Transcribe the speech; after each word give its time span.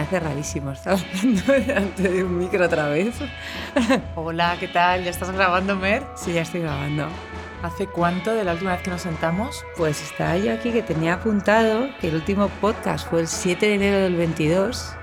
hace 0.00 0.20
rarísimo 0.20 0.72
estar 0.72 0.94
hablando 1.22 1.52
delante 1.52 2.02
de 2.08 2.24
un 2.24 2.38
micro 2.38 2.64
otra 2.66 2.88
vez. 2.88 3.14
Hola, 4.14 4.56
¿qué 4.58 4.68
tal? 4.68 5.04
¿Ya 5.04 5.10
estás 5.10 5.30
grabando, 5.30 5.76
Mer? 5.76 6.02
Sí, 6.16 6.32
ya 6.32 6.42
estoy 6.42 6.60
grabando. 6.62 7.08
¿Hace 7.62 7.86
cuánto 7.86 8.34
de 8.34 8.42
la 8.44 8.52
última 8.52 8.72
vez 8.72 8.82
que 8.82 8.90
nos 8.90 9.02
sentamos? 9.02 9.64
Pues 9.76 10.00
estaba 10.02 10.36
yo 10.38 10.52
aquí 10.54 10.72
que 10.72 10.82
tenía 10.82 11.14
apuntado 11.14 11.88
que 12.00 12.08
el 12.08 12.14
último 12.14 12.48
podcast 12.60 13.08
fue 13.08 13.20
el 13.20 13.28
7 13.28 13.66
de 13.66 13.74
enero 13.74 13.98
del 13.98 14.16
22 14.16 14.94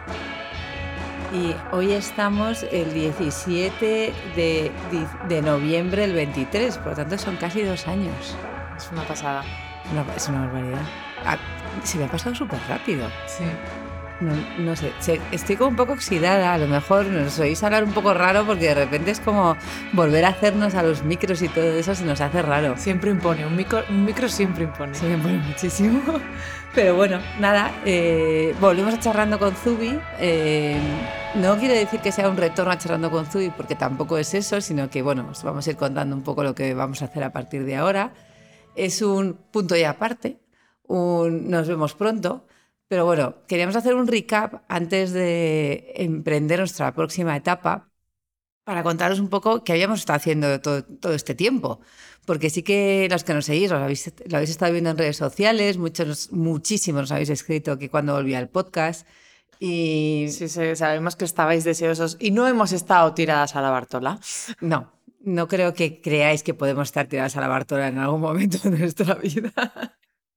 y 1.33 1.53
hoy 1.71 1.91
estamos 1.91 2.63
el 2.71 2.93
17 2.93 4.13
de, 4.35 4.71
de 5.27 5.41
noviembre 5.41 6.01
del 6.03 6.13
23, 6.13 6.77
por 6.79 6.87
lo 6.91 6.95
tanto 6.95 7.17
son 7.17 7.35
casi 7.35 7.61
dos 7.61 7.87
años. 7.87 8.35
Es 8.77 8.89
una 8.91 9.03
pasada. 9.03 9.43
Una- 9.91 10.15
es 10.15 10.27
una 10.27 10.41
barbaridad. 10.41 10.81
Ah, 11.25 11.37
se 11.83 11.97
me 11.97 12.05
ha 12.05 12.07
pasado 12.07 12.33
súper 12.33 12.59
rápido. 12.67 13.07
Sí. 13.27 13.43
No, 14.19 14.31
no 14.57 14.75
sé, 14.75 14.91
estoy 15.31 15.57
como 15.57 15.69
un 15.69 15.75
poco 15.75 15.93
oxidada, 15.93 16.51
a 16.51 16.57
lo 16.57 16.67
mejor 16.67 17.05
nos 17.05 17.37
oís 17.37 17.61
hablar 17.61 17.83
un 17.83 17.91
poco 17.91 18.15
raro 18.15 18.47
porque 18.47 18.69
de 18.69 18.73
repente 18.73 19.11
es 19.11 19.19
como 19.19 19.55
volver 19.93 20.25
a 20.25 20.29
hacernos 20.29 20.73
a 20.73 20.81
los 20.81 21.03
micros 21.03 21.43
y 21.43 21.49
todo 21.49 21.71
eso 21.73 21.93
se 21.93 22.03
nos 22.03 22.19
hace 22.19 22.41
raro. 22.41 22.75
Siempre 22.77 23.11
impone, 23.11 23.45
un 23.45 23.55
micro, 23.55 23.83
un 23.89 24.05
micro 24.05 24.27
siempre 24.27 24.63
impone. 24.63 24.95
Se 24.95 25.07
me 25.07 25.17
pone 25.19 25.37
muchísimo. 25.37 26.01
Pero 26.73 26.95
bueno, 26.95 27.19
nada, 27.39 27.71
eh, 27.85 28.55
volvemos 28.59 28.95
a 28.95 28.99
charlando 28.99 29.37
con 29.37 29.53
Zubi. 29.55 29.99
Eh, 30.19 30.79
no 31.35 31.57
quiero 31.57 31.75
decir 31.75 31.99
que 31.99 32.11
sea 32.11 32.27
un 32.27 32.37
retorno 32.37 32.71
a 32.71 32.77
charlando 32.79 33.11
con 33.11 33.27
Zubi 33.27 33.51
porque 33.51 33.75
tampoco 33.75 34.17
es 34.17 34.33
eso, 34.33 34.61
sino 34.61 34.89
que 34.89 35.03
bueno, 35.03 35.27
os 35.29 35.43
vamos 35.43 35.67
a 35.67 35.69
ir 35.69 35.77
contando 35.77 36.15
un 36.15 36.23
poco 36.23 36.43
lo 36.43 36.55
que 36.55 36.73
vamos 36.73 37.03
a 37.03 37.05
hacer 37.05 37.23
a 37.23 37.31
partir 37.31 37.65
de 37.65 37.75
ahora. 37.75 38.13
Es 38.75 39.03
un 39.03 39.37
punto 39.51 39.75
y 39.75 39.83
aparte, 39.83 40.39
un 40.87 41.51
nos 41.51 41.67
vemos 41.67 41.93
pronto. 41.93 42.46
Pero 42.87 43.05
bueno, 43.05 43.35
queríamos 43.47 43.75
hacer 43.75 43.95
un 43.95 44.07
recap 44.07 44.63
antes 44.69 45.11
de 45.11 45.93
emprender 45.95 46.59
nuestra 46.59 46.93
próxima 46.93 47.35
etapa 47.35 47.89
para 48.63 48.83
contaros 48.83 49.19
un 49.19 49.29
poco 49.29 49.63
qué 49.63 49.73
habíamos 49.73 49.99
estado 49.99 50.17
haciendo 50.17 50.59
todo, 50.61 50.83
todo 50.83 51.13
este 51.13 51.35
tiempo. 51.35 51.79
Porque 52.25 52.49
sí 52.49 52.63
que 52.63 53.07
los 53.09 53.23
que 53.23 53.33
nos 53.33 53.45
seguís, 53.45 53.71
lo 53.71 53.77
habéis, 53.77 54.13
lo 54.25 54.37
habéis 54.37 54.49
estado 54.49 54.73
viendo 54.73 54.89
en 54.89 54.97
redes 54.97 55.17
sociales, 55.17 55.77
muchos, 55.77 56.31
muchísimos 56.33 57.03
nos 57.03 57.11
habéis 57.11 57.29
escrito 57.29 57.77
que 57.77 57.89
cuando 57.89 58.13
volvía 58.13 58.39
el 58.39 58.49
podcast. 58.49 59.07
Y 59.59 60.27
Sí, 60.29 60.49
sí, 60.49 60.75
sabemos 60.75 61.15
que 61.15 61.25
estabais 61.25 61.63
deseosos 61.63 62.17
y 62.19 62.31
no 62.31 62.47
hemos 62.47 62.73
estado 62.73 63.13
tiradas 63.13 63.55
a 63.55 63.61
la 63.61 63.69
Bartola. 63.69 64.19
no, 64.61 64.91
no 65.21 65.47
creo 65.47 65.73
que 65.73 66.01
creáis 66.01 66.43
que 66.43 66.53
podemos 66.53 66.89
estar 66.89 67.07
tiradas 67.07 67.37
a 67.37 67.41
la 67.41 67.47
Bartola 67.47 67.87
en 67.87 67.97
algún 67.97 68.21
momento 68.21 68.57
de 68.69 68.77
nuestra 68.77 69.15
vida. 69.15 69.51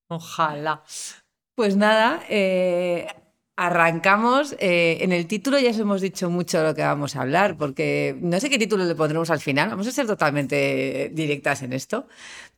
Ojalá. 0.08 0.82
Pues 1.61 1.77
nada, 1.77 2.22
eh, 2.30 3.06
arrancamos. 3.55 4.56
Eh, 4.61 4.97
en 5.03 5.12
el 5.12 5.27
título 5.27 5.58
ya 5.58 5.72
os 5.72 5.78
hemos 5.78 6.00
dicho 6.00 6.30
mucho 6.30 6.56
de 6.56 6.64
lo 6.64 6.75
que 6.75 6.80
vamos 6.80 7.17
a 7.17 7.20
hablar, 7.20 7.58
porque 7.58 8.17
no 8.19 8.41
sé 8.41 8.48
qué 8.48 8.58
título 8.58 8.86
le 8.86 8.94
pondremos 8.94 9.28
al 9.28 9.41
final. 9.41 9.69
Vamos 9.69 9.86
a 9.86 9.91
ser 9.91 10.06
totalmente 10.06 11.11
directas 11.12 11.61
en 11.61 11.75
esto. 11.75 12.06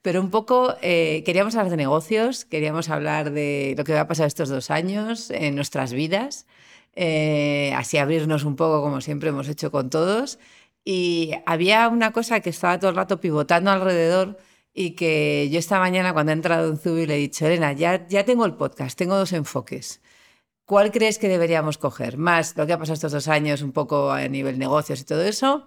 Pero 0.02 0.20
un 0.20 0.30
poco 0.30 0.76
eh, 0.82 1.24
queríamos 1.26 1.56
hablar 1.56 1.72
de 1.72 1.78
negocios, 1.78 2.44
queríamos 2.44 2.90
hablar 2.90 3.32
de 3.32 3.74
lo 3.76 3.82
que 3.82 3.92
va 3.92 4.02
a 4.02 4.06
pasar 4.06 4.28
estos 4.28 4.48
dos 4.48 4.70
años 4.70 5.30
en 5.32 5.56
nuestras 5.56 5.92
vidas, 5.92 6.46
así 6.94 7.98
abrirnos 7.98 8.44
un 8.44 8.54
poco 8.54 8.82
como 8.82 9.00
siempre 9.00 9.30
hemos 9.30 9.48
hecho 9.48 9.72
con 9.72 9.90
todos. 9.90 10.38
Y 10.84 11.32
había 11.44 11.88
una 11.88 12.12
cosa 12.12 12.38
que 12.38 12.50
estaba 12.50 12.78
todo 12.78 12.90
el 12.90 12.96
rato 12.96 13.20
pivotando 13.20 13.72
alrededor 13.72 14.38
y 14.74 14.92
que 14.94 15.48
yo 15.50 15.58
esta 15.58 15.78
mañana 15.78 16.12
cuando 16.12 16.32
he 16.32 16.34
entrado 16.34 16.68
en 16.68 16.78
Zubi 16.78 17.06
le 17.06 17.16
he 17.16 17.18
dicho, 17.18 17.46
Elena, 17.46 17.72
ya, 17.72 18.06
ya 18.08 18.24
tengo 18.24 18.44
el 18.46 18.54
podcast, 18.54 18.96
tengo 18.98 19.16
dos 19.16 19.32
enfoques. 19.32 20.00
¿Cuál 20.64 20.92
crees 20.92 21.18
que 21.18 21.28
deberíamos 21.28 21.78
coger? 21.78 22.16
¿Más 22.16 22.56
lo 22.56 22.66
que 22.66 22.72
ha 22.72 22.78
pasado 22.78 22.94
estos 22.94 23.12
dos 23.12 23.28
años 23.28 23.62
un 23.62 23.72
poco 23.72 24.10
a 24.12 24.26
nivel 24.28 24.58
negocios 24.58 25.00
y 25.00 25.04
todo 25.04 25.22
eso? 25.22 25.66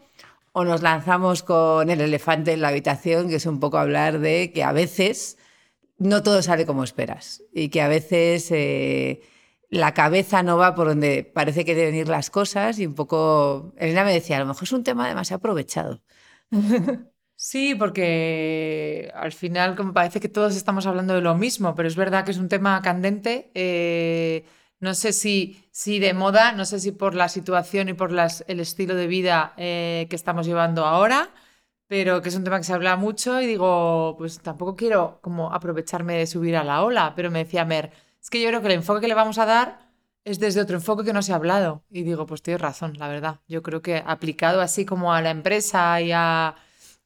¿O 0.54 0.64
nos 0.64 0.82
lanzamos 0.82 1.44
con 1.44 1.90
el 1.90 2.02
elefante 2.02 2.54
en 2.54 2.62
la 2.62 2.70
habitación, 2.70 3.30
que 3.30 3.36
es 3.36 3.46
un 3.46 3.60
poco 3.60 3.78
hablar 3.78 4.20
de 4.20 4.52
que 4.54 4.64
a 4.64 4.72
veces 4.72 5.38
no 5.98 6.24
todo 6.24 6.42
sale 6.42 6.66
como 6.66 6.84
esperas 6.84 7.44
y 7.54 7.70
que 7.70 7.82
a 7.82 7.88
veces 7.88 8.50
eh, 8.52 9.22
la 9.70 9.94
cabeza 9.94 10.44
no 10.44 10.58
va 10.58 10.76
por 10.76 10.88
donde 10.88 11.24
parece 11.24 11.66
que 11.66 11.76
deben 11.76 11.96
ir 11.96 12.08
las 12.10 12.30
cosas 12.30 12.80
y 12.80 12.86
un 12.88 12.96
poco... 12.96 13.74
Elena 13.78 14.04
me 14.06 14.14
decía, 14.14 14.38
a 14.38 14.40
lo 14.40 14.46
mejor 14.48 14.64
es 14.64 14.72
un 14.74 14.84
tema 14.84 15.08
demasiado 15.08 15.40
aprovechado. 15.40 16.02
Sí, 17.48 17.76
porque 17.76 19.12
al 19.14 19.32
final 19.32 19.76
como 19.76 19.94
parece 19.94 20.20
que 20.20 20.30
todos 20.30 20.56
estamos 20.56 20.88
hablando 20.88 21.14
de 21.14 21.22
lo 21.22 21.36
mismo, 21.36 21.76
pero 21.76 21.88
es 21.88 21.96
verdad 21.96 22.26
que 22.26 22.32
es 22.32 22.38
un 22.40 22.50
tema 22.50 22.82
candente. 22.82 23.52
eh, 23.54 24.46
no 24.80 24.94
sé 24.96 25.14
si, 25.14 25.64
si 25.72 26.00
de 26.00 26.14
moda, 26.14 26.52
no 26.54 26.66
sé 26.66 26.80
si 26.80 26.92
por 26.92 27.14
la 27.16 27.30
situación 27.30 27.88
y 27.90 27.94
por 27.94 28.12
las- 28.12 28.44
el 28.48 28.60
estilo 28.60 28.94
de 28.96 29.08
vida 29.08 29.54
eh, 29.58 30.06
que 30.10 30.16
estamos 30.16 30.46
llevando 30.48 30.86
ahora, 30.86 31.30
pero 31.88 32.22
que 32.22 32.30
es 32.30 32.36
un 32.36 32.44
tema 32.44 32.58
que 32.58 32.64
se 32.66 32.74
habla 32.74 32.96
mucho 32.98 33.40
y 33.42 33.46
digo, 33.48 34.16
pues 34.18 34.40
tampoco 34.42 34.76
quiero 34.76 35.20
como 35.22 35.54
aprovecharme 35.54 36.18
de 36.18 36.28
subir 36.28 36.56
a 36.58 36.64
la 36.64 36.84
ola, 36.84 37.14
pero 37.16 37.30
me 37.32 37.44
decía 37.46 37.64
Mer, 37.66 37.92
es 38.22 38.30
que 38.30 38.42
yo 38.42 38.50
creo 38.50 38.62
que 38.62 38.68
el 38.68 38.74
enfoque 38.74 39.02
que 39.02 39.08
le 39.08 39.14
vamos 39.14 39.38
a 39.38 39.46
dar 39.46 39.80
es 40.24 40.40
desde 40.40 40.62
otro 40.62 40.76
enfoque 40.78 41.04
que 41.06 41.14
no 41.14 41.22
se 41.22 41.32
ha 41.32 41.36
hablado. 41.36 41.84
Y 41.90 42.04
digo, 42.04 42.26
pues 42.26 42.42
tienes 42.42 42.62
razón, 42.62 42.94
la 42.98 43.08
verdad. 43.08 43.40
Yo 43.48 43.62
creo 43.62 43.82
que 43.84 44.04
aplicado 44.06 44.62
así 44.62 44.84
como 44.86 45.14
a 45.14 45.22
la 45.22 45.30
empresa 45.30 46.02
y 46.02 46.12
a 46.12 46.56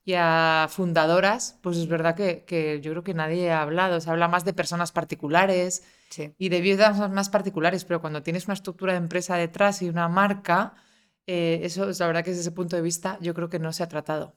y 0.10 0.16
a 0.18 0.68
fundadoras, 0.72 1.60
pues 1.62 1.78
es 1.78 1.88
verdad 1.88 2.16
que, 2.16 2.44
que 2.44 2.82
yo 2.82 2.90
creo 2.92 3.04
que 3.04 3.14
nadie 3.14 3.52
ha 3.52 3.62
hablado. 3.62 4.02
Se 4.02 4.10
habla 4.10 4.28
más 4.28 4.44
de 4.44 4.54
personas 4.54 4.92
particulares 4.92 5.84
Sí. 6.10 6.34
y 6.40 6.50
de 6.50 6.62
viudas 6.62 6.98
más 7.12 7.30
particulares, 7.30 7.86
pero 7.86 8.02
cuando 8.02 8.24
tienes 8.24 8.46
una 8.46 8.56
estructura 8.56 8.94
de 8.94 8.98
empresa 8.98 9.36
detrás 9.36 9.84
y 9.84 9.90
una 9.90 10.08
marca, 10.10 10.74
eh, 11.28 11.60
eso 11.62 11.88
es 11.88 12.00
la 12.00 12.08
verdad 12.08 12.24
que 12.24 12.32
desde 12.32 12.42
ese 12.42 12.52
punto 12.52 12.76
de 12.76 12.82
vista 12.82 13.20
yo 13.22 13.36
creo 13.36 13.50
que 13.50 13.60
no 13.60 13.72
se 13.72 13.84
ha 13.84 13.88
tratado. 13.88 14.36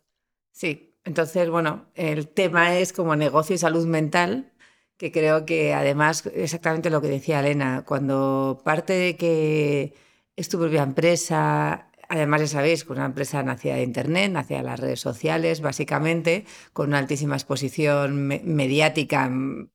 Sí, 0.50 0.94
entonces, 1.04 1.48
bueno, 1.48 1.86
el 1.94 2.28
tema 2.28 2.76
es 2.76 2.92
como 2.92 3.16
negocio 3.16 3.54
y 3.54 3.58
salud 3.58 3.86
mental, 3.86 4.52
que 4.98 5.10
creo 5.10 5.46
que 5.46 5.72
además 5.72 6.26
exactamente 6.34 6.90
lo 6.90 7.00
que 7.00 7.08
decía 7.08 7.40
Elena, 7.40 7.84
cuando 7.86 8.60
parte 8.62 8.92
de 8.92 9.16
que 9.16 9.94
es 10.36 10.50
tu 10.50 10.58
propia 10.58 10.82
empresa, 10.82 11.88
además 12.18 12.40
ya 12.42 12.46
sabéis, 12.48 12.84
con 12.84 12.96
una 12.98 13.06
empresa 13.06 13.42
nacida 13.42 13.74
de 13.76 13.82
Internet, 13.82 14.32
nacida 14.32 14.58
de 14.58 14.64
las 14.64 14.80
redes 14.80 15.00
sociales, 15.00 15.60
básicamente, 15.60 16.44
con 16.72 16.88
una 16.88 16.98
altísima 16.98 17.34
exposición 17.36 18.26
me- 18.26 18.42
mediática, 18.44 19.28
mm, 19.28 19.70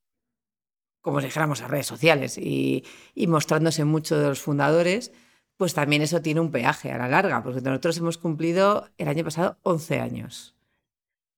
como 1.02 1.20
si 1.22 1.28
dijéramos 1.28 1.62
a 1.62 1.68
redes 1.68 1.88
sociales, 1.88 2.38
y, 2.38 2.84
y 3.16 3.28
mostrándose 3.28 3.86
mucho 3.86 4.18
de 4.20 4.28
los 4.28 4.42
fundadores, 4.42 5.12
pues 5.56 5.74
también 5.74 6.02
eso 6.02 6.22
tiene 6.22 6.40
un 6.42 6.52
peaje 6.52 6.92
a 6.92 6.97
la 6.97 7.08
larga, 7.08 7.42
porque 7.44 7.62
nosotros 7.62 7.97
hemos 7.97 8.18
cumplido 8.18 8.90
el 8.97 9.08
año 9.08 9.24
pasado 9.24 9.58
11 9.64 10.00
años. 10.00 10.56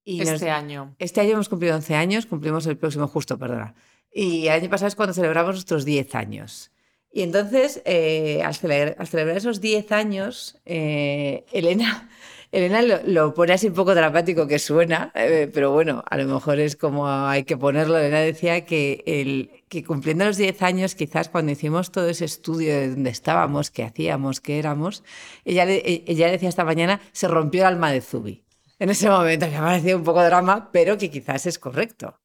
Y 0.04 0.18
nos- 0.20 0.28
este 0.30 0.50
año. 0.50 0.94
este 0.98 1.20
año 1.20 1.32
hemos 1.32 1.48
cumplido 1.48 1.74
11 1.76 1.94
años, 1.94 2.26
cumplimos 2.26 2.66
el 2.66 2.76
próximo 2.76 3.06
justo, 3.06 3.38
perdona. 3.38 3.74
Y 4.12 4.48
el 4.48 4.52
año 4.54 4.68
pasado 4.70 4.88
es 4.88 4.96
cuando 4.96 5.14
celebramos 5.14 5.54
nuestros 5.54 5.84
10 5.84 6.14
años. 6.14 6.72
Y 7.12 7.22
entonces, 7.22 7.82
eh, 7.86 8.40
al, 8.44 8.54
celebrar, 8.54 9.36
esos 9.36 9.60
10 9.60 9.90
años, 9.92 10.60
eh, 10.64 11.44
Elena, 11.52 12.08
Elena 12.52 12.82
lo, 12.82 13.00
lo 13.04 13.34
pone 13.34 13.52
así 13.52 13.66
un 13.68 13.74
poco 13.74 13.94
dramático 13.94 14.46
que 14.46 14.58
suena, 14.60 15.10
eh, 15.14 15.50
pero 15.52 15.72
bueno, 15.72 16.04
a 16.08 16.16
lo 16.16 16.26
mejor 16.32 16.60
es 16.60 16.76
como 16.76 17.08
hay 17.08 17.44
que 17.44 17.56
ponerlo. 17.56 17.98
Elena 17.98 18.20
decía 18.20 18.64
que, 18.64 19.02
el, 19.06 19.50
que 19.68 19.82
cumpliendo 19.84 20.24
los 20.24 20.36
10 20.36 20.62
años, 20.62 20.94
quizás 20.94 21.28
cuando 21.28 21.52
hicimos 21.52 21.90
todo 21.90 22.08
ese 22.08 22.24
estudio 22.26 22.72
de 22.74 22.90
dónde 22.90 23.10
estábamos, 23.10 23.70
qué 23.70 23.82
hacíamos, 23.84 24.40
qué 24.40 24.58
éramos, 24.58 25.02
ella, 25.44 25.64
le- 25.64 25.82
ella 26.06 26.30
decía 26.30 26.48
esta 26.48 26.64
mañana, 26.64 27.00
se 27.12 27.26
rompió 27.28 27.62
el 27.62 27.68
alma 27.68 27.90
de 27.92 28.00
Zubi. 28.00 28.44
En 28.78 28.90
ese 28.90 29.08
momento 29.10 29.46
me 29.48 29.56
ha 29.56 29.60
parecido 29.62 29.98
un 29.98 30.04
poco 30.04 30.22
drama, 30.24 30.70
pero 30.72 30.96
que 30.96 31.10
quizás 31.10 31.46
es 31.46 31.58
correcto. 31.58 32.18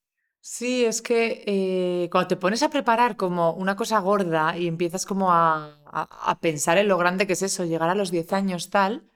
Sí, 0.48 0.86
es 0.86 1.02
que 1.02 1.44
eh, 1.48 2.08
cuando 2.12 2.28
te 2.28 2.36
pones 2.36 2.62
a 2.62 2.70
preparar 2.70 3.18
como 3.18 3.52
una 3.54 3.76
cosa 3.76 3.98
gorda 4.00 4.56
y 4.56 4.68
empiezas 4.68 5.06
como 5.06 5.32
a, 5.32 5.80
a- 5.88 6.32
a 6.32 6.40
pensar 6.40 6.78
en 6.78 6.88
lo 6.88 6.98
grande 7.00 7.26
que 7.26 7.34
es 7.34 7.42
eso, 7.42 7.66
llegar 7.66 7.90
a 7.90 7.96
los 7.96 8.12
10 8.12 8.32
años 8.32 8.70
tal, 8.70 9.10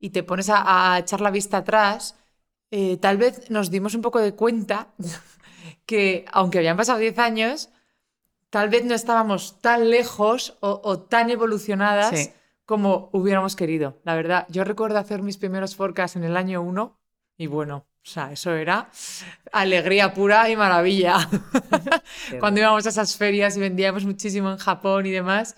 y 0.00 0.10
te 0.10 0.22
pones 0.24 0.50
a, 0.50 0.94
a 0.94 0.98
echar 1.00 1.20
la 1.22 1.30
vista 1.32 1.58
atrás, 1.58 2.16
eh, 2.70 2.96
tal 2.98 3.18
vez 3.18 3.50
nos 3.50 3.70
dimos 3.70 3.94
un 3.94 4.02
poco 4.02 4.20
de 4.20 4.34
cuenta 4.34 4.88
que 5.86 6.24
aunque 6.32 6.58
habían 6.58 6.76
pasado 6.78 6.98
10 7.00 7.18
años, 7.18 7.70
tal 8.50 8.68
vez 8.70 8.84
no 8.84 8.94
estábamos 8.94 9.60
tan 9.60 9.90
lejos 9.90 10.56
o, 10.60 10.80
o 10.84 11.00
tan 11.00 11.30
evolucionadas 11.30 12.18
Sí. 12.18 12.32
como 12.66 13.10
hubiéramos 13.12 13.56
querido. 13.56 13.98
La 14.04 14.14
verdad, 14.16 14.46
yo 14.50 14.64
recuerdo 14.64 14.98
hacer 14.98 15.22
mis 15.22 15.38
primeros 15.38 15.76
forecasts 15.76 16.16
en 16.16 16.24
el 16.24 16.36
año 16.36 16.62
1 16.62 16.98
y 17.36 17.46
bueno, 17.48 17.86
o 18.04 18.06
sea, 18.08 18.32
eso 18.32 18.52
era 18.54 18.88
alegría 19.52 20.12
pura 20.12 20.48
y 20.50 20.56
maravilla. 20.56 21.28
Cuando 22.40 22.60
íbamos 22.60 22.84
a 22.86 22.88
esas 22.88 23.16
ferias 23.16 23.56
y 23.56 23.60
vendíamos 23.60 24.04
muchísimo 24.04 24.50
en 24.50 24.58
Japón 24.58 25.06
y 25.06 25.10
demás, 25.10 25.54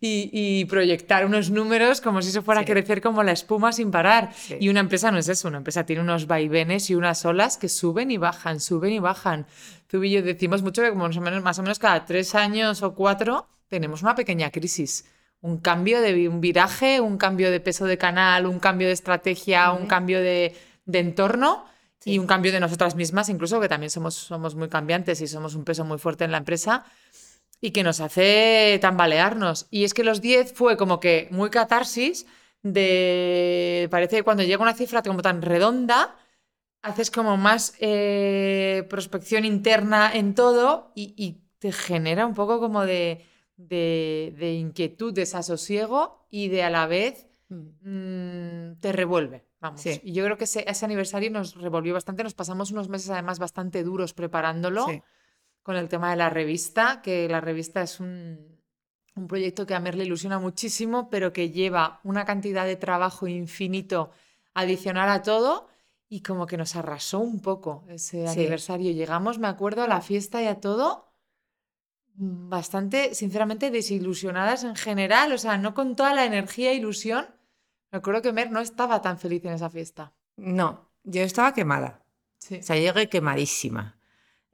y, 0.00 0.28
y 0.32 0.64
proyectar 0.66 1.24
unos 1.24 1.50
números 1.50 2.00
como 2.00 2.20
si 2.20 2.28
eso 2.28 2.42
fuera 2.42 2.60
a 2.60 2.64
Sí. 2.64 2.72
crecer 2.72 3.00
como 3.00 3.22
la 3.22 3.32
espuma 3.32 3.72
sin 3.72 3.90
parar. 3.90 4.32
Sí. 4.36 4.56
Y 4.60 4.68
una 4.68 4.80
empresa 4.80 5.10
no 5.10 5.18
es 5.18 5.28
eso, 5.28 5.48
una 5.48 5.58
empresa 5.58 5.86
tiene 5.86 6.02
unos 6.02 6.26
vaivenes 6.26 6.90
y 6.90 6.94
unas 6.94 7.24
olas 7.24 7.56
que 7.56 7.68
suben 7.68 8.10
y 8.10 8.18
bajan, 8.18 8.60
suben 8.60 8.92
y 8.92 8.98
bajan. 8.98 9.46
Tú 9.86 10.02
y 10.04 10.10
yo 10.10 10.22
decimos 10.22 10.62
mucho 10.62 10.82
que 10.82 10.90
como 10.90 11.06
más 11.06 11.16
o 11.16 11.20
menos, 11.20 11.42
más 11.42 11.58
o 11.58 11.62
menos 11.62 11.78
cada 11.78 12.04
tres 12.04 12.34
años 12.34 12.82
o 12.82 12.94
cuatro 12.94 13.48
tenemos 13.68 14.02
una 14.02 14.14
pequeña 14.14 14.50
crisis 14.50 15.06
un 15.40 15.58
cambio 15.58 16.00
de 16.00 16.26
un 16.26 16.40
viraje, 16.40 17.02
un 17.02 17.18
cambio 17.18 17.50
de 17.50 17.60
peso 17.60 17.84
de 17.84 17.98
canal, 17.98 18.46
un 18.46 18.58
cambio 18.58 18.86
de 18.86 18.94
estrategia, 18.94 19.72
un 19.72 19.86
cambio 19.86 20.22
de, 20.22 20.56
entorno 20.90 21.66
y 22.04 22.18
un 22.18 22.26
cambio 22.26 22.52
de 22.52 22.60
nosotras 22.60 22.94
mismas, 22.94 23.28
incluso 23.28 23.60
que 23.60 23.68
también 23.68 23.90
somos, 23.90 24.14
somos 24.14 24.54
muy 24.54 24.68
cambiantes 24.68 25.20
y 25.20 25.26
somos 25.26 25.54
un 25.54 25.64
peso 25.64 25.84
muy 25.84 25.98
fuerte 25.98 26.24
en 26.24 26.32
la 26.32 26.38
empresa 26.38 26.84
y 27.60 27.70
que 27.70 27.82
nos 27.82 28.00
hace 28.00 28.78
tambalearnos. 28.80 29.66
Y 29.70 29.84
es 29.84 29.94
que 29.94 30.04
los 30.04 30.20
10 30.20 30.52
fue 30.52 30.76
como 30.76 31.00
que 31.00 31.28
muy 31.30 31.50
catarsis 31.50 32.26
de, 32.62 33.88
parece 33.90 34.16
que 34.16 34.22
cuando 34.22 34.42
llega 34.42 34.62
una 34.62 34.74
cifra 34.74 35.02
como 35.02 35.22
tan 35.22 35.40
redonda, 35.40 36.16
haces 36.82 37.10
como 37.10 37.36
más 37.36 37.74
eh, 37.80 38.86
prospección 38.90 39.44
interna 39.44 40.10
en 40.12 40.34
todo 40.34 40.92
y, 40.94 41.40
te 41.58 41.72
genera 41.72 42.26
un 42.26 42.34
poco 42.34 42.60
como 42.60 42.84
de, 42.84 43.24
de, 43.56 44.54
inquietud, 44.60 45.14
desasosiego 45.14 46.26
y 46.28 46.48
de 46.48 46.62
a 46.62 46.68
la 46.68 46.86
vez 46.86 47.26
mm. 47.48 47.64
Mm, 47.80 48.80
te 48.80 48.92
revuelve. 48.92 49.46
Vamos. 49.64 49.82
Y 49.86 50.12
yo 50.12 50.26
creo 50.26 50.36
que 50.36 50.44
ese, 50.44 50.84
aniversario 50.84 51.30
nos 51.30 51.54
revolvió 51.54 51.94
bastante. 51.94 52.22
Nos 52.22 52.34
pasamos 52.34 52.70
unos 52.70 52.90
meses 52.90 53.08
además 53.08 53.38
bastante 53.38 53.82
duros 53.82 54.12
preparándolo 54.12 54.86
con 55.62 55.76
el 55.76 55.88
tema 55.88 56.10
de 56.10 56.16
la 56.16 56.28
revista, 56.28 57.00
que 57.00 57.26
la 57.30 57.40
revista 57.40 57.80
es 57.80 57.98
un, 57.98 58.60
un 59.16 59.26
proyecto 59.26 59.64
que 59.64 59.74
a 59.74 59.80
Mer 59.80 59.94
le 59.94 60.04
ilusiona 60.04 60.38
muchísimo, 60.38 61.08
pero 61.08 61.32
que 61.32 61.48
lleva 61.48 62.00
una 62.04 62.26
cantidad 62.26 62.66
de 62.66 62.76
trabajo 62.76 63.26
infinito 63.26 64.10
adicional 64.52 65.08
a 65.08 65.22
todo 65.22 65.68
y 66.10 66.20
como 66.20 66.44
que 66.44 66.58
nos 66.58 66.76
arrasó 66.76 67.20
un 67.20 67.40
poco 67.40 67.86
ese 67.88 68.28
aniversario. 68.28 68.92
Llegamos, 68.92 69.38
me 69.38 69.48
acuerdo, 69.48 69.82
a 69.82 69.88
la 69.88 70.02
fiesta 70.02 70.42
y 70.42 70.46
a 70.46 70.60
todo 70.60 71.10
bastante, 72.16 73.14
sinceramente, 73.14 73.70
desilusionadas 73.70 74.62
en 74.62 74.76
general, 74.76 75.32
o 75.32 75.38
sea, 75.38 75.56
no 75.56 75.72
con 75.72 75.96
toda 75.96 76.12
la 76.12 76.26
energía 76.26 76.72
e 76.72 76.74
ilusión. 76.74 77.33
Me 77.94 77.98
acuerdo 77.98 78.22
que 78.22 78.32
Mer 78.32 78.50
no 78.50 78.58
estaba 78.58 79.00
tan 79.00 79.20
feliz 79.20 79.44
en 79.44 79.52
esa 79.52 79.70
fiesta. 79.70 80.12
No, 80.36 80.90
yo 81.04 81.22
estaba 81.22 81.54
quemada. 81.54 82.02
O 82.50 82.60
sea, 82.60 82.74
llegué 82.74 83.08
quemadísima. 83.08 84.00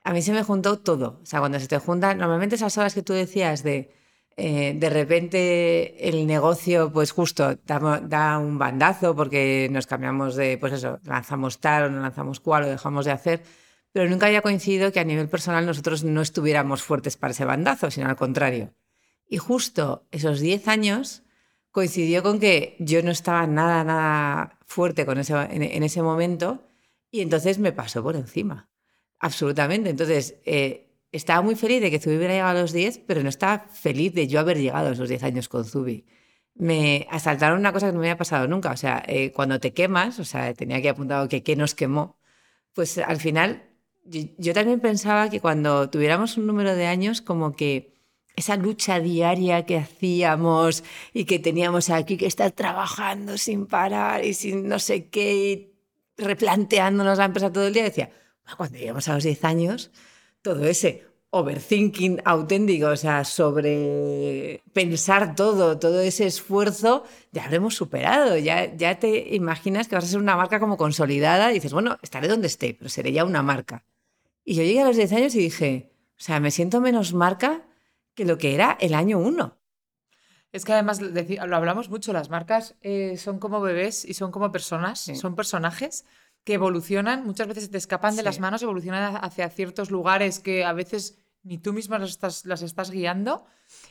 A 0.04 0.12
mí 0.12 0.20
se 0.20 0.32
me 0.32 0.42
juntó 0.42 0.78
todo. 0.78 1.20
O 1.22 1.24
sea, 1.24 1.40
cuando 1.40 1.58
se 1.58 1.66
te 1.66 1.78
juntan, 1.78 2.18
normalmente 2.18 2.56
esas 2.56 2.76
horas 2.76 2.92
que 2.92 3.00
tú 3.00 3.14
decías 3.14 3.62
de 3.62 3.94
eh, 4.36 4.74
de 4.76 4.90
repente 4.90 6.06
el 6.06 6.26
negocio, 6.26 6.92
pues 6.92 7.12
justo 7.12 7.56
da, 7.64 8.38
un 8.38 8.58
bandazo 8.58 9.16
porque 9.16 9.68
nos 9.70 9.86
cambiamos 9.86 10.36
de, 10.36 10.58
pues 10.58 10.74
eso, 10.74 11.00
lanzamos 11.04 11.60
tal 11.60 11.84
o 11.84 11.88
no 11.88 12.02
lanzamos 12.02 12.40
cual 12.40 12.64
o 12.64 12.68
dejamos 12.68 13.06
de 13.06 13.12
hacer, 13.12 13.42
pero 13.90 14.06
nunca 14.10 14.26
había 14.26 14.42
coincidido 14.42 14.92
que 14.92 15.00
a 15.00 15.04
nivel 15.04 15.30
personal 15.30 15.64
nosotros 15.64 16.04
no 16.04 16.20
estuviéramos 16.20 16.82
fuertes 16.82 17.16
para 17.16 17.30
ese 17.30 17.46
bandazo, 17.46 17.90
sino 17.90 18.06
al 18.06 18.16
contrario. 18.16 18.74
Y 19.26 19.38
justo 19.38 20.06
esos 20.10 20.40
10 20.40 20.68
años 20.68 21.22
coincidió 21.70 22.22
con 22.22 22.40
que 22.40 22.76
yo 22.78 23.02
no 23.02 23.10
estaba 23.10 23.46
nada, 23.46 23.84
nada 23.84 24.58
fuerte 24.66 25.06
con 25.06 25.18
ese, 25.18 25.34
en, 25.34 25.82
ese 25.82 26.02
momento 26.02 26.66
y 27.10 27.20
entonces 27.20 27.58
me 27.58 27.72
pasó 27.72 28.02
por 28.02 28.16
encima, 28.16 28.70
absolutamente. 29.18 29.90
Entonces, 29.90 30.36
eh, 30.44 30.90
estaba 31.12 31.42
muy 31.42 31.56
feliz 31.56 31.80
de 31.80 31.90
que 31.90 31.98
Zubi 31.98 32.16
hubiera 32.16 32.34
llegado 32.34 32.58
a 32.58 32.62
los 32.62 32.72
10, 32.72 33.00
pero 33.06 33.22
no 33.22 33.28
estaba 33.28 33.66
feliz 33.72 34.14
de 34.14 34.28
yo 34.28 34.40
haber 34.40 34.58
llegado 34.58 34.88
a 34.88 34.92
esos 34.92 35.08
10 35.08 35.22
años 35.24 35.48
con 35.48 35.64
Zubi. 35.64 36.06
Me 36.54 37.06
asaltaron 37.10 37.58
una 37.58 37.72
cosa 37.72 37.86
que 37.86 37.92
no 37.92 38.00
me 38.00 38.06
había 38.06 38.18
pasado 38.18 38.46
nunca. 38.46 38.70
O 38.72 38.76
sea, 38.76 39.02
eh, 39.06 39.32
cuando 39.32 39.60
te 39.60 39.72
quemas, 39.72 40.18
o 40.18 40.24
sea, 40.24 40.52
tenía 40.54 40.80
que 40.82 40.88
apuntado 40.88 41.28
que 41.28 41.42
qué 41.42 41.56
nos 41.56 41.74
quemó, 41.74 42.18
pues 42.74 42.98
al 42.98 43.18
final 43.18 43.70
yo, 44.04 44.54
también 44.54 44.80
pensaba 44.80 45.30
que 45.30 45.40
cuando 45.40 45.90
tuviéramos 45.90 46.36
un 46.36 46.46
número 46.46 46.74
de 46.74 46.86
años, 46.86 47.20
como 47.20 47.54
que 47.54 47.94
esa 48.36 48.56
lucha 48.56 49.00
diaria 49.00 49.66
que 49.66 49.78
hacíamos 49.78 50.84
y 51.12 51.24
que 51.24 51.38
teníamos 51.38 51.90
aquí 51.90 52.16
que 52.16 52.26
estar 52.26 52.52
trabajando 52.52 53.36
sin 53.38 53.66
parar 53.66 54.24
y 54.24 54.34
sin 54.34 54.68
no 54.68 54.78
sé 54.78 55.08
qué, 55.08 55.34
y 55.34 55.70
replanteándonos 56.16 57.18
la 57.18 57.26
empresa 57.26 57.52
todo 57.52 57.66
el 57.66 57.74
día, 57.74 57.84
decía, 57.84 58.10
cuando 58.56 58.78
lleguemos 58.78 59.08
a 59.08 59.14
los 59.14 59.24
10 59.24 59.44
años, 59.44 59.90
todo 60.42 60.64
ese 60.66 61.06
overthinking 61.30 62.22
auténtico, 62.24 62.88
o 62.88 62.96
sea, 62.96 63.24
sobre 63.24 64.62
pensar 64.72 65.36
todo, 65.36 65.78
todo 65.78 66.00
ese 66.00 66.26
esfuerzo, 66.26 67.04
ya 67.30 67.48
lo 67.48 67.56
hemos 67.56 67.76
superado, 67.76 68.36
ya, 68.36 68.74
ya 68.74 68.98
te 68.98 69.34
imaginas 69.34 69.86
que 69.86 69.94
vas 69.94 70.04
a 70.04 70.08
ser 70.08 70.18
una 70.18 70.36
marca 70.36 70.58
como 70.58 70.76
consolidada 70.76 71.50
y 71.50 71.54
dices, 71.54 71.72
bueno, 71.72 71.98
estaré 72.02 72.26
donde 72.26 72.48
esté, 72.48 72.74
pero 72.74 72.88
seré 72.88 73.12
ya 73.12 73.24
una 73.24 73.42
marca. 73.42 73.84
Y 74.44 74.54
yo 74.54 74.64
llegué 74.64 74.80
a 74.80 74.86
los 74.86 74.96
10 74.96 75.12
años 75.12 75.34
y 75.36 75.38
dije, 75.38 75.92
o 76.18 76.22
sea, 76.22 76.40
me 76.40 76.50
siento 76.50 76.80
menos 76.80 77.14
marca 77.14 77.62
que 78.20 78.26
lo 78.26 78.36
que 78.36 78.54
era 78.54 78.76
el 78.80 78.92
año 78.92 79.18
1. 79.18 79.58
Es 80.52 80.66
que 80.66 80.74
además 80.74 81.00
lo 81.00 81.56
hablamos 81.56 81.88
mucho, 81.88 82.12
las 82.12 82.28
marcas 82.28 82.76
eh, 82.82 83.16
son 83.16 83.38
como 83.38 83.62
bebés 83.62 84.04
y 84.04 84.12
son 84.12 84.30
como 84.30 84.52
personas, 84.52 85.10
son 85.14 85.34
personajes 85.34 86.04
que 86.44 86.52
evolucionan, 86.52 87.24
muchas 87.24 87.46
veces 87.48 87.70
te 87.70 87.78
escapan 87.78 88.16
de 88.16 88.22
las 88.22 88.38
manos, 88.38 88.62
evolucionan 88.62 89.16
hacia 89.24 89.48
ciertos 89.48 89.90
lugares 89.90 90.38
que 90.38 90.66
a 90.66 90.74
veces 90.74 91.18
ni 91.44 91.56
tú 91.56 91.72
misma 91.72 91.98
las 91.98 92.10
estás, 92.10 92.44
las 92.44 92.60
estás 92.60 92.90
guiando. 92.90 93.46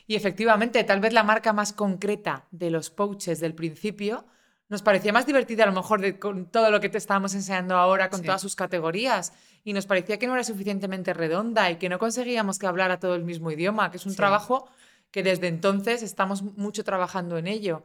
Y 0.06 0.14
efectivamente, 0.16 0.84
tal 0.84 1.00
vez 1.00 1.12
la 1.12 1.24
marca 1.24 1.52
más 1.52 1.74
concreta 1.74 2.46
de 2.52 2.70
los 2.70 2.92
pouches 2.92 3.40
del 3.40 3.56
principio 3.56 4.28
nos 4.70 4.84
parecía 4.84 5.12
más 5.12 5.26
divertida 5.26 5.64
a 5.64 5.66
lo 5.66 5.74
mejor 5.74 6.00
de, 6.00 6.20
con 6.20 6.46
todo 6.46 6.70
lo 6.70 6.80
que 6.80 6.90
te 6.90 7.00
estábamos 7.00 7.34
enseñando 7.34 7.76
ahora, 7.76 8.10
con 8.10 8.22
todas 8.22 8.42
sus 8.42 8.56
categorías. 8.56 9.34
Y 9.64 9.74
nos 9.74 9.88
parecía 9.88 10.20
que 10.20 10.28
no 10.28 10.36
era 10.36 10.44
suficientemente 10.44 11.14
redonda 11.14 11.70
y 11.72 11.78
que 11.78 11.90
no 11.90 11.98
conseguíamos 11.98 12.60
que 12.60 12.68
hablara 12.68 13.00
todo 13.00 13.16
el 13.16 13.26
mismo 13.26 13.52
idioma, 13.52 13.90
que 13.90 13.98
es 13.98 14.06
un 14.06 14.16
trabajo 14.16 14.70
que 15.12 15.24
desde 15.24 15.48
entonces 15.48 16.04
estamos 16.04 16.44
mucho 16.44 16.84
trabajando 16.84 17.38
en 17.40 17.48
ello. 17.48 17.84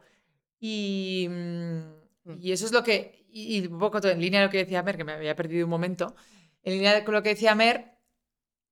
Y, 0.59 1.27
mm, 1.29 2.31
mm. 2.31 2.37
y 2.39 2.51
eso 2.51 2.67
es 2.67 2.71
lo 2.71 2.83
que 2.83 3.25
y, 3.35 3.67
un 3.67 3.79
poco 3.79 3.97
en 4.07 4.21
línea 4.21 4.39
de 4.39 4.45
lo 4.45 4.51
que 4.51 4.59
decía 4.59 4.81
Mer, 4.81 4.95
que 4.95 5.03
me 5.03 5.11
había 5.11 5.35
perdido 5.35 5.65
un 5.65 5.69
momento, 5.69 6.15
en 6.63 6.73
línea 6.73 7.03
con 7.03 7.13
lo 7.13 7.21
que 7.21 7.29
decía 7.29 7.53
Mer, 7.53 7.97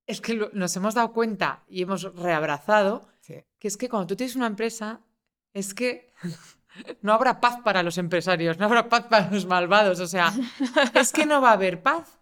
es 0.06 0.20
que 0.20 0.50
nos 0.52 0.74
hemos 0.76 0.94
dado 0.94 1.12
cuenta 1.12 1.64
y 1.68 1.82
hemos 1.82 2.14
reabrazado 2.14 3.08
que 3.58 3.68
es 3.68 3.76
que 3.76 3.88
cuando 3.88 4.06
tú 4.06 4.16
tienes 4.16 4.36
una 4.36 4.46
empresa, 4.46 5.00
es 5.52 5.74
que 5.74 6.12
no 7.02 7.12
habrá 7.12 7.40
paz 7.40 7.58
para 7.64 7.82
los 7.82 7.98
empresarios, 7.98 8.58
no 8.58 8.66
habrá 8.66 8.88
paz 8.88 9.06
para 9.08 9.30
los 9.30 9.46
malvados, 9.46 10.00
o 10.00 10.06
sea, 10.06 10.32
es 10.94 11.12
que 11.12 11.26
no 11.26 11.40
va 11.40 11.50
a 11.50 11.54
haber 11.54 11.82
paz. 11.82 12.18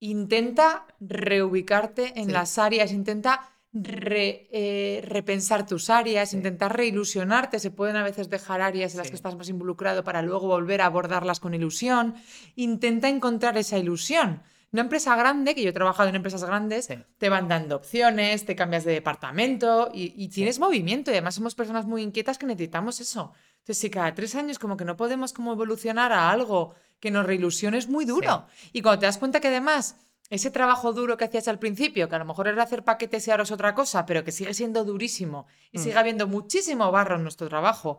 Intenta 0.00 0.86
reubicarte 1.00 2.20
en 2.20 2.32
las 2.32 2.58
áreas, 2.58 2.92
intenta 2.92 3.52
eh, 3.74 5.02
repensar 5.06 5.64
tus 5.66 5.88
áreas, 5.88 6.34
intentar 6.34 6.76
reilusionarte. 6.76 7.58
Se 7.58 7.70
pueden 7.70 7.96
a 7.96 8.02
veces 8.02 8.28
dejar 8.28 8.60
áreas 8.60 8.92
en 8.92 8.98
las 8.98 9.08
que 9.08 9.16
estás 9.16 9.36
más 9.36 9.48
involucrado 9.48 10.04
para 10.04 10.20
luego 10.22 10.48
volver 10.48 10.82
a 10.82 10.86
abordarlas 10.86 11.40
con 11.40 11.54
ilusión. 11.54 12.14
Intenta 12.56 13.08
encontrar 13.08 13.56
esa 13.56 13.78
ilusión. 13.78 14.42
Una 14.72 14.82
empresa 14.82 15.14
grande, 15.16 15.54
que 15.54 15.62
yo 15.62 15.68
he 15.68 15.74
trabajado 15.74 16.08
en 16.08 16.14
empresas 16.14 16.42
grandes, 16.44 16.88
te 17.18 17.28
van 17.28 17.46
dando 17.46 17.76
opciones, 17.76 18.46
te 18.46 18.56
cambias 18.56 18.84
de 18.84 18.92
departamento 18.92 19.90
y, 19.92 20.28
tienes 20.28 20.58
movimiento. 20.58 21.10
Y 21.10 21.14
además 21.14 21.34
somos 21.34 21.54
personas 21.54 21.84
muy 21.84 22.02
inquietas 22.02 22.38
que 22.38 22.46
necesitamos 22.46 22.98
eso. 23.00 23.34
Entonces, 23.58 23.78
si 23.78 23.90
cada 23.90 24.14
tres 24.14 24.34
años 24.34 24.58
como 24.58 24.78
que 24.78 24.86
no 24.86 24.96
podemos 24.96 25.34
como 25.34 25.52
evolucionar 25.52 26.12
a 26.12 26.30
algo 26.30 26.74
que 27.00 27.10
nos 27.10 27.26
reilusione, 27.26 27.76
es 27.76 27.88
muy 27.88 28.06
duro. 28.06 28.46
Y 28.72 28.80
cuando 28.80 29.00
te 29.00 29.06
das 29.06 29.18
cuenta 29.18 29.40
que 29.40 29.48
además 29.48 29.96
ese 30.30 30.50
trabajo 30.50 30.94
duro 30.94 31.18
que 31.18 31.26
hacías 31.26 31.48
al 31.48 31.58
principio, 31.58 32.08
que 32.08 32.14
a 32.14 32.20
lo 32.20 32.24
mejor 32.24 32.48
era 32.48 32.62
hacer 32.62 32.82
paquetes 32.82 33.28
y 33.28 33.30
ahora 33.30 33.42
es 33.42 33.50
otra 33.50 33.74
cosa, 33.74 34.06
pero 34.06 34.24
que 34.24 34.32
sigue 34.32 34.54
siendo 34.54 34.84
durísimo 34.84 35.46
y 35.70 35.78
mm. 35.78 35.82
sigue 35.82 35.98
habiendo 35.98 36.26
muchísimo 36.26 36.90
barro 36.90 37.16
en 37.16 37.22
nuestro 37.24 37.46
trabajo, 37.50 37.98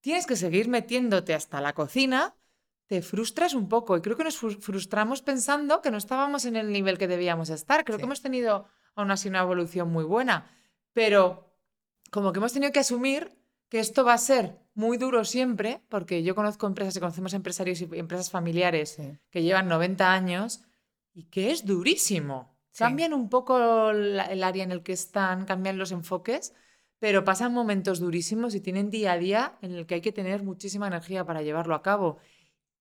tienes 0.00 0.26
que 0.26 0.34
seguir 0.34 0.66
metiéndote 0.66 1.32
hasta 1.32 1.60
la 1.60 1.74
cocina, 1.74 2.34
te 2.92 3.00
frustras 3.00 3.54
un 3.54 3.70
poco. 3.70 3.96
Y 3.96 4.02
creo 4.02 4.18
que 4.18 4.24
nos 4.24 4.36
frustramos 4.36 5.22
pensando 5.22 5.80
que 5.80 5.90
no 5.90 5.96
estábamos 5.96 6.44
en 6.44 6.56
el 6.56 6.70
nivel 6.70 6.98
que 6.98 7.08
debíamos 7.08 7.48
estar. 7.48 7.86
Creo 7.86 7.96
que 7.96 8.04
hemos 8.04 8.20
tenido 8.20 8.66
aún 8.94 9.10
así 9.10 9.30
una 9.30 9.40
evolución 9.40 9.90
muy 9.90 10.04
buena, 10.04 10.50
pero 10.92 11.56
como 12.10 12.32
que 12.32 12.38
hemos 12.38 12.52
tenido 12.52 12.70
que 12.70 12.80
asumir 12.80 13.34
que 13.70 13.80
esto 13.80 14.04
va 14.04 14.12
a 14.12 14.18
ser 14.18 14.58
muy 14.74 14.98
duro 14.98 15.24
siempre, 15.24 15.80
porque 15.88 16.22
yo 16.22 16.34
conozco 16.34 16.66
empresas 16.66 16.94
y 16.94 17.00
conocemos 17.00 17.32
empresarios 17.32 17.80
y 17.80 17.88
empresas 17.94 18.30
familiares 18.30 18.98
que 19.30 19.42
llevan 19.42 19.68
90 19.68 20.12
años 20.12 20.60
y 21.14 21.30
que 21.30 21.50
es 21.50 21.64
durísimo. 21.64 22.58
Cambian 22.76 23.14
un 23.14 23.30
poco 23.30 23.88
el 23.88 24.44
área 24.44 24.64
en 24.64 24.70
el 24.70 24.82
que 24.82 24.92
están, 24.92 25.46
cambian 25.46 25.78
los 25.78 25.92
enfoques, 25.92 26.52
pero 26.98 27.24
pasan 27.24 27.54
momentos 27.54 28.00
durísimos 28.00 28.54
y 28.54 28.60
tienen 28.60 28.90
día 28.90 29.12
a 29.12 29.18
día 29.18 29.58
en 29.62 29.72
el 29.72 29.86
que 29.86 29.94
hay 29.94 30.00
que 30.02 30.12
tener 30.12 30.42
muchísima 30.42 30.88
energía 30.88 31.24
para 31.24 31.40
llevarlo 31.40 31.74
a 31.74 31.82
cabo. 31.82 32.18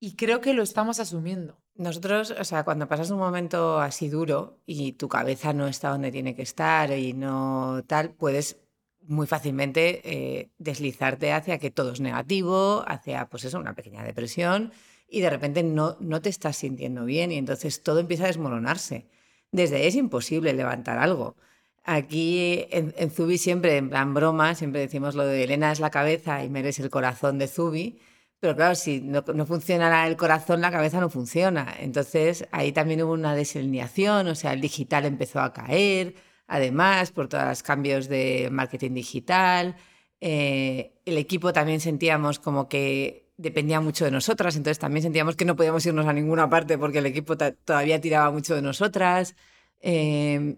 Y 0.04 0.16
creo 0.16 0.42
que 0.42 0.56
lo 0.56 0.64
estamos 0.64 1.00
asumiendo. 1.00 1.62
Nosotros, 1.76 2.32
o 2.32 2.44
sea, 2.44 2.64
cuando 2.64 2.88
pasas 2.88 3.12
un 3.12 3.20
momento 3.20 3.80
así 3.80 4.10
duro 4.10 4.60
y 4.66 4.94
tu 4.94 5.08
cabeza 5.08 5.54
no 5.54 5.68
está 5.68 5.90
donde 5.90 6.12
tiene 6.12 6.36
que 6.36 6.42
estar 6.42 6.92
y 6.92 7.14
no 7.14 7.84
tal, 7.86 8.10
puedes 8.10 8.60
muy 9.04 9.28
fácilmente 9.28 10.02
eh, 10.04 10.52
deslizarte 10.58 11.32
hacia 11.34 11.60
que 11.60 11.70
todo 11.70 11.92
es 11.92 12.00
negativo, 12.00 12.84
hacia, 12.88 13.30
pues 13.30 13.46
eso, 13.46 13.60
una 13.60 13.76
pequeña 13.76 14.04
depresión 14.04 14.72
y 15.08 15.22
de 15.22 15.30
repente 15.30 15.62
no, 15.62 15.98
no 16.00 16.20
te 16.20 16.30
estás 16.30 16.58
sintiendo 16.58 17.06
bien 17.06 17.32
y 17.32 17.38
entonces 17.38 17.84
todo 17.84 18.00
empieza 18.00 18.24
a 18.24 18.28
desmoronarse. 18.28 19.08
Desde 19.52 19.76
ahí 19.76 19.86
es 19.86 19.96
imposible 19.96 20.54
levantar 20.54 20.98
algo. 20.98 21.36
Aquí 21.84 22.66
en, 22.72 23.12
Zubi 23.12 23.38
siempre, 23.38 23.78
en 23.78 23.90
plan 23.92 24.16
broma, 24.16 24.56
siempre 24.56 24.82
decimos 24.82 25.14
lo 25.14 25.26
de 25.26 25.44
Elena 25.44 25.72
es 25.72 25.80
la 25.80 25.92
cabeza 25.92 26.44
y 26.44 26.50
Mer 26.50 26.66
es 26.66 26.80
el 26.80 26.90
corazón 26.90 27.38
de 27.38 27.48
Zubi. 27.48 28.00
Pero 28.42 28.56
claro, 28.56 28.74
si 28.76 29.02
no, 29.02 29.24
no 29.36 29.46
funciona 29.46 30.08
el 30.08 30.18
corazón, 30.18 30.62
la 30.62 30.72
cabeza 30.72 31.00
no 31.00 31.10
funciona. 31.12 31.76
Entonces 31.80 32.48
ahí 32.52 32.72
también 32.72 33.04
hubo 33.04 33.14
una 33.14 33.36
desalineación, 33.36 34.28
o 34.28 34.36
sea, 34.36 34.54
el 34.54 34.62
digital 34.62 35.06
empezó 35.06 35.40
a 35.42 35.54
caer, 35.54 36.16
además, 36.48 37.12
por 37.12 37.28
todos 37.30 37.46
los 37.46 37.62
cambios 37.64 38.10
de 38.10 38.50
marketing 38.52 38.94
digital. 38.96 39.76
Eh, 40.22 41.00
el 41.06 41.18
equipo 41.20 41.54
también 41.54 41.80
sentíamos 41.80 42.40
como 42.40 42.68
que 42.68 43.32
dependía 43.38 43.80
mucho 43.80 44.06
de 44.06 44.12
nosotras, 44.12 44.56
entonces 44.56 44.80
también 44.80 45.04
sentíamos 45.04 45.36
que 45.36 45.46
no 45.46 45.56
podíamos 45.56 45.86
irnos 45.86 46.08
a 46.08 46.14
ninguna 46.14 46.50
parte 46.50 46.78
porque 46.80 47.00
el 47.00 47.06
equipo 47.08 47.38
todavía 47.38 48.02
tiraba 48.02 48.32
mucho 48.32 48.56
de 48.56 48.64
nosotras. 48.64 49.36
Eh, 49.82 50.58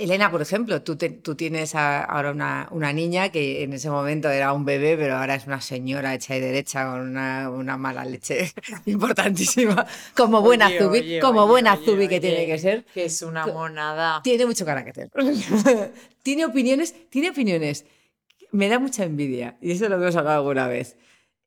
Elena, 0.00 0.30
por 0.30 0.40
ejemplo, 0.40 0.82
tú, 0.82 0.96
tú 0.96 1.34
tienes 1.34 1.74
ahora 1.74 2.30
una, 2.30 2.68
una, 2.70 2.92
niña 2.92 3.28
que 3.28 3.62
en 3.62 3.72
ese 3.72 3.90
momento 3.90 4.30
era 4.30 4.52
un 4.52 4.64
bebé, 4.64 4.96
pero 4.96 5.16
ahora 5.16 5.34
es 5.34 5.46
una 5.46 5.60
señora 5.60 6.14
hecha 6.14 6.36
y 6.36 6.40
derecha 6.40 6.90
con 6.90 7.00
una, 7.00 7.50
una 7.50 7.76
mala 7.76 8.04
leche 8.04 8.52
importantísima, 8.86 9.86
como 10.16 10.40
buena 10.40 10.68
oye, 10.68 10.78
Zubi, 10.78 10.98
oye, 10.98 11.20
como 11.20 11.42
oye, 11.42 11.50
buena 11.50 11.76
Zubi 11.76 12.08
que 12.08 12.20
tiene 12.20 12.46
que 12.46 12.58
ser. 12.58 12.84
Que 12.94 13.04
es 13.04 13.22
una 13.22 13.46
monada. 13.46 14.22
Tiene 14.22 14.46
mucho 14.46 14.64
carácter. 14.64 15.10
tiene 16.22 16.44
opiniones, 16.46 16.94
tiene 17.10 17.30
opiniones. 17.30 17.84
Me 18.52 18.68
da 18.68 18.78
mucha 18.78 19.04
envidia, 19.04 19.58
y 19.60 19.72
eso 19.72 19.88
lo 19.88 19.96
hemos 19.96 20.16
hablado 20.16 20.38
alguna 20.38 20.66
vez. 20.66 20.96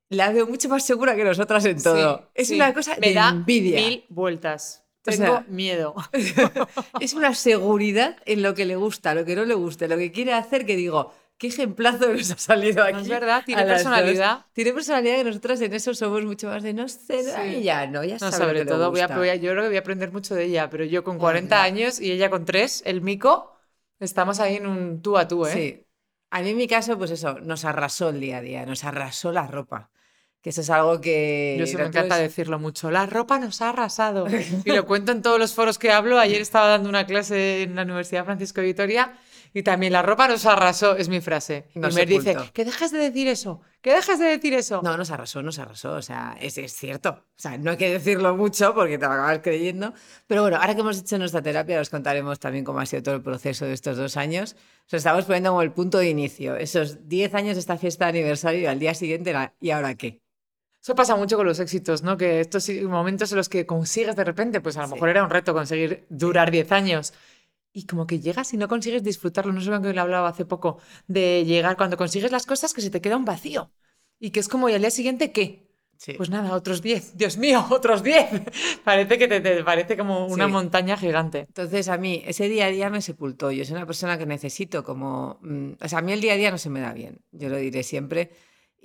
La 0.09 0.31
veo 0.31 0.45
mucho 0.45 0.69
más 0.69 0.85
segura 0.85 1.15
que 1.15 1.23
nosotras 1.23 1.65
en 1.65 1.81
todo. 1.81 2.17
Sí, 2.17 2.23
es 2.35 2.47
sí. 2.49 2.55
una 2.55 2.73
cosa 2.73 2.95
Me 2.99 3.07
de 3.07 3.13
da 3.15 3.29
envidia. 3.29 3.79
mil 3.79 4.05
vueltas. 4.09 4.82
Tengo 5.03 5.25
sea, 5.25 5.45
miedo. 5.49 5.95
es 7.01 7.13
una 7.13 7.35
seguridad 7.35 8.17
en 8.25 8.41
lo 8.41 8.55
que 8.55 8.65
le 8.65 8.77
gusta, 8.77 9.13
lo 9.13 9.25
que 9.25 9.35
no 9.35 9.43
le 9.43 9.53
gusta, 9.53 9.87
lo 9.87 9.97
que 9.97 10.13
quiere 10.13 10.33
hacer, 10.33 10.65
que 10.65 10.77
digo, 10.77 11.13
qué 11.37 11.47
ejemplazo 11.47 12.07
nos 12.13 12.31
ha 12.31 12.37
salido 12.37 12.83
aquí. 12.83 12.93
No 12.93 12.99
es 12.99 13.09
verdad, 13.09 13.43
tiene 13.45 13.65
personalidad. 13.65 14.45
Tiene 14.53 14.71
personalidad 14.71 15.17
que 15.17 15.23
nosotras 15.25 15.59
en 15.59 15.73
eso 15.73 15.93
somos 15.93 16.23
mucho 16.23 16.47
más 16.47 16.63
de 16.63 16.73
no 16.73 16.87
sé, 16.87 17.23
sí. 17.23 17.63
ya 17.63 17.85
no, 17.85 18.05
ya 18.05 18.13
no, 18.13 18.19
sabe 18.19 18.37
sobre 18.37 18.53
lo 18.53 18.59
que 18.61 18.65
todo, 18.65 18.83
le 18.85 18.89
voy 18.91 18.99
a, 19.01 19.03
gusta. 19.07 19.17
voy 19.17 19.29
a, 19.29 19.35
yo 19.35 19.51
creo 19.51 19.63
que 19.63 19.67
voy 19.67 19.77
a 19.77 19.81
aprender 19.81 20.11
mucho 20.13 20.35
de 20.35 20.45
ella, 20.45 20.69
pero 20.69 20.85
yo 20.85 21.03
con 21.03 21.17
40 21.17 21.61
años 21.61 21.99
y 21.99 22.09
ella 22.09 22.29
con 22.29 22.45
3, 22.45 22.83
el 22.85 23.01
mico, 23.01 23.51
estamos 23.99 24.39
ahí 24.39 24.55
en 24.55 24.67
un 24.67 25.01
tú 25.01 25.17
a 25.17 25.27
tú, 25.27 25.45
¿eh? 25.45 25.51
Sí. 25.51 25.85
A 26.31 26.41
mí 26.41 26.49
en 26.49 26.57
mi 26.57 26.67
caso, 26.67 26.97
pues 26.97 27.11
eso, 27.11 27.39
nos 27.41 27.65
arrasó 27.65 28.09
el 28.09 28.21
día 28.21 28.37
a 28.37 28.41
día, 28.41 28.65
nos 28.65 28.85
arrasó 28.85 29.33
la 29.33 29.45
ropa. 29.47 29.91
Que 30.43 30.49
eso 30.49 30.61
es 30.61 30.69
algo 30.69 30.99
que... 30.99 31.55
Yo 31.57 31.65
sí 31.65 31.77
me 31.77 31.85
encanta 31.85 32.17
decirlo 32.17 32.59
mucho. 32.59 32.91
La 32.91 33.05
ropa 33.05 33.39
nos 33.39 33.61
ha 33.61 33.69
arrasado. 33.69 34.27
Y 34.65 34.71
lo 34.71 34.85
cuento 34.85 35.11
en 35.13 35.21
todos 35.21 35.39
los 35.39 35.53
foros 35.53 35.79
que 35.79 35.91
hablo. 35.91 36.19
Ayer 36.19 36.41
estaba 36.41 36.67
dando 36.67 36.89
una 36.89 37.05
clase 37.05 37.63
en 37.63 37.75
la 37.75 37.83
Universidad 37.83 38.25
Francisco 38.25 38.59
de 38.59 38.67
Vitoria 38.67 39.13
y 39.53 39.61
también 39.61 39.93
la 39.93 40.01
ropa 40.01 40.27
nos 40.27 40.45
arrasó, 40.47 40.97
es 40.97 41.09
mi 41.09 41.21
frase. 41.21 41.67
No 41.75 41.89
y 41.89 41.93
me 41.93 42.05
dice, 42.07 42.35
que 42.53 42.65
dejes 42.65 42.91
de 42.91 42.97
decir 42.97 43.27
eso, 43.27 43.61
que 43.81 43.93
dejes 43.93 44.17
de 44.17 44.25
decir 44.25 44.53
eso. 44.55 44.81
No, 44.83 44.97
nos 44.97 45.11
arrasó, 45.11 45.43
nos 45.43 45.59
arrasó. 45.59 45.93
O 45.93 46.01
sea, 46.01 46.35
es, 46.41 46.57
es 46.57 46.73
cierto. 46.73 47.09
O 47.11 47.37
sea, 47.39 47.57
no 47.59 47.71
hay 47.71 47.77
que 47.77 47.91
decirlo 47.91 48.35
mucho 48.35 48.73
porque 48.73 48.97
te 48.97 49.05
lo 49.05 49.11
acabas 49.11 49.39
creyendo. 49.43 49.93
Pero 50.25 50.41
bueno, 50.41 50.57
ahora 50.57 50.73
que 50.73 50.81
hemos 50.81 50.97
hecho 50.97 51.19
nuestra 51.19 51.43
terapia, 51.43 51.79
os 51.79 51.91
contaremos 51.91 52.39
también 52.39 52.65
cómo 52.65 52.79
ha 52.79 52.85
sido 52.87 53.03
todo 53.03 53.15
el 53.15 53.21
proceso 53.21 53.65
de 53.65 53.73
estos 53.73 53.95
dos 53.95 54.17
años. 54.17 54.55
O 54.87 54.89
sea, 54.89 54.97
estamos 54.97 55.25
poniendo 55.25 55.51
como 55.51 55.61
el 55.61 55.71
punto 55.71 55.99
de 55.99 56.09
inicio. 56.09 56.55
Esos 56.55 57.07
10 57.07 57.35
años 57.35 57.55
de 57.55 57.59
esta 57.59 57.77
fiesta 57.77 58.05
de 58.05 58.19
aniversario 58.19 58.61
y 58.61 58.65
al 58.65 58.79
día 58.79 58.95
siguiente 58.95 59.29
era, 59.29 59.53
¿y 59.61 59.69
ahora 59.69 59.93
qué? 59.93 60.22
Eso 60.83 60.95
pasa 60.95 61.15
mucho 61.15 61.37
con 61.37 61.45
los 61.47 61.59
éxitos, 61.61 62.03
¿no? 62.03 62.17
Que 62.17 62.41
estos 62.41 62.69
momentos 62.83 63.31
en 63.31 63.37
los 63.37 63.47
que 63.47 63.65
consigues 63.65 64.17
de 64.17 64.23
repente, 64.25 64.59
pues 64.59 64.75
a 64.75 64.81
lo 64.81 64.87
Sí. 64.89 64.93
mejor 64.95 65.09
era 65.09 65.23
un 65.23 65.29
reto 65.29 65.53
conseguir 65.53 66.05
durar 66.09 66.51
10 66.51 66.71
años. 66.73 67.13
Y 67.71 67.85
como 67.87 68.05
que 68.05 68.19
llegas 68.19 68.53
y 68.53 68.57
no 68.57 68.67
consigues 68.67 69.01
disfrutarlo. 69.01 69.53
No 69.53 69.61
sé 69.61 69.69
con 69.71 69.81
quién 69.81 69.95
lo 69.95 70.01
hablaba 70.01 70.27
hace 70.27 70.45
poco. 70.45 70.79
De 71.07 71.45
llegar, 71.45 71.77
cuando 71.77 71.95
consigues 71.97 72.31
las 72.31 72.45
cosas, 72.45 72.73
que 72.73 72.81
se 72.81 72.89
te 72.89 72.99
queda 73.01 73.15
un 73.17 73.23
vacío. 73.25 73.71
Y 74.19 74.31
que 74.31 74.41
es 74.41 74.49
como, 74.49 74.67
¿y 74.69 74.73
al 74.73 74.81
día 74.81 74.91
siguiente 74.91 75.31
qué? 75.31 75.71
Sí. 75.97 76.13
Pues 76.17 76.29
nada, 76.29 76.53
otros 76.53 76.81
10. 76.81 77.15
Dios 77.17 77.37
mío, 77.37 77.65
otros 77.71 78.03
10. 78.03 78.27
parece 78.83 79.17
que 79.17 79.27
te, 79.29 79.39
te 79.39 79.63
parece 79.63 79.95
como 79.97 80.27
una 80.27 80.47
Sí. 80.47 80.51
montaña 80.51 80.97
gigante. 80.97 81.39
Entonces, 81.47 81.87
a 81.87 81.97
mí, 81.97 82.21
ese 82.27 82.49
día 82.49 82.65
a 82.65 82.69
día 82.69 82.89
me 82.89 83.01
sepultó. 83.01 83.51
Yo 83.51 83.63
soy 83.63 83.75
una 83.77 83.85
persona 83.85 84.17
que 84.17 84.25
necesito 84.25 84.83
como... 84.83 85.39
mm, 85.41 85.71
o 85.81 85.87
sea, 85.87 85.99
a 85.99 86.01
mí 86.01 86.11
el 86.11 86.19
día 86.19 86.33
a 86.33 86.35
día 86.35 86.51
no 86.51 86.57
se 86.57 86.69
me 86.69 86.81
da 86.81 86.91
bien, 86.93 87.19
yo 87.31 87.47
lo 87.47 87.55
diré 87.55 87.83
siempre. 87.83 88.31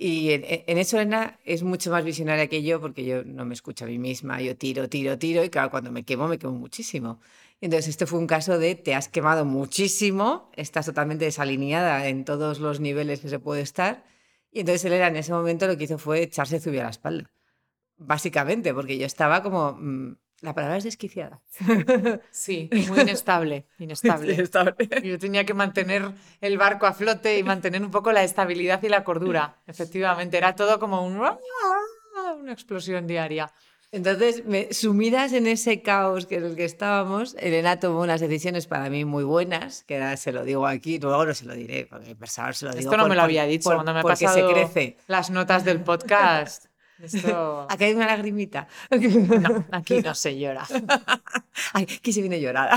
Y 0.01 0.31
en, 0.31 0.45
en 0.45 0.77
eso 0.77 0.95
Elena 0.97 1.37
es 1.43 1.61
mucho 1.63 1.91
más 1.91 2.05
visionaria 2.05 2.47
que 2.47 2.63
yo 2.63 2.79
porque 2.79 3.03
yo 3.03 3.25
no 3.25 3.43
me 3.43 3.53
escucho 3.53 3.83
a 3.83 3.87
mí 3.89 3.99
misma, 3.99 4.41
yo 4.41 4.55
tiro, 4.55 4.87
tiro, 4.87 5.19
tiro 5.19 5.43
y 5.43 5.49
claro, 5.49 5.69
cuando 5.69 5.91
me 5.91 6.03
quemo, 6.03 6.29
me 6.29 6.39
quemo 6.39 6.53
muchísimo. 6.53 7.19
Entonces, 7.59 7.89
este 7.89 8.05
fue 8.05 8.17
un 8.19 8.25
caso 8.25 8.57
de 8.57 8.75
te 8.75 8.95
has 8.95 9.09
quemado 9.09 9.43
muchísimo, 9.43 10.51
estás 10.55 10.85
totalmente 10.85 11.25
desalineada 11.25 12.07
en 12.07 12.23
todos 12.23 12.59
los 12.61 12.79
niveles 12.79 13.19
que 13.19 13.27
se 13.27 13.39
puede 13.39 13.61
estar. 13.61 14.05
Y 14.51 14.61
entonces 14.61 14.85
Elena 14.85 15.07
en 15.07 15.17
ese 15.17 15.33
momento 15.33 15.67
lo 15.67 15.77
que 15.77 15.83
hizo 15.83 15.97
fue 15.97 16.23
echarse 16.23 16.61
Zubi 16.61 16.79
a 16.79 16.83
la 16.83 16.91
espalda. 16.91 17.29
Básicamente, 17.97 18.73
porque 18.73 18.97
yo 18.97 19.05
estaba 19.05 19.43
como... 19.43 19.77
la 20.41 20.53
palabra 20.53 20.77
es 20.77 20.83
desquiciada. 20.83 21.39
Sí, 22.31 22.69
muy 22.89 23.01
inestable. 23.01 23.65
Inestable. 23.79 24.35
Sí, 24.35 24.41
estable. 24.41 24.75
Y 25.03 25.09
Yo 25.09 25.19
tenía 25.19 25.45
que 25.45 25.53
mantener 25.53 26.11
el 26.41 26.57
barco 26.57 26.85
a 26.85 26.93
flote 26.93 27.37
y 27.37 27.43
mantener 27.43 27.81
un 27.83 27.91
poco 27.91 28.11
la 28.11 28.23
estabilidad 28.23 28.81
y 28.83 28.89
la 28.89 29.03
cordura. 29.03 29.55
Efectivamente, 29.67 30.37
era 30.37 30.55
todo 30.55 30.79
como 30.79 31.05
un... 31.05 31.17
una 32.39 32.51
explosión 32.53 33.07
diaria. 33.07 33.51
Entonces, 33.91 34.45
me- 34.45 34.71
sumidas 34.71 35.33
en 35.33 35.47
ese 35.47 35.81
caos 35.81 36.27
que 36.27 36.35
en 36.35 36.45
el 36.45 36.55
que 36.55 36.63
estábamos, 36.63 37.35
Elena 37.39 37.79
tomó 37.79 38.01
unas 38.01 38.21
decisiones 38.21 38.67
para 38.67 38.87
mí 38.87 39.03
muy 39.03 39.23
buenas, 39.23 39.83
que 39.87 39.95
ahora 39.95 40.15
se 40.15 40.31
lo 40.31 40.43
digo 40.43 40.67
aquí, 40.67 40.99
luego 40.99 41.25
no 41.25 41.33
se 41.33 41.45
lo 41.45 41.55
diré, 41.55 41.87
porque 41.89 42.15
pensaba, 42.15 42.53
se 42.53 42.65
lo 42.65 42.71
digo 42.71 42.81
Esto 42.81 42.97
no 42.97 43.03
por- 43.03 43.09
me 43.09 43.15
lo 43.15 43.23
había 43.23 43.45
dicho 43.45 43.63
por- 43.63 43.77
cuando 43.77 43.93
me 43.95 44.01
ha 44.01 44.03
pasado 44.03 44.47
se 44.47 44.53
crece. 44.53 44.97
las 45.07 45.31
notas 45.31 45.65
del 45.65 45.81
podcast. 45.81 46.65
Esto... 47.01 47.67
Aquí 47.69 47.83
hay 47.85 47.93
una 47.93 48.07
lagrimita. 48.07 48.67
No, 48.91 49.65
aquí 49.71 50.01
no 50.01 50.13
se 50.13 50.37
llora. 50.37 50.65
Ay, 51.73 51.87
aquí 51.97 52.11
se 52.13 52.21
viene 52.21 52.39
llorada. 52.41 52.75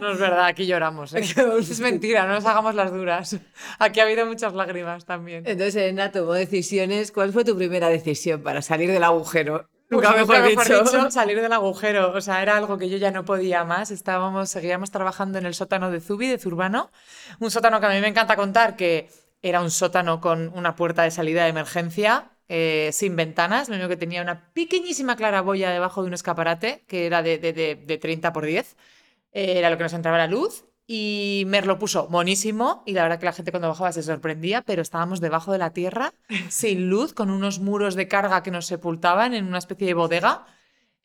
No 0.00 0.12
es 0.12 0.18
verdad, 0.18 0.46
aquí 0.46 0.66
lloramos. 0.66 1.14
¿eh? 1.14 1.20
Es 1.58 1.80
mentira, 1.80 2.26
no 2.26 2.34
nos 2.34 2.46
hagamos 2.46 2.74
las 2.74 2.92
duras. 2.92 3.36
Aquí 3.78 4.00
ha 4.00 4.04
habido 4.04 4.26
muchas 4.26 4.54
lágrimas 4.54 5.04
también. 5.04 5.44
Entonces, 5.46 5.76
Elena 5.76 6.10
tomó 6.10 6.32
decisiones. 6.32 7.12
¿Cuál 7.12 7.32
fue 7.32 7.44
tu 7.44 7.56
primera 7.56 7.88
decisión 7.88 8.42
para 8.42 8.62
salir 8.62 8.90
del 8.90 9.04
agujero? 9.04 9.68
Pues 9.88 10.02
Nunca 10.02 10.16
mejor 10.16 10.46
dicho. 10.46 10.84
dicho, 10.84 11.10
salir 11.10 11.40
del 11.40 11.52
agujero. 11.52 12.12
O 12.12 12.20
sea, 12.20 12.42
era 12.42 12.56
algo 12.56 12.78
que 12.78 12.88
yo 12.88 12.98
ya 12.98 13.10
no 13.10 13.24
podía 13.24 13.64
más. 13.64 13.90
Estábamos, 13.90 14.50
seguíamos 14.50 14.90
trabajando 14.90 15.38
en 15.38 15.46
el 15.46 15.54
sótano 15.54 15.90
de 15.90 16.00
Zubi, 16.00 16.28
de 16.28 16.38
Zurbano. 16.38 16.90
Un 17.38 17.50
sótano 17.50 17.80
que 17.80 17.86
a 17.86 17.90
mí 17.90 18.00
me 18.00 18.08
encanta 18.08 18.36
contar 18.36 18.76
que 18.76 19.08
era 19.42 19.60
un 19.60 19.70
sótano 19.70 20.20
con 20.20 20.52
una 20.54 20.76
puerta 20.76 21.02
de 21.02 21.10
salida 21.10 21.44
de 21.44 21.50
emergencia, 21.50 22.32
eh, 22.48 22.90
sin 22.92 23.16
ventanas. 23.16 23.68
Lo 23.68 23.74
único 23.74 23.88
que 23.88 23.96
tenía 23.96 24.22
una 24.22 24.52
pequeñísima 24.52 25.16
claraboya 25.16 25.70
debajo 25.70 26.02
de 26.02 26.08
un 26.08 26.14
escaparate, 26.14 26.84
que 26.88 27.06
era 27.06 27.22
de, 27.22 27.38
de, 27.38 27.52
de, 27.52 27.74
de 27.76 27.98
30 27.98 28.32
por 28.32 28.46
10. 28.46 28.76
Eh, 29.32 29.58
era 29.58 29.70
lo 29.70 29.76
que 29.76 29.84
nos 29.84 29.92
entraba 29.92 30.18
la 30.18 30.26
luz. 30.26 30.64
Y 30.90 31.44
Mer 31.46 31.66
lo 31.66 31.78
puso 31.78 32.08
monísimo 32.08 32.82
y 32.86 32.94
la 32.94 33.02
verdad 33.02 33.18
que 33.18 33.26
la 33.26 33.34
gente 33.34 33.50
cuando 33.50 33.68
bajaba 33.68 33.92
se 33.92 34.02
sorprendía, 34.02 34.62
pero 34.62 34.80
estábamos 34.80 35.20
debajo 35.20 35.52
de 35.52 35.58
la 35.58 35.74
tierra, 35.74 36.14
sin 36.48 36.88
luz, 36.88 37.12
con 37.12 37.30
unos 37.30 37.60
muros 37.60 37.94
de 37.94 38.08
carga 38.08 38.42
que 38.42 38.50
nos 38.50 38.64
sepultaban 38.64 39.34
en 39.34 39.46
una 39.46 39.58
especie 39.58 39.86
de 39.86 39.94
bodega. 39.94 40.46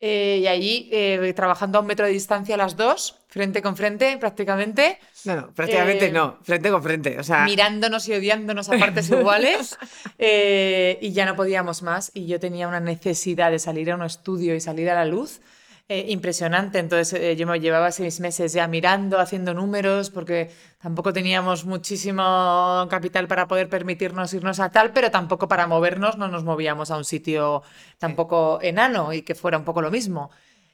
Eh, 0.00 0.40
y 0.42 0.46
allí 0.46 0.88
eh, 0.92 1.32
trabajando 1.34 1.78
a 1.78 1.80
un 1.80 1.86
metro 1.86 2.04
de 2.04 2.12
distancia 2.12 2.56
las 2.56 2.76
dos, 2.76 3.16
frente 3.28 3.62
con 3.62 3.76
frente 3.76 4.18
prácticamente, 4.18 4.98
No, 5.24 5.36
no, 5.36 5.54
prácticamente 5.54 6.06
Eh, 6.06 6.12
no, 6.12 6.38
frente 6.42 6.70
con 6.70 6.82
frente. 6.82 7.18
O 7.18 7.22
sea, 7.22 7.44
mirándonos 7.44 8.06
y 8.08 8.12
odiándonos 8.12 8.68
a 8.68 8.78
partes 8.78 9.08
iguales. 9.08 9.78
y 10.18 11.12
ya 11.12 11.24
no 11.24 11.36
podíamos 11.36 11.82
más. 11.82 12.10
Y 12.12 12.26
yo 12.26 12.38
tenía 12.38 12.68
una 12.68 12.80
necesidad 12.80 13.50
de 13.50 13.58
salir 13.58 13.90
a 13.92 13.94
un 13.94 14.02
estudio 14.02 14.54
y 14.54 14.60
salir 14.60 14.90
a 14.90 14.94
la 14.94 15.04
luz. 15.04 15.40
Eh, 15.88 16.06
impresionante, 16.08 16.78
entonces 16.78 17.12
eh, 17.20 17.36
yo 17.36 17.46
me 17.46 17.60
llevaba 17.60 17.92
seis 17.92 18.18
meses 18.18 18.54
ya 18.54 18.66
mirando, 18.68 19.18
haciendo 19.20 19.52
números, 19.52 20.08
porque 20.08 20.50
tampoco 20.80 21.12
teníamos 21.12 21.66
muchísimo 21.66 22.86
capital 22.88 23.28
para 23.28 23.46
poder 23.46 23.68
permitirnos 23.68 24.32
irnos 24.32 24.60
a 24.60 24.70
tal, 24.70 24.94
pero 24.94 25.10
tampoco 25.10 25.46
para 25.46 25.66
movernos, 25.66 26.16
no 26.16 26.28
nos 26.28 26.42
movíamos 26.42 26.90
a 26.90 26.96
un 26.96 27.04
sitio 27.04 27.62
tampoco 27.98 28.60
enano 28.62 29.12
y 29.12 29.22
que 29.22 29.34
fuera 29.34 29.58
un 29.58 29.64
poco 29.64 29.82
lo 29.82 29.90
mismo. 29.90 30.30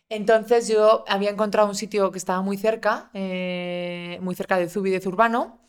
Entonces 0.09 0.69
yo 0.69 1.05
había 1.09 1.31
encontrado 1.31 1.69
un 1.69 1.77
sitio 1.77 2.11
que 2.11 2.19
estaba 2.19 2.43
muy 2.43 2.57
cerca, 2.57 3.11
eh, 3.15 4.19
muy 4.23 4.35
cerca 4.35 4.59
de 4.59 4.69
Zubi 4.69 4.91
de 4.91 5.01
Zurbano, 5.01 5.61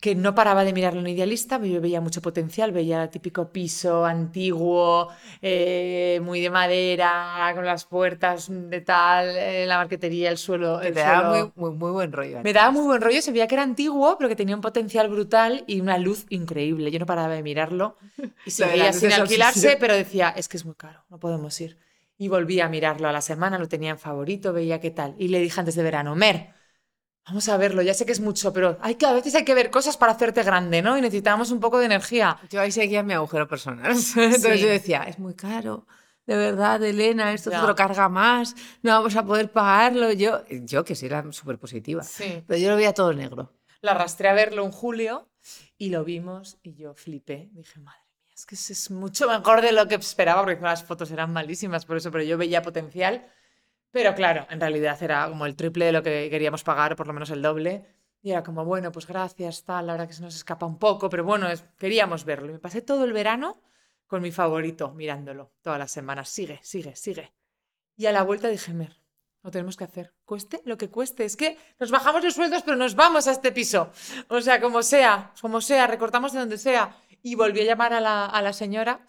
que 0.00 0.14
no 0.14 0.34
paraba 0.34 0.64
de 0.64 0.72
mirarlo 0.72 1.00
en 1.00 1.06
idealista, 1.08 1.58
yo 1.62 1.80
veía 1.80 2.00
mucho 2.00 2.20
potencial, 2.22 2.70
veía 2.72 3.02
el 3.04 3.10
típico 3.10 3.50
piso 3.50 4.04
antiguo, 4.04 5.08
eh, 5.40 6.20
muy 6.22 6.40
de 6.40 6.50
madera, 6.50 7.50
con 7.54 7.64
las 7.64 7.84
puertas 7.86 8.48
de 8.50 8.80
tal, 8.82 9.28
eh, 9.36 9.64
la 9.66 9.78
marquetería, 9.78 10.30
el 10.30 10.38
suelo. 10.38 10.78
te 10.80 10.88
el 10.88 10.94
daba 10.94 11.30
suelo- 11.30 11.52
muy, 11.56 11.70
muy, 11.70 11.78
muy 11.78 11.90
buen 11.92 12.12
rollo. 12.12 12.40
me 12.42 12.52
daba 12.52 12.70
muy 12.70 12.84
buen 12.84 13.00
rollo, 13.00 13.22
se 13.22 13.32
veía 13.32 13.46
que 13.46 13.54
era 13.54 13.62
antiguo, 13.64 14.16
pero 14.18 14.28
que 14.28 14.36
tenía 14.36 14.54
un 14.54 14.60
potencial 14.60 15.08
brutal 15.08 15.64
y 15.66 15.80
una 15.80 15.98
luz 15.98 16.26
increíble. 16.28 16.90
Yo 16.90 16.98
no 16.98 17.06
paraba 17.06 17.34
de 17.34 17.42
mirarlo 17.42 17.96
y 18.44 18.50
se 18.50 18.62
Lo 18.64 18.66
de 18.68 18.72
veía 18.72 18.86
las 18.86 18.96
sin 18.96 19.12
alquilarse, 19.12 19.76
pero 19.80 19.94
decía, 19.94 20.28
es 20.36 20.48
que 20.48 20.56
es 20.58 20.64
muy 20.66 20.74
caro, 20.74 21.04
no 21.08 21.18
podemos 21.18 21.58
ir. 21.60 21.78
Y 22.18 22.28
volví 22.28 22.60
a 22.60 22.68
mirarlo 22.68 23.08
a 23.08 23.12
la 23.12 23.20
semana, 23.20 23.58
lo 23.58 23.68
tenía 23.68 23.90
en 23.90 23.98
favorito, 23.98 24.52
veía 24.52 24.80
qué 24.80 24.90
tal. 24.90 25.14
Y 25.18 25.28
le 25.28 25.38
dije 25.40 25.60
antes 25.60 25.74
de 25.74 25.82
verano, 25.82 26.14
Mer, 26.16 26.54
vamos 27.26 27.48
a 27.48 27.56
verlo, 27.56 27.82
ya 27.82 27.92
sé 27.94 28.06
que 28.06 28.12
es 28.12 28.20
mucho, 28.20 28.52
pero 28.52 28.78
hay 28.80 28.94
que, 28.94 29.06
a 29.06 29.12
veces 29.12 29.34
hay 29.34 29.44
que 29.44 29.54
ver 29.54 29.70
cosas 29.70 29.96
para 29.96 30.12
hacerte 30.12 30.42
grande, 30.42 30.80
¿no? 30.82 30.96
Y 30.96 31.00
necesitamos 31.00 31.50
un 31.50 31.60
poco 31.60 31.78
de 31.78 31.86
energía. 31.86 32.38
Yo 32.50 32.60
ahí 32.60 32.70
seguía 32.72 33.02
mi 33.02 33.14
agujero 33.14 33.48
personal. 33.48 33.92
Entonces 34.16 34.60
yo 34.60 34.68
decía, 34.68 35.02
es 35.04 35.18
muy 35.18 35.34
caro. 35.34 35.86
De 36.26 36.36
verdad, 36.36 36.82
Elena, 36.82 37.32
esto 37.32 37.50
te 37.50 37.58
lo 37.58 37.74
carga 37.76 38.08
más, 38.08 38.56
no 38.82 38.90
vamos 38.92 39.14
a 39.14 39.24
poder 39.24 39.52
pagarlo. 39.52 40.10
Yo, 40.12 40.42
yo 40.48 40.84
que 40.84 40.96
sí 40.96 41.06
era 41.06 41.24
súper 41.32 41.56
positiva, 41.58 42.02
Sí. 42.02 42.42
pero 42.46 42.58
yo 42.58 42.70
lo 42.70 42.76
veía 42.76 42.92
todo 42.92 43.12
negro. 43.12 43.52
La 43.80 43.92
arrastré 43.92 44.28
a 44.28 44.32
verlo 44.34 44.64
en 44.64 44.72
julio 44.72 45.28
y 45.78 45.90
lo 45.90 46.02
vimos 46.04 46.58
y 46.64 46.74
yo 46.74 46.94
flipé. 46.94 47.48
Dije, 47.52 47.78
madre 47.78 48.00
mía, 48.24 48.32
es 48.34 48.44
que 48.44 48.56
es 48.56 48.90
mucho 48.90 49.28
mejor 49.28 49.60
de 49.60 49.70
lo 49.70 49.86
que 49.86 49.94
esperaba, 49.94 50.42
porque 50.42 50.60
las 50.60 50.82
fotos 50.82 51.12
eran 51.12 51.32
malísimas 51.32 51.84
por 51.86 51.96
eso, 51.96 52.10
pero 52.10 52.24
yo 52.24 52.36
veía 52.36 52.60
potencial. 52.62 53.28
Pero 53.96 54.14
claro, 54.14 54.46
en 54.50 54.60
realidad 54.60 55.02
era 55.02 55.26
como 55.26 55.46
el 55.46 55.56
triple 55.56 55.86
de 55.86 55.92
lo 55.92 56.02
que 56.02 56.28
queríamos 56.28 56.62
pagar, 56.62 56.96
por 56.96 57.06
lo 57.06 57.14
menos 57.14 57.30
el 57.30 57.40
doble. 57.40 57.86
Y 58.20 58.32
era 58.32 58.42
como, 58.42 58.62
bueno, 58.62 58.92
pues 58.92 59.06
gracias, 59.06 59.64
tal, 59.64 59.86
la 59.86 59.94
verdad 59.94 60.06
que 60.06 60.12
se 60.12 60.20
nos 60.20 60.36
escapa 60.36 60.66
un 60.66 60.78
poco, 60.78 61.08
pero 61.08 61.24
bueno, 61.24 61.48
queríamos 61.78 62.26
verlo. 62.26 62.50
Y 62.50 62.52
me 62.52 62.58
pasé 62.58 62.82
todo 62.82 63.04
el 63.04 63.14
verano 63.14 63.58
con 64.06 64.20
mi 64.20 64.32
favorito 64.32 64.92
mirándolo 64.92 65.54
todas 65.62 65.78
las 65.78 65.92
semanas. 65.92 66.28
Sigue, 66.28 66.60
sigue, 66.62 66.94
sigue. 66.94 67.32
Y 67.96 68.04
a 68.04 68.12
la 68.12 68.22
vuelta 68.22 68.48
dije, 68.48 68.74
Mer, 68.74 69.00
lo 69.42 69.50
tenemos 69.50 69.78
que 69.78 69.84
hacer. 69.84 70.12
Cueste 70.26 70.60
lo 70.66 70.76
que 70.76 70.90
cueste. 70.90 71.24
Es 71.24 71.34
que 71.34 71.56
nos 71.80 71.90
bajamos 71.90 72.22
los 72.22 72.34
sueldos, 72.34 72.64
pero 72.64 72.76
nos 72.76 72.96
vamos 72.96 73.26
a 73.28 73.32
este 73.32 73.50
piso. 73.50 73.92
O 74.28 74.42
sea, 74.42 74.60
como 74.60 74.82
sea, 74.82 75.32
como 75.40 75.62
sea, 75.62 75.86
recortamos 75.86 76.34
de 76.34 76.40
donde 76.40 76.58
sea. 76.58 76.94
Y 77.22 77.34
volví 77.34 77.62
a 77.62 77.64
llamar 77.64 77.94
a 77.94 78.02
la, 78.02 78.26
a 78.26 78.42
la 78.42 78.52
señora 78.52 79.00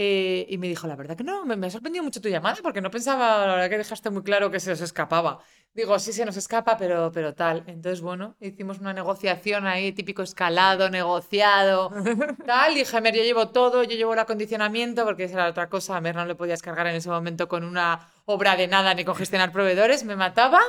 eh, 0.00 0.46
y 0.48 0.58
me 0.58 0.68
dijo, 0.68 0.86
la 0.86 0.94
verdad 0.94 1.16
que 1.16 1.24
no, 1.24 1.44
me, 1.44 1.56
me 1.56 1.66
ha 1.66 1.70
sorprendido 1.70 2.04
mucho 2.04 2.20
tu 2.20 2.28
llamada 2.28 2.56
porque 2.62 2.80
no 2.80 2.88
pensaba, 2.88 3.44
la 3.44 3.54
verdad 3.54 3.68
que 3.68 3.78
dejaste 3.78 4.10
muy 4.10 4.22
claro 4.22 4.48
que 4.48 4.60
se 4.60 4.70
os 4.70 4.80
escapaba. 4.80 5.40
Digo, 5.74 5.98
sí 5.98 6.12
se 6.12 6.24
nos 6.24 6.36
escapa, 6.36 6.76
pero, 6.76 7.10
pero 7.12 7.34
tal. 7.34 7.64
Entonces, 7.66 8.00
bueno, 8.00 8.36
hicimos 8.38 8.78
una 8.78 8.92
negociación 8.92 9.66
ahí, 9.66 9.90
típico 9.90 10.22
escalado, 10.22 10.88
negociado, 10.88 11.90
tal. 12.46 12.76
Y 12.76 12.78
dije, 12.78 13.00
Mer, 13.00 13.12
yo 13.16 13.24
llevo 13.24 13.48
todo, 13.48 13.82
yo 13.82 13.96
llevo 13.96 14.12
el 14.12 14.20
acondicionamiento, 14.20 15.04
porque 15.04 15.24
esa 15.24 15.34
era 15.34 15.48
otra 15.48 15.68
cosa. 15.68 15.96
A 15.96 16.00
Mer 16.00 16.14
no 16.14 16.24
le 16.26 16.36
podías 16.36 16.62
cargar 16.62 16.86
en 16.86 16.94
ese 16.94 17.08
momento 17.08 17.48
con 17.48 17.64
una 17.64 18.08
obra 18.24 18.54
de 18.54 18.68
nada 18.68 18.94
ni 18.94 19.04
con 19.04 19.14
gestionar 19.16 19.50
proveedores, 19.50 20.04
me 20.04 20.14
mataba. 20.14 20.60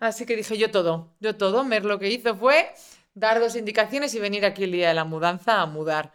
Así 0.00 0.26
que 0.26 0.34
dije, 0.34 0.58
yo 0.58 0.72
todo, 0.72 1.14
yo 1.20 1.36
todo. 1.36 1.62
Mer 1.62 1.84
lo 1.84 2.00
que 2.00 2.08
hizo 2.08 2.34
fue 2.34 2.68
dar 3.14 3.38
dos 3.38 3.54
indicaciones 3.54 4.12
y 4.16 4.18
venir 4.18 4.44
aquí 4.44 4.64
el 4.64 4.72
día 4.72 4.88
de 4.88 4.94
la 4.94 5.04
mudanza 5.04 5.60
a 5.60 5.66
mudar. 5.66 6.14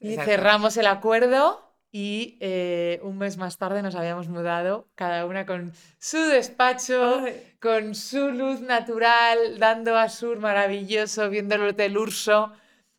Y 0.00 0.10
Exacto. 0.10 0.32
cerramos 0.32 0.76
el 0.76 0.88
acuerdo 0.88 1.65
y 1.98 2.36
eh, 2.40 3.00
un 3.04 3.16
mes 3.16 3.38
más 3.38 3.56
tarde 3.56 3.80
nos 3.80 3.94
habíamos 3.94 4.28
mudado, 4.28 4.86
cada 4.94 5.24
una 5.24 5.46
con 5.46 5.72
su 5.98 6.18
despacho, 6.18 7.24
con 7.58 7.94
su 7.94 8.32
luz 8.32 8.60
natural, 8.60 9.58
dando 9.58 9.96
a 9.96 10.10
sur 10.10 10.38
maravilloso, 10.38 11.30
viendo 11.30 11.54
el 11.54 11.62
Hotel 11.62 11.96
Urso. 11.96 12.52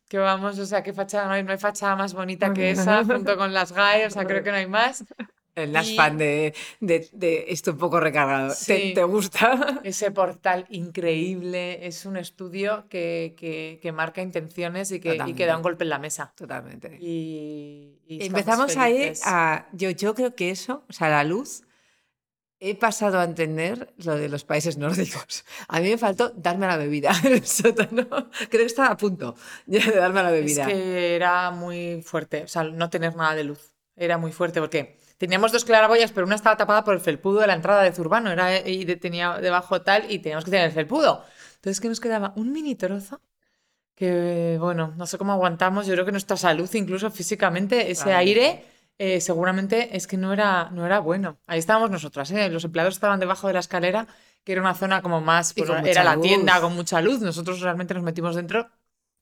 Que 0.08 0.18
vamos, 0.18 0.58
o 0.58 0.66
sea, 0.66 0.82
qué 0.82 0.92
fachada, 0.92 1.28
no 1.28 1.34
hay, 1.34 1.44
no 1.44 1.52
hay 1.52 1.58
fachada 1.58 1.94
más 1.94 2.12
bonita 2.12 2.52
que 2.52 2.72
esa, 2.72 3.04
junto 3.04 3.36
con 3.36 3.54
las 3.54 3.70
GAE, 3.70 4.06
o 4.06 4.10
sea, 4.10 4.24
creo 4.24 4.42
que 4.42 4.50
no 4.50 4.56
hay 4.56 4.66
más. 4.66 5.04
El 5.62 5.72
Nash 5.72 5.90
Y- 5.92 5.96
fan 5.96 6.16
de, 6.18 6.54
de, 6.80 7.08
de 7.12 7.44
esto 7.48 7.72
un 7.72 7.78
poco 7.78 8.00
recargado. 8.00 8.48
¿Te, 8.48 8.54
Sí. 8.54 8.94
te 8.94 9.02
gusta? 9.04 9.80
Ese 9.84 10.10
portal 10.10 10.66
increíble 10.70 11.86
es 11.86 12.06
un 12.06 12.16
estudio 12.16 12.86
que, 12.88 13.34
que- 13.36 13.78
que 13.82 13.92
marca 13.92 14.22
intenciones 14.22 14.90
y 14.92 15.00
que, 15.00 15.18
y 15.26 15.34
que 15.34 15.46
da 15.46 15.56
un 15.56 15.62
golpe 15.62 15.84
en 15.84 15.90
la 15.90 15.98
mesa. 15.98 16.32
Totalmente. 16.36 16.96
Y, 17.00 17.98
y 18.06 18.26
Empezamos 18.26 18.70
estamos 18.70 19.20
a. 19.24 19.66
Yo, 19.72 19.90
yo 19.90 20.14
creo 20.14 20.34
que 20.34 20.50
eso, 20.50 20.84
o 20.88 20.92
sea, 20.92 21.08
la 21.08 21.24
luz, 21.24 21.62
he 22.60 22.74
pasado 22.74 23.20
a 23.20 23.24
entender 23.24 23.94
lo 23.98 24.16
de 24.16 24.28
los 24.28 24.44
países 24.44 24.76
nórdicos. 24.78 25.44
A 25.68 25.80
mí 25.80 25.90
me 25.90 25.98
faltó 25.98 26.30
darme 26.30 26.66
la 26.66 26.76
bebida 26.76 27.12
en 27.24 27.34
el 27.34 27.46
sótano. 27.46 28.06
Creo 28.50 28.62
que 28.62 28.64
estaba 28.64 28.88
a 28.88 28.96
punto 28.96 29.36
ya 29.66 29.84
de 29.84 29.96
darme 29.96 30.22
la 30.24 30.34
Es 30.34 30.40
bebida. 30.40 30.66
que 30.66 31.14
era 31.14 31.50
muy 31.52 32.02
fuerte, 32.02 32.42
o 32.42 32.48
sea, 32.48 32.64
no 32.64 32.90
tener 32.90 33.14
nada 33.14 33.34
de 33.36 33.44
luz. 33.44 33.74
Era 33.94 34.18
muy 34.18 34.32
fuerte 34.32 34.60
porque 34.60 34.96
teníamos 35.18 35.52
dos 35.52 35.64
claraboyas, 35.64 36.12
pero 36.12 36.26
una 36.26 36.36
estaba 36.36 36.56
tapada 36.56 36.82
por 36.84 36.94
el 36.94 37.00
felpudo 37.00 37.40
de 37.40 37.46
la 37.48 37.54
entrada 37.54 37.82
de 37.82 37.92
Zurbano 37.92 38.30
era, 38.30 38.66
y 38.66 38.84
de- 38.86 38.96
tenía 38.96 39.38
debajo 39.38 39.82
tal 39.82 40.10
y 40.10 40.18
teníamos 40.20 40.44
que 40.44 40.50
tener 40.52 40.66
el 40.66 40.72
felpudo. 40.72 41.24
Entonces, 41.56 41.80
que 41.80 41.88
nos 41.88 42.00
quedaba 42.00 42.32
un 42.36 42.52
mini 42.52 42.74
trozo 42.76 43.20
que, 43.94 44.56
bueno, 44.60 44.94
no 44.96 45.06
sé 45.06 45.18
cómo 45.18 45.32
aguantamos. 45.32 45.86
Yo 45.86 45.94
creo 45.94 46.04
que 46.06 46.12
nuestra 46.12 46.36
salud, 46.36 46.68
incluso 46.74 47.10
físicamente, 47.10 47.90
ese 47.90 48.12
aire, 48.12 48.64
eh, 48.96 49.20
seguramente 49.20 49.96
es 49.96 50.06
que 50.06 50.16
no 50.16 50.32
era, 50.32 50.70
no 50.70 50.86
era 50.86 51.00
bueno. 51.00 51.38
Ahí 51.46 51.58
estábamos 51.58 51.90
nosotras, 51.90 52.30
¿eh? 52.30 52.48
Los 52.48 52.64
empleados 52.64 52.94
estaban 52.94 53.18
debajo 53.20 53.48
de 53.48 53.54
la 53.54 53.60
escalera, 53.60 54.06
que 54.44 54.52
era 54.52 54.60
una 54.60 54.74
zona 54.74 55.02
como 55.02 55.20
más, 55.20 55.52
Y 55.56 55.62
pues, 55.64 55.70
era 55.84 56.04
la 56.04 56.14
luz. 56.14 56.22
tienda 56.24 56.60
con 56.60 56.74
mucha 56.74 57.00
luz. 57.00 57.20
Nosotros 57.20 57.60
realmente 57.60 57.92
nos 57.94 58.02
metimos 58.04 58.36
dentro 58.36 58.68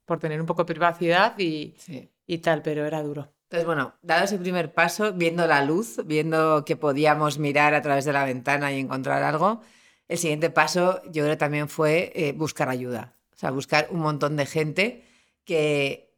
por 0.04 0.18
tener 0.20 0.40
un 0.40 0.46
poco 0.46 0.62
de 0.64 0.66
privacidad 0.74 1.38
y, 1.38 1.74
Sí. 1.78 2.10
y 2.26 2.38
tal, 2.38 2.60
pero 2.62 2.84
era 2.86 3.02
duro. 3.02 3.32
Entonces, 3.46 3.64
bueno, 3.64 3.94
dado 4.02 4.24
ese 4.24 4.38
primer 4.38 4.74
paso, 4.74 5.12
viendo 5.12 5.46
la 5.46 5.64
luz, 5.64 6.00
viendo 6.04 6.64
que 6.64 6.76
podíamos 6.76 7.38
mirar 7.38 7.74
a 7.74 7.82
través 7.82 8.04
de 8.04 8.12
la 8.12 8.24
ventana 8.24 8.72
y 8.72 8.80
encontrar 8.80 9.22
algo, 9.22 9.60
el 10.08 10.18
siguiente 10.18 10.50
paso 10.50 11.00
yo 11.12 11.22
creo 11.22 11.38
también 11.38 11.68
fue 11.68 12.12
eh, 12.16 12.32
buscar 12.32 12.68
ayuda. 12.68 13.14
O 13.34 13.38
sea, 13.38 13.52
buscar 13.52 13.86
un 13.90 14.00
montón 14.00 14.36
de 14.36 14.46
gente 14.46 15.04
que, 15.44 16.12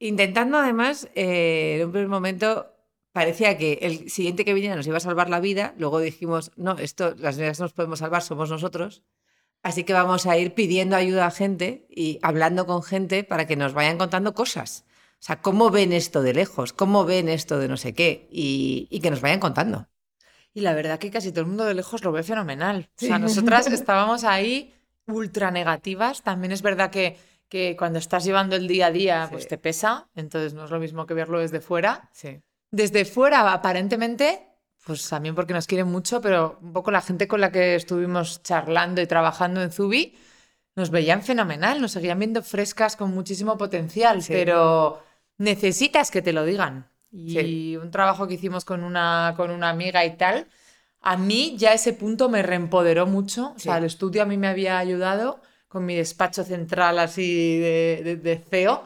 intentando 0.00 0.58
además, 0.58 1.08
eh, 1.14 1.76
en 1.78 1.86
un 1.86 1.92
primer 1.92 2.08
momento 2.08 2.74
parecía 3.12 3.56
que 3.56 3.78
el 3.82 4.10
siguiente 4.10 4.44
que 4.44 4.54
viniera 4.54 4.74
nos 4.74 4.88
iba 4.88 4.96
a 4.96 5.00
salvar 5.00 5.30
la 5.30 5.38
vida, 5.38 5.74
luego 5.78 6.00
dijimos, 6.00 6.50
no, 6.56 6.72
esto, 6.78 7.14
las 7.16 7.36
que 7.36 7.52
nos 7.60 7.72
podemos 7.72 8.00
salvar 8.00 8.22
somos 8.22 8.50
nosotros. 8.50 9.04
Así 9.62 9.84
que 9.84 9.92
vamos 9.92 10.26
a 10.26 10.36
ir 10.36 10.54
pidiendo 10.54 10.96
ayuda 10.96 11.26
a 11.26 11.30
gente 11.30 11.86
y 11.88 12.18
hablando 12.22 12.66
con 12.66 12.82
gente 12.82 13.22
para 13.22 13.46
que 13.46 13.54
nos 13.54 13.72
vayan 13.72 13.98
contando 13.98 14.34
cosas. 14.34 14.84
O 15.24 15.26
sea, 15.26 15.40
cómo 15.40 15.70
ven 15.70 15.94
esto 15.94 16.20
de 16.20 16.34
lejos, 16.34 16.74
cómo 16.74 17.06
ven 17.06 17.30
esto 17.30 17.58
de 17.58 17.66
no 17.66 17.78
sé 17.78 17.94
qué, 17.94 18.28
y, 18.30 18.88
y 18.90 19.00
que 19.00 19.10
nos 19.10 19.22
vayan 19.22 19.40
contando. 19.40 19.88
Y 20.52 20.60
la 20.60 20.74
verdad 20.74 20.98
que 20.98 21.10
casi 21.10 21.30
todo 21.30 21.40
el 21.40 21.46
mundo 21.46 21.64
de 21.64 21.72
lejos 21.72 22.04
lo 22.04 22.12
ve 22.12 22.22
fenomenal. 22.22 22.90
O 22.90 22.92
Sí. 22.98 23.06
sea, 23.06 23.18
nosotras 23.18 23.66
estábamos 23.72 24.24
ahí 24.24 24.74
ultra 25.06 25.50
negativas. 25.50 26.22
También 26.22 26.52
es 26.52 26.60
verdad 26.60 26.90
que, 26.90 27.16
que 27.48 27.74
cuando 27.78 27.98
estás 27.98 28.24
llevando 28.24 28.54
el 28.54 28.68
día 28.68 28.88
a 28.88 28.90
día, 28.90 29.28
pues 29.30 29.48
te 29.48 29.56
pesa. 29.56 30.08
Entonces 30.14 30.52
no 30.52 30.66
es 30.66 30.70
lo 30.70 30.78
mismo 30.78 31.06
que 31.06 31.14
verlo 31.14 31.38
desde 31.40 31.62
fuera. 31.62 32.10
Sí. 32.12 32.38
Desde 32.70 33.06
fuera, 33.06 33.50
aparentemente, 33.52 34.46
pues 34.84 35.08
también 35.08 35.34
porque 35.34 35.54
nos 35.54 35.66
quieren 35.66 35.86
mucho, 35.88 36.20
pero 36.20 36.58
un 36.60 36.74
poco 36.74 36.90
la 36.90 37.00
gente 37.00 37.26
con 37.26 37.40
la 37.40 37.50
que 37.50 37.76
estuvimos 37.76 38.42
charlando 38.42 39.00
y 39.00 39.06
trabajando 39.06 39.62
en 39.62 39.72
Zubi 39.72 40.14
nos 40.76 40.90
veían 40.90 41.22
fenomenal, 41.22 41.80
nos 41.80 41.92
seguían 41.92 42.18
viendo 42.18 42.42
frescas 42.42 42.94
con 42.96 43.10
muchísimo 43.14 43.56
potencial, 43.56 44.22
Sí. 44.22 44.32
pero 44.34 45.02
necesitas 45.38 46.10
que 46.10 46.22
te 46.22 46.32
lo 46.32 46.44
digan. 46.44 46.88
Y 47.10 47.30
Sí. 47.30 47.76
un 47.76 47.90
trabajo 47.90 48.26
que 48.26 48.34
hicimos 48.34 48.64
con 48.64 48.82
una, 48.82 49.34
con 49.36 49.50
una 49.50 49.70
amiga 49.70 50.04
y 50.04 50.16
tal, 50.16 50.48
a 51.00 51.16
mí 51.16 51.54
ya 51.58 51.72
ese 51.72 51.92
punto 51.92 52.28
me 52.28 52.42
reempoderó 52.42 53.06
mucho. 53.06 53.52
O 53.56 53.58
sea, 53.58 53.74
Sí. 53.74 53.78
el 53.78 53.84
estudio 53.84 54.22
a 54.22 54.26
mí 54.26 54.36
me 54.36 54.48
había 54.48 54.78
ayudado 54.78 55.40
con 55.68 55.84
mi 55.86 55.94
despacho 55.94 56.44
central 56.44 56.98
así 56.98 57.58
de, 57.58 58.00
de- 58.04 58.16
de 58.16 58.36
CEO, 58.38 58.84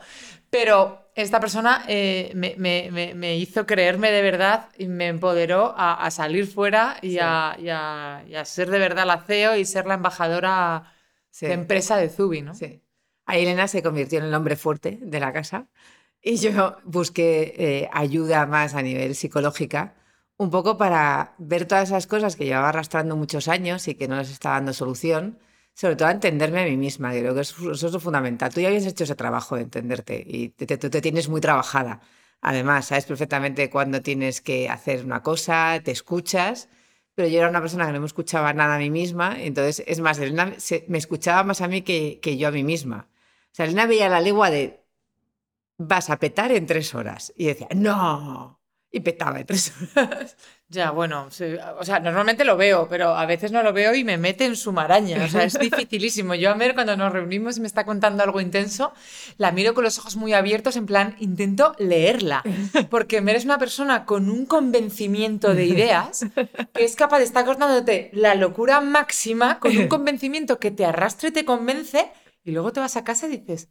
pero 0.50 1.10
esta 1.14 1.38
persona 1.40 1.84
eh, 1.88 2.32
me, 2.34 2.54
me- 2.58 2.88
me- 2.92 3.14
me 3.14 3.36
hizo 3.36 3.66
creerme 3.66 4.10
de 4.10 4.22
verdad 4.22 4.68
y 4.78 4.86
me 4.88 5.08
empoderó 5.08 5.74
a, 5.76 5.94
a 6.04 6.10
salir 6.10 6.46
fuera 6.46 6.96
y, 7.02 7.12
Sí. 7.12 7.18
a, 7.20 7.56
y 7.58 7.68
a- 7.68 8.24
y 8.26 8.34
a 8.34 8.44
ser 8.44 8.70
de 8.70 8.78
verdad 8.78 9.06
la 9.06 9.18
CEO 9.22 9.56
y 9.56 9.64
ser 9.64 9.86
la 9.86 9.94
embajadora 9.94 10.92
Sí. 11.30 11.46
de 11.46 11.52
empresa 11.52 11.96
de 11.98 12.08
Zubi, 12.08 12.40
¿no? 12.42 12.54
Sí. 12.54 12.80
Ahí 13.26 13.42
Elena 13.42 13.68
se 13.68 13.82
convirtió 13.82 14.18
en 14.18 14.24
el 14.26 14.34
hombre 14.34 14.56
fuerte 14.56 14.98
de 15.02 15.20
la 15.20 15.32
casa 15.32 15.66
y 16.22 16.36
yo 16.36 16.76
busqué 16.84 17.54
eh, 17.58 17.90
ayuda 17.92 18.46
más 18.46 18.74
a 18.74 18.82
nivel 18.82 19.14
psicológica, 19.14 19.94
un 20.36 20.50
poco 20.50 20.76
para 20.78 21.34
ver 21.38 21.66
todas 21.66 21.88
esas 21.88 22.06
cosas 22.06 22.36
que 22.36 22.44
llevaba 22.44 22.68
arrastrando 22.70 23.16
muchos 23.16 23.48
años 23.48 23.88
y 23.88 23.94
que 23.94 24.08
no 24.08 24.16
les 24.16 24.30
estaba 24.30 24.56
dando 24.56 24.72
solución, 24.72 25.38
sobre 25.74 25.96
todo 25.96 26.08
a 26.08 26.12
entenderme 26.12 26.60
a 26.62 26.64
mí 26.64 26.76
misma, 26.76 27.10
creo 27.12 27.34
que 27.34 27.40
eso, 27.42 27.72
es 27.72 28.02
fundamental. 28.02 28.52
Tú 28.52 28.60
ya 28.60 28.68
habías 28.68 28.86
hecho 28.86 29.04
ese 29.04 29.14
trabajo 29.16 29.56
de 29.56 29.62
entenderte 29.62 30.22
y 30.26 30.50
te, 30.50 30.66
te- 30.66 31.00
tienes 31.00 31.28
muy 31.28 31.40
trabajada. 31.40 32.00
Además, 32.40 32.86
sabes 32.86 33.04
perfectamente 33.06 33.68
cuándo 33.70 34.00
tienes 34.02 34.40
que 34.40 34.68
hacer 34.68 35.04
una 35.04 35.22
cosa, 35.22 35.80
te 35.84 35.90
escuchas, 35.90 36.68
pero 37.14 37.28
yo 37.28 37.38
era 37.40 37.48
una 37.48 37.60
persona 37.60 37.86
que 37.86 37.92
no 37.92 38.00
me 38.00 38.06
escuchaba 38.06 38.52
nada 38.52 38.76
a 38.76 38.78
mí 38.78 38.90
misma, 38.90 39.36
entonces, 39.42 39.82
es 39.88 40.00
más, 40.00 40.18
Elena 40.20 40.54
se- 40.58 40.84
me 40.88 40.98
escuchaba 40.98 41.42
más 41.44 41.60
a 41.60 41.68
mí 41.68 41.82
que, 41.82 42.20
que 42.22 42.36
yo 42.36 42.48
a 42.48 42.50
mí 42.52 42.62
misma. 42.64 43.08
O 43.52 43.54
sea, 43.54 43.64
Elena 43.66 43.86
veía 43.86 44.08
la 44.08 44.20
legua 44.20 44.50
de 44.50 44.84
vas 45.78 46.10
a 46.10 46.18
petar 46.18 46.52
en 46.52 46.66
tres 46.66 46.94
horas 46.94 47.32
y 47.36 47.46
decía, 47.46 47.68
no. 47.74 48.60
y 48.90 49.00
petaba 49.00 49.38
en 49.40 49.46
tres 49.46 49.72
horas. 49.96 50.36
Ya, 50.70 50.90
bueno, 50.90 51.28
o 51.28 51.84
sea, 51.84 52.00
normalmente 52.00 52.44
lo 52.44 52.58
veo, 52.58 52.88
pero 52.90 53.16
a 53.16 53.24
veces 53.24 53.52
no 53.52 53.62
lo 53.62 53.72
veo 53.72 53.94
y 53.94 54.04
me 54.04 54.18
mete 54.18 54.44
en 54.44 54.54
su 54.54 54.70
maraña. 54.72 55.24
O 55.24 55.28
sea, 55.28 55.44
es 55.44 55.58
dificilísimo. 55.58 56.34
Yo 56.34 56.50
a 56.50 56.56
Mer, 56.56 56.74
cuando 56.74 56.94
nos 56.96 57.10
reunimos 57.10 57.56
y 57.56 57.60
me 57.60 57.66
está 57.66 57.86
contando 57.86 58.22
algo 58.22 58.40
intenso, 58.40 58.92
la 59.38 59.50
miro 59.52 59.72
con 59.72 59.84
los 59.84 59.98
ojos 59.98 60.16
muy 60.16 60.34
abiertos, 60.34 60.76
en 60.76 60.84
plan, 60.84 61.16
intento 61.20 61.74
leerla. 61.78 62.42
Porque 62.90 63.22
Mer 63.22 63.36
es 63.36 63.46
una 63.46 63.58
persona 63.58 64.04
con 64.04 64.28
un 64.28 64.44
convencimiento 64.44 65.54
de 65.54 65.64
ideas 65.64 66.26
que 66.74 66.84
es 66.84 66.96
capaz 66.96 67.18
de 67.18 67.24
estar 67.24 67.46
contándote 67.46 68.10
la 68.12 68.34
locura 68.34 68.80
máxima 68.80 69.60
con 69.60 69.76
un 69.76 69.88
convencimiento 69.88 70.58
que 70.58 70.70
te 70.70 70.84
arrastra 70.84 71.28
y 71.28 71.32
te 71.32 71.44
convence, 71.46 72.10
y 72.42 72.50
luego 72.50 72.72
te 72.72 72.80
vas 72.80 72.96
a 72.96 73.04
casa 73.04 73.26
y 73.26 73.38
dices, 73.38 73.70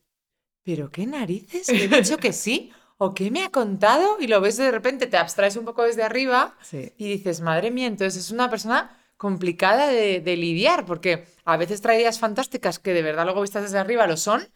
¿pero 0.68 0.92
qué 0.92 1.08
narices? 1.08 1.70
¿Le 1.72 1.86
he 1.86 1.88
dicho 1.88 2.18
que 2.18 2.34
sí? 2.34 2.74
¿o 2.98 3.14
qué 3.14 3.32
me 3.32 3.44
ha 3.44 3.52
contado? 3.52 4.18
Y 4.20 4.28
lo 4.28 4.42
ves 4.42 4.58
de 4.58 4.70
repente, 4.70 5.08
te 5.08 5.16
abstraes 5.18 5.56
un 5.56 5.64
poco 5.64 5.84
desde 5.84 6.04
arriba 6.04 6.58
y 6.72 7.10
dices, 7.10 7.40
madre 7.42 7.72
mía, 7.72 7.88
entonces 7.88 8.26
es 8.26 8.32
una 8.32 8.50
persona 8.50 9.00
complicada 9.18 9.88
de, 9.88 10.36
lidiar, 10.36 10.86
porque 10.86 11.26
a 11.46 11.58
veces 11.58 11.82
trae 11.82 12.00
ideas 12.00 12.20
fantásticas 12.20 12.80
que 12.80 12.94
de 12.94 13.02
verdad 13.02 13.24
luego 13.26 13.42
vistas 13.42 13.64
desde 13.64 13.80
arriba 13.80 14.08
lo 14.08 14.18
son, 14.18 14.50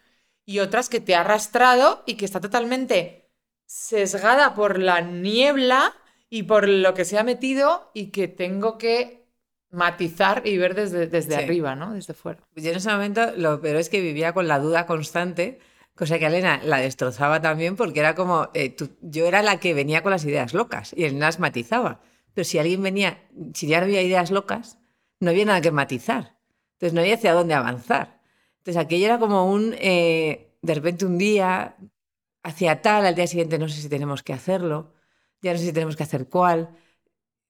y 0.45 0.59
otras 0.59 0.89
que 0.89 0.99
te 0.99 1.15
ha 1.15 1.21
arrastrado 1.21 2.03
y 2.05 2.15
que 2.15 2.25
está 2.25 2.41
totalmente 2.41 3.29
sesgada 3.65 4.53
por 4.53 4.79
la 4.79 5.01
niebla 5.01 5.93
y 6.29 6.43
por 6.43 6.67
lo 6.67 6.93
que 6.93 7.05
se 7.05 7.17
ha 7.19 7.23
metido 7.23 7.91
y 7.93 8.07
que 8.07 8.27
tengo 8.27 8.77
que 8.77 9.27
matizar 9.69 10.41
y 10.45 10.57
ver 10.57 10.75
desde, 10.75 11.07
desde 11.07 11.35
arriba, 11.35 11.75
¿no? 11.75 11.93
Desde 11.93 12.13
fuera. 12.13 12.43
Yo 12.55 12.71
en 12.71 12.77
ese 12.77 12.89
momento 12.89 13.31
lo 13.37 13.61
peor 13.61 13.77
es 13.77 13.87
que 13.87 14.01
vivía 14.01 14.33
con 14.33 14.47
la 14.47 14.59
duda 14.59 14.85
constante 14.85 15.59
Cosa 16.01 16.17
que 16.17 16.25
Elena 16.25 16.59
la 16.63 16.79
destrozaba 16.79 17.43
también 17.43 17.75
porque 17.75 17.99
era 17.99 18.15
como, 18.15 18.49
eh, 18.55 18.75
yo 19.01 19.27
era 19.27 19.43
la 19.43 19.59
que 19.59 19.75
venía 19.75 20.01
con 20.01 20.09
las 20.09 20.25
ideas 20.25 20.51
locas 20.51 20.93
y 20.97 21.03
Elena 21.03 21.27
las 21.27 21.39
matizaba. 21.39 22.01
Pero 22.33 22.43
si 22.43 22.57
alguien 22.57 22.81
venía, 22.81 23.21
si 23.53 23.67
ya 23.67 23.77
no 23.77 23.83
había 23.83 24.01
ideas 24.01 24.31
locas, 24.31 24.79
no 25.19 25.29
había 25.29 25.45
nada 25.45 25.61
que 25.61 25.69
matizar. 25.69 26.39
Entonces 26.71 26.95
no 26.95 27.01
había 27.01 27.13
hacia 27.13 27.33
dónde 27.33 27.53
avanzar. 27.53 28.19
Entonces 28.57 28.83
aquello 28.83 29.05
era 29.05 29.19
como 29.19 29.45
un, 29.53 29.75
eh, 29.77 30.57
de 30.63 30.73
repente 30.73 31.05
un 31.05 31.19
día, 31.19 31.77
hacia 32.41 32.81
tal, 32.81 33.05
al 33.05 33.13
día 33.13 33.27
siguiente 33.27 33.59
no 33.59 33.69
sé 33.69 33.79
si 33.79 33.87
tenemos 33.87 34.23
que 34.23 34.33
hacerlo, 34.33 34.95
ya 35.43 35.51
no 35.51 35.59
sé 35.59 35.65
si 35.65 35.71
tenemos 35.71 35.95
que 35.95 36.01
hacer 36.01 36.29
cuál, 36.29 36.75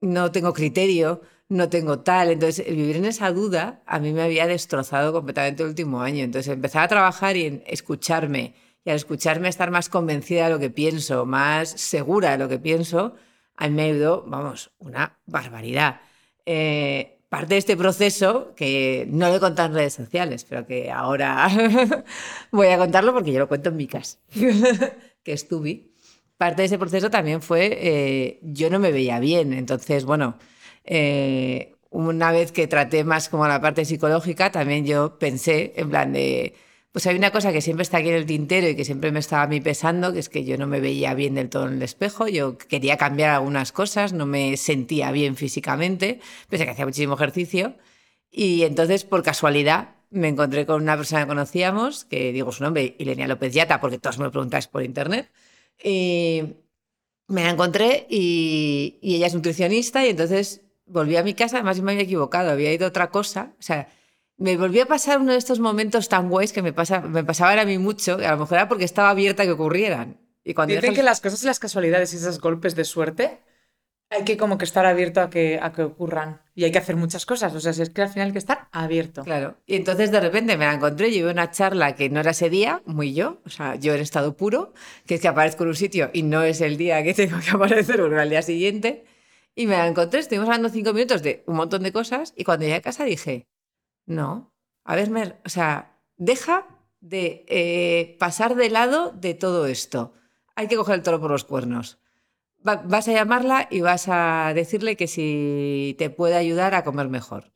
no 0.02 0.30
tengo 0.34 0.52
criterio, 0.52 1.22
no 1.52 1.68
tengo 1.70 2.00
tal. 2.00 2.32
Entonces, 2.32 2.66
vivir 2.66 2.96
en 2.96 3.06
esa 3.06 3.32
duda 3.32 3.84
a 3.86 4.00
mí 4.00 4.14
me 4.14 4.24
había 4.24 4.48
destrozado 4.48 5.12
completamente 5.12 5.64
el 5.64 5.70
último 5.70 6.02
año. 6.02 6.24
Entonces, 6.24 6.54
empezar 6.54 6.84
a 6.84 6.88
trabajar 6.88 7.36
y 7.36 7.46
en 7.46 7.64
escucharme, 7.68 8.56
y 8.86 8.90
al 8.90 8.96
escucharme 8.96 9.50
estar 9.50 9.70
más 9.70 9.90
convencida 9.90 10.46
de 10.46 10.52
lo 10.52 10.60
que 10.60 10.70
pienso, 10.70 11.26
más 11.26 11.70
segura 11.70 12.32
de 12.32 12.38
lo 12.38 12.48
que 12.48 12.58
pienso, 12.58 13.16
a 13.58 13.68
mí 13.68 13.76
me 13.76 13.84
ayudó, 13.84 14.24
vamos, 14.28 14.72
una 14.80 15.20
barbaridad. 15.26 16.00
Eh, 16.46 17.20
parte 17.28 17.56
de 17.56 17.58
este 17.58 17.76
proceso, 17.76 18.54
que 18.56 19.06
no 19.10 19.28
lo 19.28 19.36
he 19.36 19.40
contado 19.42 19.68
en 19.70 19.76
redes 19.76 19.94
sociales, 19.94 20.46
pero 20.48 20.66
que 20.66 20.90
ahora 20.90 21.50
voy 22.52 22.68
a 22.68 22.78
contarlo 22.78 23.14
porque 23.14 23.34
yo 23.34 23.40
lo 23.40 23.50
cuento 23.50 23.70
en 23.70 23.76
mi 23.76 23.88
casa, 23.88 24.20
que 25.24 25.34
estuve. 25.34 25.92
Parte 26.38 26.62
de 26.62 26.68
ese 26.68 26.80
proceso 26.80 27.10
también 27.10 27.42
fue, 27.42 27.78
eh, 27.82 28.40
yo 28.42 28.70
no 28.70 28.80
me 28.80 28.92
veía 28.92 29.20
bien, 29.20 29.54
entonces, 29.54 30.06
bueno, 30.06 30.38
eh, 30.84 31.76
una 31.90 32.32
vez 32.32 32.52
que 32.52 32.68
traté 32.68 33.04
más 33.04 33.30
como 33.30 33.48
la 33.48 33.62
parte 33.62 33.86
psicológica, 33.86 34.52
también 34.52 34.86
yo 34.86 35.20
pensé 35.20 35.74
en 35.76 35.90
plan 35.90 36.14
de, 36.14 36.56
pues 36.92 37.06
hay 37.08 37.16
una 37.16 37.32
cosa 37.32 37.52
que 37.52 37.62
siempre 37.62 37.84
está 37.84 37.98
aquí 37.98 38.10
en 38.10 38.16
el 38.16 38.26
tintero 38.26 38.68
y 38.70 38.76
que 38.76 38.86
siempre 38.86 39.12
me 39.12 39.20
estaba 39.20 39.44
a 39.44 39.48
mí 39.48 39.62
pesando, 39.62 40.14
que 40.14 40.20
es 40.20 40.30
que 40.30 40.44
yo 40.46 40.58
no 40.58 40.68
me 40.68 40.80
veía 40.80 41.14
bien 41.14 41.36
del 41.36 41.50
todo 41.50 41.68
en 41.68 41.74
el 41.74 41.82
espejo, 41.82 42.28
yo 42.28 42.58
quería 42.58 42.98
cambiar 42.98 43.32
algunas 43.32 43.72
cosas, 43.72 44.14
no 44.14 44.26
me 44.26 44.58
sentía 44.58 45.12
bien 45.12 45.36
físicamente, 45.36 46.20
pese 46.50 46.64
a 46.64 46.66
que 46.66 46.72
hacía 46.72 46.86
muchísimo 46.86 47.16
ejercicio. 47.16 47.76
Y 48.30 48.64
entonces, 48.64 49.04
por 49.04 49.24
casualidad, 49.24 49.96
me 50.10 50.30
encontré 50.30 50.66
con 50.66 50.82
una 50.82 50.98
persona 50.98 51.24
que 51.24 51.28
conocíamos, 51.28 52.06
que 52.06 52.32
digo 52.32 52.52
su 52.52 52.64
nombre, 52.64 52.96
Ilenia 53.00 53.28
López 53.28 53.54
Yata, 53.54 53.82
porque 53.82 53.98
todos 54.00 54.18
me 54.20 54.26
lo 54.26 54.32
preguntáis 54.32 54.68
por 54.68 54.84
internet. 54.84 55.32
Y 55.84 56.44
me 57.28 57.44
la 57.44 57.52
encontré 57.52 58.06
y, 58.10 59.00
y 59.02 59.16
ella 59.16 59.28
es 59.28 59.36
nutricionista 59.36 60.06
y 60.06 60.10
entonces 60.10 60.62
volví 60.92 61.16
a 61.16 61.24
mi 61.24 61.34
casa, 61.34 61.58
además 61.58 61.82
me 61.82 61.92
había 61.94 62.04
equivocado, 62.04 62.52
había 62.52 62.74
ido 62.74 62.86
a 62.86 62.90
otra 62.90 63.10
cosa. 63.10 63.54
O 63.60 63.62
sea, 63.62 63.88
me 64.38 64.58
volví 64.58 64.80
a 64.80 64.86
pasar 64.86 65.20
uno 65.20 65.32
de 65.32 65.38
estos 65.38 65.60
momentos 65.60 66.10
tan 66.10 66.30
guays 66.30 66.54
que 66.54 66.62
me, 66.62 66.74
pasa, 66.74 67.02
me 67.02 67.24
pasaban 67.24 67.60
a 67.60 67.66
mí 67.66 67.78
mucho, 67.78 68.16
a 68.16 68.32
lo 68.32 68.38
mejor 68.38 68.58
era 68.58 68.68
porque 68.68 68.86
estaba 68.86 69.10
abierta 69.10 69.44
a 69.44 69.46
que 69.46 69.52
ocurrieran. 69.52 70.20
Y 70.44 70.54
cuando 70.54 70.74
Dicen 70.74 70.96
que 70.96 71.04
las 71.04 71.22
cosas 71.22 71.44
y 71.44 71.46
las 71.46 71.60
casualidades 71.60 72.14
y 72.14 72.18
esos 72.18 72.40
golpes 72.40 72.76
de 72.76 72.84
suerte 72.84 73.40
hay 74.12 74.26
que 74.26 74.36
como 74.36 74.58
que 74.58 74.66
estar 74.66 74.86
abierto 74.86 75.22
a 75.22 75.30
que, 75.30 75.58
a 75.62 75.72
que 75.72 75.84
ocurran. 75.84 76.42
Y 76.54 76.66
hay 76.66 76.72
que 76.72 76.80
hacer 76.80 76.98
muchas 76.98 77.26
cosas. 77.26 77.54
O 77.56 77.62
sea, 77.62 77.72
si 77.72 77.82
es 77.82 77.90
que 77.92 78.02
al 78.02 78.10
final 78.10 78.28
hay 78.28 78.32
que 78.34 78.40
estar 78.40 78.68
abierto. 78.72 79.24
Claro. 79.24 79.56
Y 79.66 79.76
entonces 79.78 80.12
de 80.12 80.20
repente 80.20 80.58
me 80.58 80.66
la 80.66 80.74
encontré, 80.74 81.12
llevé 81.12 81.32
una 81.32 81.50
charla 81.50 81.96
que 81.96 82.10
no 82.10 82.20
era 82.20 82.32
ese 82.32 82.50
día, 82.50 82.82
muy 82.86 83.14
yo, 83.14 83.40
o 83.46 83.50
sea, 83.50 83.76
yo 83.76 83.94
en 83.94 84.02
estado 84.02 84.36
puro, 84.36 84.74
que 85.06 85.16
es 85.16 85.22
que 85.22 85.30
aparezco 85.30 85.64
en 85.64 85.70
un 85.70 85.76
sitio 85.76 86.10
y 86.12 86.24
no 86.24 86.44
es 86.44 86.60
el 86.60 86.76
día 86.76 87.02
que 87.04 87.14
tengo 87.14 87.40
que 87.40 87.52
aparecer, 87.54 88.02
o 88.02 88.20
al 88.20 88.30
día 88.30 88.42
siguiente. 88.42 89.06
Y 89.56 89.68
me 89.68 89.78
la 89.78 89.88
encontré, 89.88 90.20
estuvimos 90.20 90.48
hablando 90.48 90.70
cinco 90.70 90.94
minutos 90.94 91.22
de 91.22 91.44
un 91.48 91.56
montón 91.56 91.84
de 91.84 91.92
cosas 91.92 92.34
y 92.36 92.44
cuando 92.44 92.64
llegué 92.64 92.76
a 92.76 92.82
casa 92.82 93.04
dije, 93.04 93.48
no, 94.06 94.54
a 94.84 94.96
ver, 94.96 95.10
Mer, 95.10 95.42
o 95.46 95.50
sea, 95.50 96.00
deja 96.18 96.68
de 97.02 97.46
eh, 97.48 98.16
pasar 98.20 98.56
de 98.56 98.70
lado 98.70 99.12
de 99.12 99.34
todo 99.34 99.66
esto. 99.66 100.14
Hay 100.56 100.68
que 100.68 100.76
coger 100.76 100.96
el 100.96 101.04
toro 101.04 101.20
por 101.20 101.32
los 101.32 101.44
cuernos. 101.44 102.00
vas 102.60 103.08
a 103.08 103.14
llamarla 103.14 103.68
y 103.72 103.82
vas 103.82 104.06
a 104.08 104.54
decirle 104.54 104.96
que 104.96 105.08
si 105.08 105.96
te 105.98 106.10
puede 106.10 106.36
ayudar 106.36 106.76
a 106.76 106.84
comer 106.84 107.10
mejor. 107.10 107.52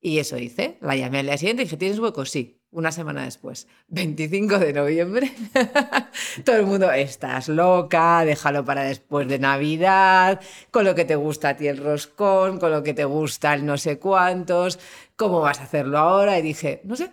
Y 0.00 0.18
eso 0.18 0.36
hice. 0.36 0.78
La 0.80 0.96
llamé 0.96 1.20
al 1.20 1.26
día 1.26 1.38
siguiente 1.38 1.62
y 1.62 1.66
dije, 1.66 1.76
¿tienes 1.76 1.98
hueco? 1.98 2.24
Sí. 2.24 2.61
Una 2.72 2.90
semana 2.90 3.24
después, 3.24 3.68
25 3.88 4.58
de 4.58 4.72
noviembre, 4.72 5.30
todo 6.44 6.56
el 6.56 6.64
mundo, 6.64 6.90
estás 6.90 7.48
loca, 7.48 8.24
déjalo 8.24 8.64
para 8.64 8.82
después 8.84 9.28
de 9.28 9.38
Navidad, 9.38 10.40
con 10.70 10.86
lo 10.86 10.94
que 10.94 11.04
te 11.04 11.14
gusta 11.14 11.50
a 11.50 11.56
ti 11.58 11.68
el 11.68 11.76
roscón, 11.76 12.58
con 12.58 12.70
lo 12.70 12.82
que 12.82 12.94
te 12.94 13.04
gusta 13.04 13.52
el 13.52 13.66
no 13.66 13.76
sé 13.76 13.98
cuántos, 13.98 14.78
¿cómo 15.16 15.40
vas 15.40 15.60
a 15.60 15.64
hacerlo 15.64 15.98
ahora? 15.98 16.38
Y 16.38 16.42
dije, 16.42 16.80
no 16.84 16.96
sé, 16.96 17.10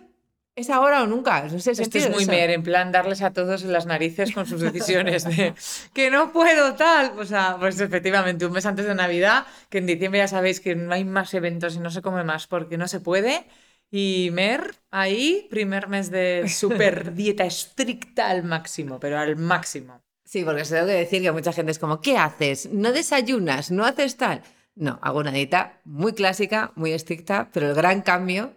¿Es 0.56 0.68
ahora 0.68 1.02
o 1.02 1.06
nunca? 1.06 1.42
No 1.44 1.58
sé, 1.58 1.70
Esto 1.70 1.98
es 1.98 2.10
muy 2.10 2.26
mer, 2.26 2.50
en 2.50 2.62
plan 2.62 2.92
darles 2.92 3.22
a 3.22 3.32
todos 3.32 3.62
en 3.62 3.72
las 3.72 3.86
narices 3.86 4.32
con 4.32 4.46
sus 4.46 4.60
decisiones 4.60 5.24
de 5.24 5.54
que 5.94 6.10
no 6.10 6.32
puedo 6.32 6.74
tal. 6.74 7.18
O 7.18 7.24
sea, 7.24 7.56
pues 7.58 7.80
efectivamente, 7.80 8.44
un 8.44 8.52
mes 8.52 8.66
antes 8.66 8.84
de 8.84 8.94
Navidad, 8.94 9.46
que 9.70 9.78
en 9.78 9.86
diciembre 9.86 10.18
ya 10.18 10.28
sabéis 10.28 10.60
que 10.60 10.74
no 10.74 10.92
hay 10.92 11.04
más 11.04 11.32
eventos 11.34 11.76
y 11.76 11.78
no 11.78 11.90
se 11.90 12.02
come 12.02 12.24
más 12.24 12.46
porque 12.46 12.76
no 12.76 12.88
se 12.88 13.00
puede. 13.00 13.46
Y 13.90 14.30
Mer, 14.32 14.74
ahí, 14.90 15.48
primer 15.50 15.88
mes 15.88 16.10
de 16.10 16.48
super 16.48 17.14
dieta 17.14 17.44
estricta 17.44 18.28
al 18.28 18.44
máximo, 18.44 19.00
pero 19.00 19.18
al 19.18 19.36
máximo. 19.36 20.00
Sí, 20.24 20.44
porque 20.44 20.64
se 20.64 20.74
tengo 20.74 20.86
que 20.86 20.92
decir 20.92 21.22
que 21.22 21.32
mucha 21.32 21.52
gente 21.52 21.72
es 21.72 21.78
como, 21.78 22.00
¿qué 22.00 22.16
haces? 22.16 22.70
¿No 22.72 22.92
desayunas? 22.92 23.72
¿No 23.72 23.84
haces 23.84 24.16
tal? 24.16 24.42
No, 24.76 25.00
hago 25.02 25.18
una 25.18 25.32
dieta 25.32 25.80
muy 25.84 26.12
clásica, 26.12 26.72
muy 26.76 26.92
estricta, 26.92 27.50
pero 27.52 27.68
el 27.68 27.74
gran 27.74 28.02
cambio 28.02 28.52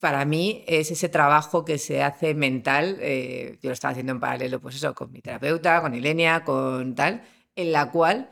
para 0.00 0.24
mí 0.24 0.64
es 0.66 0.90
ese 0.90 1.08
trabajo 1.08 1.64
que 1.64 1.78
se 1.78 2.02
hace 2.02 2.34
mental, 2.34 2.96
eh, 3.00 3.58
yo 3.62 3.68
lo 3.68 3.74
estaba 3.74 3.92
haciendo 3.92 4.12
en 4.12 4.18
paralelo, 4.18 4.60
pues 4.60 4.74
eso, 4.74 4.94
con 4.94 5.12
mi 5.12 5.20
terapeuta, 5.20 5.80
con 5.80 5.94
Ilenia, 5.94 6.42
con 6.42 6.96
tal, 6.96 7.22
en 7.54 7.70
la 7.70 7.90
cual 7.92 8.30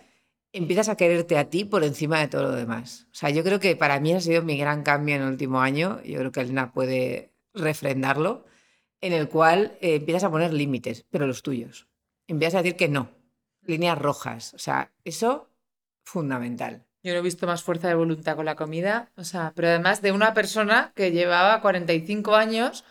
empiezas 0.53 0.89
a 0.89 0.97
quererte 0.97 1.39
a 1.39 1.49
ti 1.51 1.65
por 1.65 1.85
encima 1.85 2.21
de 2.21 2.29
todo 2.29 2.43
lo 2.43 2.53
demás. 2.53 3.07
O 3.13 3.15
sea, 3.15 3.31
yo 3.31 3.43
creo 3.45 3.61
que 3.61 3.77
para 3.77 4.01
mí 4.01 4.13
ha 4.13 4.21
sido 4.21 4.43
mi 4.43 4.57
gran 4.59 4.83
cambio 4.83 5.17
en 5.17 5.23
el 5.23 5.29
último 5.29 5.61
año, 5.61 6.01
yo 6.03 6.19
creo 6.19 6.33
que 6.33 6.41
Elena 6.41 6.73
puede 6.73 7.33
refrendarlo, 7.55 8.45
en 9.01 9.13
el 9.13 9.29
cual 9.29 9.79
eh, 9.81 9.97
empiezas 9.97 10.25
a 10.25 10.31
poner 10.31 10.53
límites, 10.53 11.07
pero 11.11 11.27
los 11.27 11.43
tuyos. 11.43 11.89
Empiezas 12.27 12.57
a 12.57 12.63
decir 12.63 12.77
que 12.77 12.89
no, 12.89 13.11
líneas 13.63 13.99
rojas. 13.99 14.55
O 14.55 14.59
sea, 14.59 14.93
eso 15.05 15.51
fundamental. 16.03 16.87
Yo 17.03 17.13
no 17.13 17.21
he 17.21 17.23
visto 17.23 17.47
más 17.47 17.63
fuerza 17.63 17.89
de 17.89 17.95
voluntad 17.95 18.37
con 18.37 18.45
la 18.45 18.57
comida, 18.57 19.11
o 19.17 19.25
sea, 19.25 19.53
pero 19.55 19.69
además 19.69 20.03
de 20.03 20.13
una 20.13 20.35
persona 20.35 20.93
que 20.95 21.13
llevaba 21.13 21.63
45 21.63 22.37
años 22.37 22.85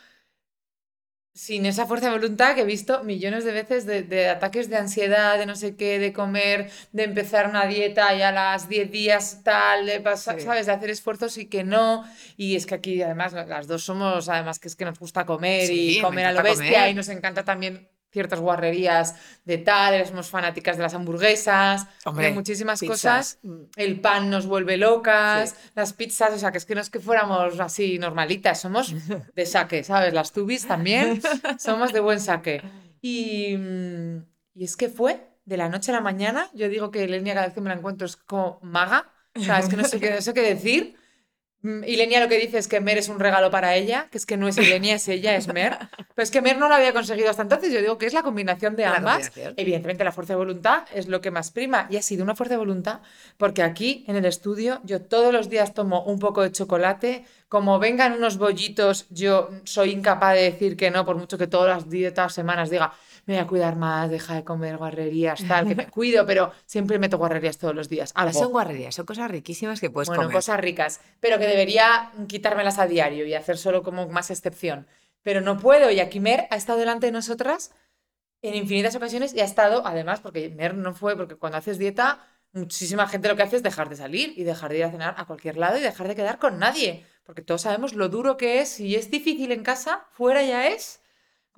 sin 1.33 1.65
esa 1.65 1.85
fuerza 1.85 2.07
de 2.07 2.13
voluntad 2.13 2.55
que 2.55 2.61
he 2.61 2.65
visto 2.65 3.03
millones 3.03 3.45
de 3.45 3.51
veces 3.51 3.85
de, 3.85 4.29
ataques 4.29 4.69
de 4.69 4.77
ansiedad, 4.77 5.37
de 5.37 5.45
no 5.45 5.55
sé 5.55 5.75
qué, 5.75 5.99
de 5.99 6.11
comer, 6.11 6.69
de 6.91 7.03
empezar 7.03 7.47
una 7.47 7.65
dieta 7.65 8.13
y 8.15 8.21
a 8.21 8.31
las 8.31 8.67
10 8.67 8.91
días 8.91 9.41
tal, 9.43 9.85
de 9.85 10.01
pasar, 10.01 10.41
¿sabes? 10.41 10.65
De 10.65 10.73
hacer 10.73 10.89
esfuerzos 10.89 11.37
y 11.37 11.45
que 11.45 11.63
no. 11.63 12.03
Y 12.35 12.55
es 12.55 12.65
que 12.65 12.75
aquí 12.75 13.01
además 13.01 13.33
las 13.33 13.67
dos 13.67 13.83
somos, 13.83 14.27
además 14.27 14.59
que 14.59 14.67
es 14.67 14.75
que 14.75 14.85
nos 14.85 14.99
gusta 14.99 15.25
comer 15.25 15.71
y 15.71 16.01
comer 16.01 16.25
a 16.25 16.31
lo 16.33 16.43
bestia 16.43 16.89
y 16.89 16.93
nos 16.93 17.09
encanta 17.09 17.45
también 17.45 17.87
ciertas 18.11 18.39
guarrerías 18.39 19.15
de 19.45 19.57
tal, 19.57 20.05
somos 20.05 20.29
fanáticas 20.29 20.77
de 20.77 20.83
las 20.83 20.93
hamburguesas, 20.93 21.87
de 22.15 22.31
muchísimas 22.31 22.81
cosas. 22.81 23.39
El 23.75 24.01
pan 24.01 24.29
nos 24.29 24.47
vuelve 24.47 24.77
locas, 24.77 25.55
las 25.75 25.93
pizzas, 25.93 26.33
o 26.33 26.39
sea, 26.39 26.51
que 26.51 26.57
es 26.57 26.65
que 26.65 26.75
no 26.75 26.81
es 26.81 26.89
que 26.89 26.99
fuéramos 26.99 27.59
así 27.59 27.99
normalitas, 27.99 28.61
somos 28.61 28.93
de 29.35 29.45
saque, 29.45 29.83
¿sabes? 29.83 30.13
Las 30.13 30.31
tubis 30.31 30.67
también 30.67 31.21
somos 31.59 31.93
de 31.93 31.99
buen 31.99 32.19
saque. 32.19 32.61
Y, 33.01 33.55
y 34.53 34.63
es 34.63 34.75
que 34.75 34.89
fue 34.89 35.29
de 35.45 35.57
la 35.57 35.69
noche 35.69 35.91
a 35.91 35.95
la 35.95 36.01
mañana, 36.01 36.49
yo 36.53 36.69
digo 36.69 36.91
que 36.91 37.07
Lenia 37.07 37.33
cada 37.33 37.47
vez 37.47 37.55
que 37.55 37.61
me 37.61 37.69
la 37.69 37.75
encuentro 37.75 38.05
es 38.05 38.15
como 38.15 38.59
maga, 38.61 39.11
o 39.35 39.39
sea, 39.39 39.59
es 39.59 39.67
que 39.67 39.77
no 39.77 39.83
sé 39.83 39.99
qué, 39.99 40.11
no 40.11 40.21
sé 40.21 40.33
qué 40.33 40.41
decir. 40.41 40.95
Mm, 41.61 41.83
Ilenia 41.83 42.21
lo 42.21 42.29
que 42.29 42.37
dice 42.37 42.57
es 42.57 42.69
que 42.69 42.79
Mer 42.79 42.97
es 42.97 43.09
un 43.09 43.19
regalo 43.19 43.51
para 43.51 43.75
ella, 43.75 44.07
que 44.11 44.17
es 44.17 44.25
que 44.25 44.37
no 44.37 44.47
es 44.47 44.57
Ilenia, 44.57 44.95
es 44.95 45.07
ella, 45.09 45.35
es 45.35 45.47
Mer. 45.47 45.77
Pero 46.15 46.23
es 46.23 46.31
que 46.31 46.41
Mer 46.41 46.57
no 46.57 46.69
lo 46.69 46.75
había 46.75 46.93
conseguido 46.93 47.29
hasta 47.29 47.41
entonces. 47.41 47.73
Yo 47.73 47.79
digo 47.81 47.97
que 47.97 48.05
es 48.05 48.13
la 48.13 48.23
combinación 48.23 48.75
de 48.77 48.83
La 48.83 48.95
ambas. 48.95 49.29
combinación. 49.29 49.53
Evidentemente 49.57 50.03
la 50.05 50.11
fuerza 50.13 50.33
de 50.33 50.37
voluntad 50.37 50.83
es 50.93 51.07
lo 51.07 51.19
que 51.19 51.31
más 51.31 51.51
prima. 51.51 51.87
Y 51.89 51.97
ha 51.97 52.01
sido 52.01 52.23
una 52.23 52.35
fuerza 52.35 52.53
de 52.53 52.59
voluntad 52.59 53.01
porque 53.37 53.61
aquí 53.61 54.05
en 54.07 54.15
el 54.15 54.25
estudio 54.25 54.79
yo 54.83 55.01
todos 55.01 55.33
los 55.33 55.49
días 55.49 55.73
tomo 55.73 56.03
un 56.03 56.19
poco 56.19 56.41
de 56.43 56.51
chocolate. 56.51 57.25
Como 57.49 57.79
vengan 57.79 58.13
unos 58.13 58.37
bollitos, 58.37 59.07
yo 59.09 59.49
soy 59.63 59.91
incapaz 59.91 60.35
de 60.35 60.43
decir 60.43 60.77
que 60.77 60.91
no, 60.91 61.05
por 61.05 61.17
mucho 61.17 61.37
que 61.37 61.47
todas 61.47 61.67
las 61.75 61.89
dietas 61.89 62.33
semanas 62.33 62.69
diga, 62.69 62.93
me 63.29 63.35
voy 63.35 63.43
a 63.43 63.47
cuidar 63.47 63.75
más, 63.75 64.09
deja 64.09 64.33
de 64.33 64.43
comer 64.43 64.77
guarrerías, 64.77 65.45
tal, 65.47 65.67
que 65.67 65.75
me 65.75 65.87
cuido, 65.91 66.25
pero 66.25 66.51
siempre 66.65 66.97
meto 66.97 67.19
guarrerías 67.19 67.59
todos 67.59 67.75
los 67.75 67.87
días. 67.87 68.11
Algo. 68.15 68.37
son 68.37 68.51
guarrerías, 68.51 68.95
son 68.95 69.05
cosas 69.05 69.29
riquísimas 69.29 69.79
que 69.79 69.91
puedes 69.91 70.07
Bueno, 70.07 70.23
comer. 70.23 70.35
cosas 70.35 70.59
ricas, 70.59 70.99
pero 71.19 71.37
que 71.37 71.45
debería 71.45 72.11
quitármelas 72.27 72.79
a 72.79 72.87
diario 72.87 73.27
y 73.27 73.35
hacer 73.35 73.59
solo 73.59 73.83
como 73.83 74.07
más 74.09 74.31
excepción. 74.31 74.87
Pero 75.21 75.41
no 75.41 75.59
puedo, 75.59 75.91
y 75.91 75.99
aquí 75.99 76.19
Mer 76.19 76.47
ha 76.49 76.55
estado 76.55 76.79
delante 76.79 77.05
de 77.05 77.11
nosotras 77.11 77.71
en 78.41 78.55
infinitas 78.55 78.95
ocasiones 78.95 79.35
y 79.35 79.41
ha 79.41 79.45
estado, 79.45 79.85
además, 79.85 80.21
porque 80.21 80.49
Mer 80.49 80.73
no 80.73 80.95
fue, 80.95 81.15
porque 81.15 81.35
cuando 81.35 81.59
haces 81.59 81.77
dieta, 81.77 82.25
muchísima 82.51 83.07
gente 83.07 83.27
lo 83.27 83.35
que 83.35 83.43
hace 83.43 83.57
es 83.57 83.63
dejar 83.63 83.89
de 83.89 83.95
salir 83.95 84.33
y 84.37 84.43
dejar 84.43 84.71
de 84.71 84.79
ir 84.79 84.83
a 84.85 84.91
cenar 84.91 85.13
a 85.17 85.25
cualquier 85.25 85.57
lado 85.57 85.77
y 85.77 85.81
dejar 85.81 86.07
de 86.07 86.15
quedar 86.15 86.39
con 86.39 86.57
nadie, 86.57 87.05
porque 87.25 87.43
todos 87.43 87.61
sabemos 87.61 87.93
lo 87.93 88.09
duro 88.09 88.37
que 88.37 88.59
es, 88.61 88.69
si 88.69 88.95
es 88.95 89.11
difícil 89.11 89.51
en 89.51 89.61
casa, 89.61 90.07
fuera 90.13 90.41
ya 90.41 90.67
es, 90.69 90.98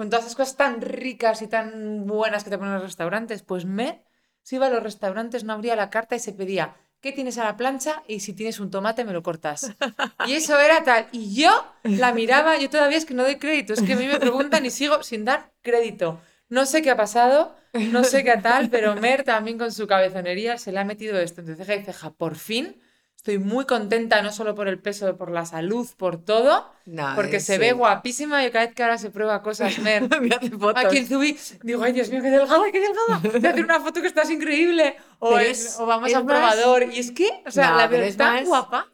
con 0.02 0.10
todas 0.10 0.26
esas 0.26 0.36
cosas 0.36 0.58
tan 0.58 0.82
ricas 0.82 1.44
y 1.44 1.48
tan 1.48 2.08
buenas 2.08 2.44
que 2.44 2.50
te 2.50 2.58
ponen 2.58 2.74
en 2.74 2.80
los 2.80 2.88
restaurantes, 2.88 3.44
pues 3.44 3.66
Mer, 3.66 4.02
si 4.42 4.56
iba 4.56 4.66
a 4.66 4.72
los 4.72 4.82
restaurantes, 4.82 5.44
no 5.44 5.54
abría 5.54 5.76
la 5.76 5.92
carta 5.92 6.16
y 6.16 6.20
se 6.20 6.34
pedía, 6.34 6.74
¿qué 7.02 7.12
tienes 7.12 7.38
a 7.38 7.44
la 7.44 7.56
plancha? 7.56 8.02
Y 8.08 8.22
si 8.22 8.34
tienes 8.34 8.60
un 8.60 8.72
tomate, 8.72 9.06
me 9.06 9.14
lo 9.14 9.22
cortas. 9.22 9.76
Y 10.26 10.34
eso 10.34 10.60
era 10.60 10.84
tal. 10.84 11.06
Y 11.12 11.36
yo 11.40 11.52
la 11.84 12.14
miraba, 12.14 12.58
yo 12.58 12.68
todavía 12.68 12.98
es 12.98 13.06
que 13.06 13.14
no 13.14 13.22
doy 13.22 13.36
crédito, 13.36 13.74
es 13.74 13.84
que 13.84 13.94
a 13.94 13.96
mí 13.96 14.08
me 14.08 14.20
preguntan 14.20 14.66
y 14.66 14.72
sigo 14.72 15.04
sin 15.04 15.24
dar 15.24 15.52
crédito. 15.62 16.20
No 16.50 16.66
sé 16.66 16.82
qué 16.82 16.90
ha 16.90 16.98
pasado, 16.98 17.56
no 17.92 18.04
sé 18.04 18.24
qué 18.24 18.38
tal, 18.38 18.72
pero 18.72 18.96
Mer 18.96 19.22
también 19.22 19.60
con 19.60 19.72
su 19.72 19.86
cabezonería 19.86 20.58
se 20.58 20.72
le 20.72 20.80
ha 20.80 20.84
metido 20.84 21.20
esto 21.20 21.42
entre 21.42 21.56
ceja 21.56 21.76
y 21.76 21.84
ceja. 21.84 22.10
Por 22.10 22.38
fin 22.38 22.82
estoy 23.22 23.38
muy 23.38 23.66
contenta, 23.66 24.24
no 24.24 24.32
solo 24.32 24.56
por 24.56 24.68
el 24.68 24.80
peso, 24.80 25.16
por 25.16 25.30
la 25.30 25.46
salud, 25.46 25.88
por 25.96 26.18
todo, 26.18 26.68
No, 26.88 27.12
porque 27.16 27.40
se 27.40 27.54
sí. 27.54 27.60
ve 27.60 27.72
guapísima 27.74 28.44
y 28.44 28.50
cada 28.50 28.66
vez 28.66 28.74
que 28.74 28.82
ahora 28.82 28.98
se 28.98 29.12
prueba 29.12 29.44
cosas, 29.44 29.78
Mer. 29.80 30.10
Me 30.20 30.34
hace 30.36 30.50
fotos. 30.50 30.84
Aquí 30.84 30.98
en 30.98 31.08
Zubi, 31.08 31.38
digo, 31.62 31.84
ay 31.84 31.94
Dios 31.94 32.10
mío, 32.10 32.22
qué 32.24 32.32
delgada, 32.32 32.64
qué 32.72 32.80
delgada. 32.80 33.22
Voy 33.24 33.46
a 33.46 33.50
hacer 33.52 33.64
una 33.64 33.80
foto 33.80 34.02
que 34.02 34.08
estás 34.08 34.30
increíble. 34.32 34.96
O, 35.20 35.38
es- 35.38 35.78
o 35.80 35.86
vamos 35.86 36.10
es 36.10 36.16
a 36.16 36.22
un 36.22 36.26
más- 36.26 36.36
probador. 36.56 36.92
Y 36.92 36.98
es 37.00 37.12
que, 37.12 37.30
o 37.46 37.52
sea, 37.52 37.72
No, 37.72 37.78
la 37.78 37.90
pero 37.90 38.04
es 38.04 38.18
verdad, 38.18 38.34
más- 38.40 38.48
guapa. 38.48 38.88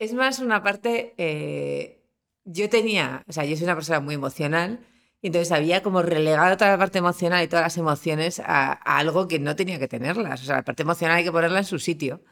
Es 0.00 0.12
más 0.12 0.40
una 0.40 0.60
parte. 0.62 1.14
eh, 1.16 2.02
yo 2.44 2.68
tenía. 2.68 3.22
O 3.28 3.32
sea, 3.32 3.44
yo 3.44 3.54
soy 3.56 3.64
una 3.64 3.74
persona 3.76 4.00
muy 4.00 4.14
emocional. 4.16 4.80
Y 5.20 5.28
entonces 5.28 5.50
había 5.52 5.82
como 5.84 6.02
relegado 6.02 6.56
toda 6.56 6.70
la 6.72 6.78
parte 6.78 6.98
emocional 6.98 7.44
y 7.44 7.48
todas 7.48 7.64
las 7.64 7.76
emociones 7.76 8.40
a, 8.40 8.72
a 8.72 8.98
algo 8.98 9.26
que 9.28 9.38
no 9.38 9.54
tenía 9.56 9.78
que 9.78 9.86
tenerlas. 9.88 10.42
O 10.42 10.44
sea, 10.44 10.56
la 10.56 10.62
parte 10.62 10.82
emocional 10.82 11.16
hay 11.16 11.24
que 11.24 11.32
ponerla 11.32 11.58
en 11.60 11.64
su 11.64 11.78
sitio. 11.78 12.22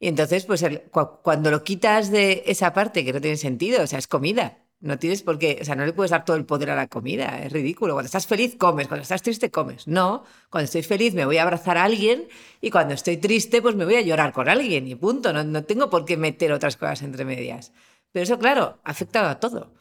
Y 0.00 0.08
entonces, 0.08 0.44
pues 0.44 0.62
el- 0.62 0.82
cu- 0.90 1.20
cuando 1.22 1.50
lo 1.50 1.62
quitas 1.64 2.10
de 2.10 2.42
esa 2.46 2.72
parte 2.72 3.04
que 3.04 3.12
no 3.12 3.20
tiene 3.20 3.36
sentido, 3.36 3.82
o 3.82 3.86
sea, 3.86 3.98
es 3.98 4.08
comida. 4.08 4.58
No 4.80 4.98
tienes 4.98 5.22
por 5.22 5.38
qué, 5.38 5.58
o 5.62 5.64
sea, 5.64 5.76
no 5.76 5.86
le 5.86 5.94
puedes 5.94 6.10
dar 6.10 6.26
todo 6.26 6.36
el 6.36 6.44
poder 6.44 6.68
a 6.70 6.76
la 6.76 6.88
comida, 6.88 7.42
es 7.42 7.50
ridículo. 7.52 7.94
Cuando 7.94 8.06
estás 8.06 8.26
feliz, 8.26 8.54
comes, 8.58 8.86
cuando 8.86 9.02
estás 9.02 9.22
triste, 9.22 9.50
comes. 9.50 9.86
No, 9.88 10.24
cuando 10.50 10.64
estoy 10.66 10.82
feliz 10.82 11.14
me 11.14 11.24
voy 11.24 11.38
a 11.38 11.42
abrazar 11.44 11.78
a 11.78 11.84
alguien 11.84 12.28
y 12.60 12.70
cuando 12.70 12.92
estoy 12.92 13.16
triste, 13.16 13.62
pues 13.62 13.74
me 13.76 13.86
voy 13.86 13.94
a 13.94 14.02
llorar 14.02 14.32
con 14.34 14.46
alguien 14.48 14.86
y 14.86 14.94
punto. 14.94 15.32
No, 15.32 15.42
no 15.42 15.64
tengo 15.64 15.88
por 15.88 16.04
qué 16.04 16.18
meter 16.18 16.52
otras 16.52 16.76
cosas 16.76 17.00
entre 17.02 17.24
medias. 17.24 17.72
Pero 18.12 18.24
eso, 18.24 18.38
claro, 18.38 18.80
ha 18.84 18.90
afectado 18.90 19.28
a 19.28 19.40
todo. 19.40 19.72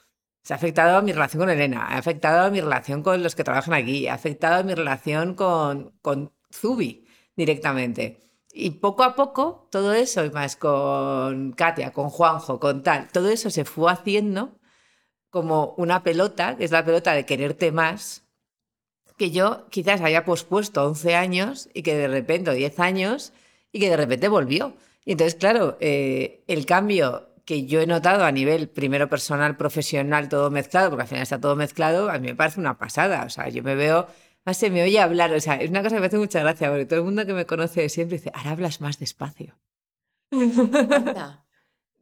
Se 0.41 0.53
ha 0.53 0.55
afectado 0.57 0.97
a 0.97 1.01
mi 1.01 1.11
relación 1.11 1.41
con 1.41 1.49
Elena, 1.49 1.85
ha 1.87 1.97
afectado 1.97 2.45
a 2.45 2.49
mi 2.49 2.61
relación 2.61 3.01
con 3.03 3.23
los 3.23 3.35
que 3.35 3.43
trabajan 3.43 3.73
aquí, 3.73 4.07
ha 4.07 4.13
afectado 4.13 4.55
a 4.61 4.63
mi 4.63 4.73
relación 4.73 5.35
con, 5.35 5.97
con 6.01 6.31
Zubi 6.51 7.07
directamente. 7.35 8.19
Y 8.55 8.69
poco 8.71 9.03
a 9.03 9.15
poco, 9.15 9.67
todo 9.71 9.93
eso, 9.93 10.23
y 10.23 10.29
más 10.29 10.55
con 10.55 11.53
Katia, 11.53 11.91
con 11.91 12.09
Juanjo, 12.09 12.59
con 12.59 12.83
tal, 12.83 13.09
todo 13.11 13.29
eso 13.29 13.49
se 13.49 13.65
fue 13.65 13.91
haciendo 13.91 14.59
como 15.31 15.73
una 15.77 16.03
pelota, 16.03 16.55
que 16.55 16.63
es 16.63 16.71
la 16.71 16.85
pelota 16.85 17.13
de 17.13 17.25
quererte 17.25 17.71
más, 17.71 18.23
que 19.17 19.31
yo 19.31 19.67
quizás 19.69 20.01
había 20.01 20.25
pospuesto 20.25 20.85
11 20.85 21.15
años 21.15 21.69
y 21.73 21.81
que 21.81 21.95
de 21.95 22.07
repente, 22.07 22.51
o 22.51 22.53
10 22.53 22.79
años, 22.79 23.33
y 23.71 23.79
que 23.79 23.89
de 23.89 23.97
repente 23.97 24.27
volvió. 24.27 24.75
Y 25.03 25.13
entonces, 25.13 25.35
claro, 25.35 25.77
eh, 25.79 26.43
el 26.47 26.67
cambio 26.67 27.29
que 27.45 27.65
yo 27.65 27.81
he 27.81 27.87
notado 27.87 28.23
a 28.23 28.31
nivel 28.31 28.69
primero 28.69 29.09
personal, 29.09 29.57
profesional, 29.57 30.29
todo 30.29 30.49
mezclado, 30.51 30.89
porque 30.91 31.01
al 31.01 31.07
final 31.07 31.23
está 31.23 31.41
todo 31.41 31.55
mezclado, 31.55 32.09
a 32.09 32.19
mí 32.19 32.27
me 32.27 32.35
parece 32.35 32.59
una 32.59 32.77
pasada. 32.77 33.23
O 33.25 33.29
sea, 33.29 33.49
yo 33.49 33.63
me 33.63 33.75
veo, 33.75 34.07
más 34.45 34.57
se 34.57 34.69
me 34.69 34.83
oye 34.83 34.99
hablar, 34.99 35.33
o 35.33 35.39
sea, 35.39 35.55
es 35.55 35.69
una 35.69 35.81
cosa 35.81 35.95
que 35.95 36.01
me 36.01 36.07
hace 36.07 36.17
mucha 36.17 36.39
gracia, 36.39 36.69
porque 36.69 36.85
todo 36.85 36.99
el 36.99 37.05
mundo 37.05 37.25
que 37.25 37.33
me 37.33 37.45
conoce 37.45 37.87
siempre 37.89 38.17
dice, 38.17 38.31
ahora 38.33 38.51
hablas 38.51 38.81
más 38.81 38.99
despacio. 38.99 39.59
Anda. 40.31 41.45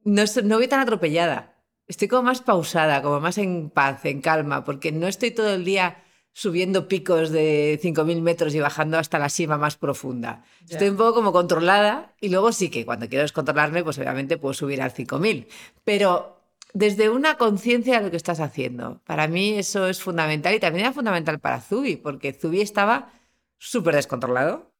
No, 0.03 0.23
no 0.43 0.57
voy 0.57 0.67
tan 0.67 0.79
atropellada. 0.79 1.63
Estoy 1.87 2.07
como 2.07 2.23
más 2.23 2.41
pausada, 2.41 3.01
como 3.01 3.19
más 3.19 3.37
en 3.37 3.69
paz, 3.69 4.05
en 4.05 4.21
calma, 4.21 4.63
porque 4.63 4.91
no 4.91 5.07
estoy 5.07 5.31
todo 5.31 5.53
el 5.53 5.65
día 5.65 6.03
subiendo 6.33 6.87
picos 6.87 7.29
de 7.29 7.79
5.000 7.83 8.21
metros 8.21 8.55
y 8.55 8.59
bajando 8.59 8.97
hasta 8.97 9.19
la 9.19 9.29
cima 9.29 9.57
más 9.57 9.75
profunda. 9.75 10.43
Ya. 10.65 10.75
Estoy 10.75 10.89
un 10.89 10.97
poco 10.97 11.13
como 11.13 11.31
controlada 11.33 12.15
y 12.21 12.29
luego 12.29 12.51
sí 12.53 12.69
que 12.69 12.85
cuando 12.85 13.09
quiero 13.09 13.23
descontrolarme, 13.23 13.83
pues 13.83 13.97
obviamente 13.99 14.37
puedo 14.37 14.53
subir 14.53 14.81
al 14.81 14.93
5.000. 14.93 15.47
Pero 15.83 16.40
desde 16.73 17.09
una 17.09 17.37
conciencia 17.37 17.97
de 17.97 18.05
lo 18.05 18.11
que 18.11 18.17
estás 18.17 18.39
haciendo. 18.39 19.01
Para 19.05 19.27
mí 19.27 19.57
eso 19.57 19.87
es 19.87 20.01
fundamental 20.01 20.53
y 20.53 20.59
también 20.59 20.85
era 20.85 20.93
fundamental 20.93 21.39
para 21.39 21.61
Zubi, 21.61 21.95
porque 21.97 22.33
Zubi 22.33 22.61
estaba 22.61 23.11
súper 23.57 23.95
descontrolado. 23.95 24.71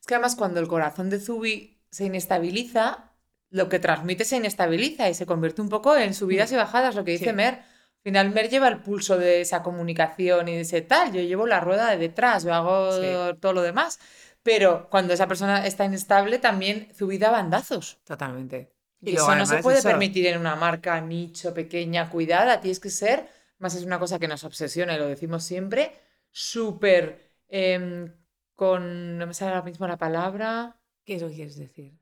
Es 0.00 0.06
que 0.06 0.14
además 0.14 0.36
cuando 0.36 0.60
el 0.60 0.68
corazón 0.68 1.10
de 1.10 1.18
Zubi 1.20 1.80
se 1.90 2.04
inestabiliza, 2.04 3.12
lo 3.50 3.68
que 3.68 3.78
transmite 3.78 4.24
se 4.24 4.36
inestabiliza 4.36 5.08
y 5.08 5.14
se 5.14 5.26
convierte 5.26 5.62
un 5.62 5.68
poco 5.68 5.96
en 5.96 6.14
subidas 6.14 6.50
y 6.52 6.56
bajadas, 6.56 6.94
lo 6.94 7.04
que 7.04 7.12
dice 7.12 7.26
Sí. 7.26 7.32
Mer. 7.32 7.54
Al 7.54 8.12
final 8.12 8.30
Mer 8.30 8.48
lleva 8.50 8.68
el 8.68 8.78
pulso 8.82 9.18
de 9.18 9.40
esa 9.40 9.62
comunicación 9.62 10.48
y 10.48 10.52
de 10.54 10.60
ese 10.60 10.80
tal. 10.82 11.12
Yo 11.12 11.20
llevo 11.22 11.46
la 11.46 11.60
rueda 11.60 11.90
de 11.90 11.96
detrás, 11.98 12.44
yo 12.44 12.54
hago 12.54 12.92
Sí. 12.92 13.38
todo 13.40 13.52
lo 13.52 13.62
demás. 13.62 13.98
Pero 14.42 14.88
cuando 14.90 15.12
esa 15.12 15.26
persona 15.26 15.66
está 15.66 15.84
inestable, 15.84 16.38
también 16.38 16.88
Zubi 16.94 17.18
da 17.18 17.30
bandazos. 17.30 17.98
Totalmente. 18.04 18.75
Y, 19.00 19.14
eso 19.14 19.34
no 19.36 19.46
se 19.46 19.58
puede 19.62 19.78
eso- 19.78 19.88
permitir 19.88 20.26
en 20.26 20.38
una 20.38 20.56
marca 20.56 21.00
nicho, 21.00 21.54
pequeña, 21.54 22.10
cuidada. 22.10 22.60
Tienes 22.60 22.80
que 22.80 22.90
ser, 22.90 23.28
más 23.58 23.74
es 23.74 23.84
una 23.84 23.98
cosa 23.98 24.18
que 24.18 24.28
nos 24.28 24.44
obsesiona 24.44 24.94
y 24.94 24.98
lo 24.98 25.06
decimos 25.06 25.44
siempre, 25.44 25.92
súper 26.30 27.32
em, 27.48 28.12
con, 28.54 29.18
no 29.18 29.26
me 29.26 29.34
sale 29.34 29.52
ahora 29.52 29.62
mismo 29.64 29.86
la 29.86 29.96
palabra, 29.98 30.80
¿Qué 31.04 31.14
es 31.14 31.22
lo 31.22 31.28
que 31.28 31.34
quieres 31.36 31.56
decir? 31.56 31.96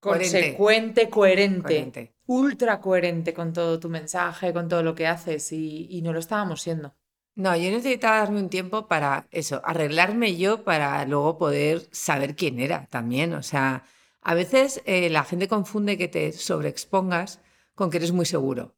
Consecuente, 0.00 1.10
coherente, 1.10 1.62
Coherente. 1.62 2.14
ultra 2.26 2.80
coherente 2.80 3.34
con 3.34 3.52
todo 3.52 3.78
tu 3.78 3.88
mensaje, 3.90 4.52
con 4.52 4.68
todo 4.68 4.82
lo 4.82 4.94
que 4.94 5.06
haces 5.06 5.52
y, 5.52 5.86
y 5.90 6.02
no 6.02 6.12
lo 6.12 6.20
estábamos 6.20 6.62
siendo. 6.62 6.94
No, 7.34 7.56
yo 7.56 7.70
necesitaba 7.70 8.18
darme 8.18 8.40
un 8.40 8.48
tiempo 8.50 8.88
para 8.88 9.28
eso, 9.30 9.60
arreglarme 9.64 10.36
yo 10.36 10.64
para 10.64 11.04
luego 11.04 11.38
poder 11.38 11.86
saber 11.92 12.34
quién 12.34 12.58
era 12.58 12.86
también. 12.90 13.32
O 13.34 13.42
sea, 13.42 13.84
a 14.30 14.34
veces 14.34 14.82
eh, 14.84 15.08
la 15.08 15.24
gente 15.24 15.48
confunde 15.48 15.96
que 15.96 16.06
te 16.06 16.32
sobreexpongas 16.32 17.40
con 17.74 17.88
que 17.88 17.96
eres 17.96 18.12
muy 18.12 18.26
seguro. 18.26 18.74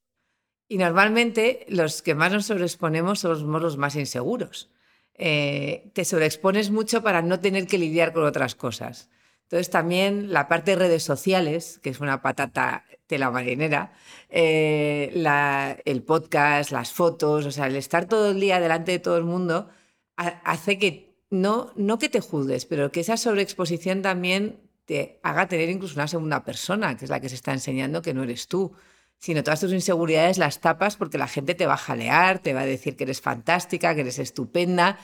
Y 0.68 0.78
normalmente 0.78 1.66
los 1.68 2.02
que 2.02 2.14
más 2.14 2.30
nos 2.32 2.46
sobreexponemos 2.46 3.18
somos 3.18 3.60
los 3.60 3.76
más 3.76 3.96
inseguros. 3.96 4.70
Eh, 5.14 5.90
te 5.92 6.04
sobreexpones 6.04 6.70
mucho 6.70 7.02
para 7.02 7.20
no 7.20 7.40
tener 7.40 7.66
que 7.66 7.78
lidiar 7.78 8.12
con 8.12 8.22
otras 8.24 8.54
cosas. 8.54 9.10
Entonces 9.42 9.70
también 9.70 10.32
la 10.32 10.46
parte 10.46 10.70
de 10.70 10.76
redes 10.76 11.02
sociales, 11.02 11.80
que 11.82 11.90
es 11.90 11.98
una 11.98 12.22
patata 12.22 12.84
tela 13.08 13.32
marinera, 13.32 13.92
eh, 14.28 15.10
el 15.84 16.02
podcast, 16.04 16.70
las 16.70 16.92
fotos, 16.92 17.44
o 17.44 17.50
sea, 17.50 17.66
el 17.66 17.74
estar 17.74 18.06
todo 18.06 18.30
el 18.30 18.38
día 18.38 18.60
delante 18.60 18.92
de 18.92 18.98
todo 19.00 19.16
el 19.16 19.24
mundo 19.24 19.68
ha- 20.16 20.40
hace 20.44 20.78
que 20.78 21.16
no, 21.28 21.72
no 21.74 21.98
que 21.98 22.08
te 22.08 22.20
juzgues, 22.20 22.66
pero 22.66 22.92
que 22.92 23.00
esa 23.00 23.16
sobreexposición 23.16 24.02
también 24.02 24.69
te 24.90 25.20
haga 25.22 25.46
tener 25.46 25.70
incluso 25.70 25.94
una 25.94 26.08
segunda 26.08 26.42
persona, 26.42 26.96
que 26.96 27.04
es 27.04 27.10
la 27.12 27.20
que 27.20 27.28
se 27.28 27.36
está 27.36 27.52
enseñando 27.52 28.02
que 28.02 28.12
no 28.12 28.24
eres 28.24 28.48
tú, 28.48 28.72
sino 29.18 29.44
todas 29.44 29.60
tus 29.60 29.72
inseguridades 29.72 30.36
las 30.36 30.60
tapas 30.60 30.96
porque 30.96 31.16
la 31.16 31.28
gente 31.28 31.54
te 31.54 31.64
va 31.64 31.74
a 31.74 31.76
jalear, 31.76 32.40
te 32.40 32.54
va 32.54 32.62
a 32.62 32.66
decir 32.66 32.96
que 32.96 33.04
eres 33.04 33.20
fantástica, 33.20 33.94
que 33.94 34.00
eres 34.00 34.18
estupenda, 34.18 34.98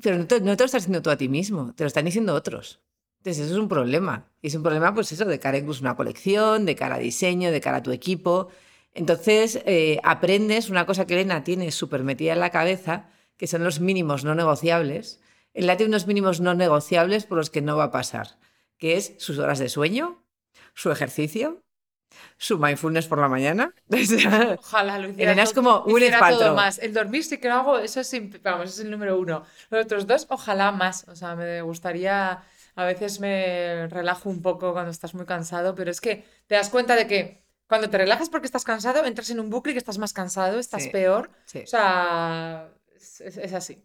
pero 0.00 0.18
no 0.18 0.28
te, 0.28 0.40
no 0.40 0.56
te 0.56 0.62
lo 0.62 0.66
estás 0.66 0.82
diciendo 0.82 1.02
tú 1.02 1.10
a 1.10 1.16
ti 1.16 1.28
mismo, 1.28 1.74
te 1.74 1.82
lo 1.82 1.88
están 1.88 2.04
diciendo 2.04 2.32
otros. 2.32 2.80
Entonces, 3.18 3.46
eso 3.46 3.54
es 3.54 3.60
un 3.60 3.68
problema. 3.68 4.30
Y 4.40 4.46
es 4.46 4.54
un 4.54 4.62
problema, 4.62 4.94
pues 4.94 5.10
eso, 5.10 5.24
de 5.24 5.40
cara 5.40 5.58
incluso 5.58 5.80
a 5.80 5.88
una 5.88 5.96
colección, 5.96 6.64
de 6.64 6.76
cara 6.76 6.94
a 6.94 6.98
diseño, 7.00 7.50
de 7.50 7.60
cara 7.60 7.78
a 7.78 7.82
tu 7.82 7.90
equipo. 7.90 8.50
Entonces, 8.92 9.60
eh, 9.66 9.98
aprendes 10.04 10.70
una 10.70 10.86
cosa 10.86 11.08
que 11.08 11.14
Elena 11.14 11.42
tiene 11.42 11.72
súper 11.72 12.04
metida 12.04 12.34
en 12.34 12.38
la 12.38 12.50
cabeza, 12.50 13.08
que 13.36 13.48
son 13.48 13.64
los 13.64 13.80
mínimos 13.80 14.22
no 14.22 14.36
negociables, 14.36 15.18
Elena 15.54 15.76
tiene 15.76 15.90
unos 15.90 16.06
mínimos 16.06 16.40
no 16.40 16.54
negociables 16.54 17.26
por 17.26 17.38
los 17.38 17.50
que 17.50 17.62
no 17.62 17.76
va 17.76 17.84
a 17.84 17.90
pasar, 17.90 18.38
que 18.84 18.98
es 18.98 19.14
sus 19.16 19.38
horas 19.38 19.58
de 19.58 19.70
sueño, 19.70 20.22
su 20.74 20.90
ejercicio, 20.90 21.62
su 22.36 22.58
mindfulness 22.58 23.06
por 23.06 23.18
la 23.18 23.28
mañana. 23.28 23.74
Ojalá 24.58 24.98
lo 24.98 25.08
hiciera. 25.08 25.32
Elena 25.32 25.42
es 25.42 25.54
como 25.54 25.84
un 25.84 26.02
espanto. 26.02 26.54
más. 26.54 26.78
El 26.80 26.92
dormir 26.92 27.24
sí 27.24 27.38
que 27.38 27.48
lo 27.48 27.54
hago, 27.54 27.78
eso 27.78 28.00
es, 28.00 28.14
vamos, 28.42 28.68
es 28.68 28.80
el 28.80 28.90
número 28.90 29.18
uno. 29.18 29.42
Los 29.70 29.86
otros 29.86 30.06
dos, 30.06 30.26
ojalá 30.28 30.70
más. 30.70 31.08
O 31.08 31.16
sea, 31.16 31.34
me 31.34 31.62
gustaría, 31.62 32.42
a 32.76 32.84
veces 32.84 33.20
me 33.20 33.86
relajo 33.88 34.28
un 34.28 34.42
poco 34.42 34.74
cuando 34.74 34.90
estás 34.90 35.14
muy 35.14 35.24
cansado, 35.24 35.74
pero 35.74 35.90
es 35.90 36.02
que 36.02 36.26
te 36.46 36.54
das 36.56 36.68
cuenta 36.68 36.94
de 36.94 37.06
que 37.06 37.42
cuando 37.66 37.88
te 37.88 37.96
relajas 37.96 38.28
porque 38.28 38.44
estás 38.44 38.64
cansado, 38.64 39.06
entras 39.06 39.30
en 39.30 39.40
un 39.40 39.48
bucle 39.48 39.70
y 39.72 39.74
que 39.76 39.78
estás 39.78 39.96
más 39.96 40.12
cansado, 40.12 40.58
estás 40.58 40.82
Sí. 40.82 40.90
peor. 40.90 41.30
Sí. 41.46 41.60
O 41.60 41.66
sea, 41.66 42.68
es 42.98 43.54
así. 43.54 43.82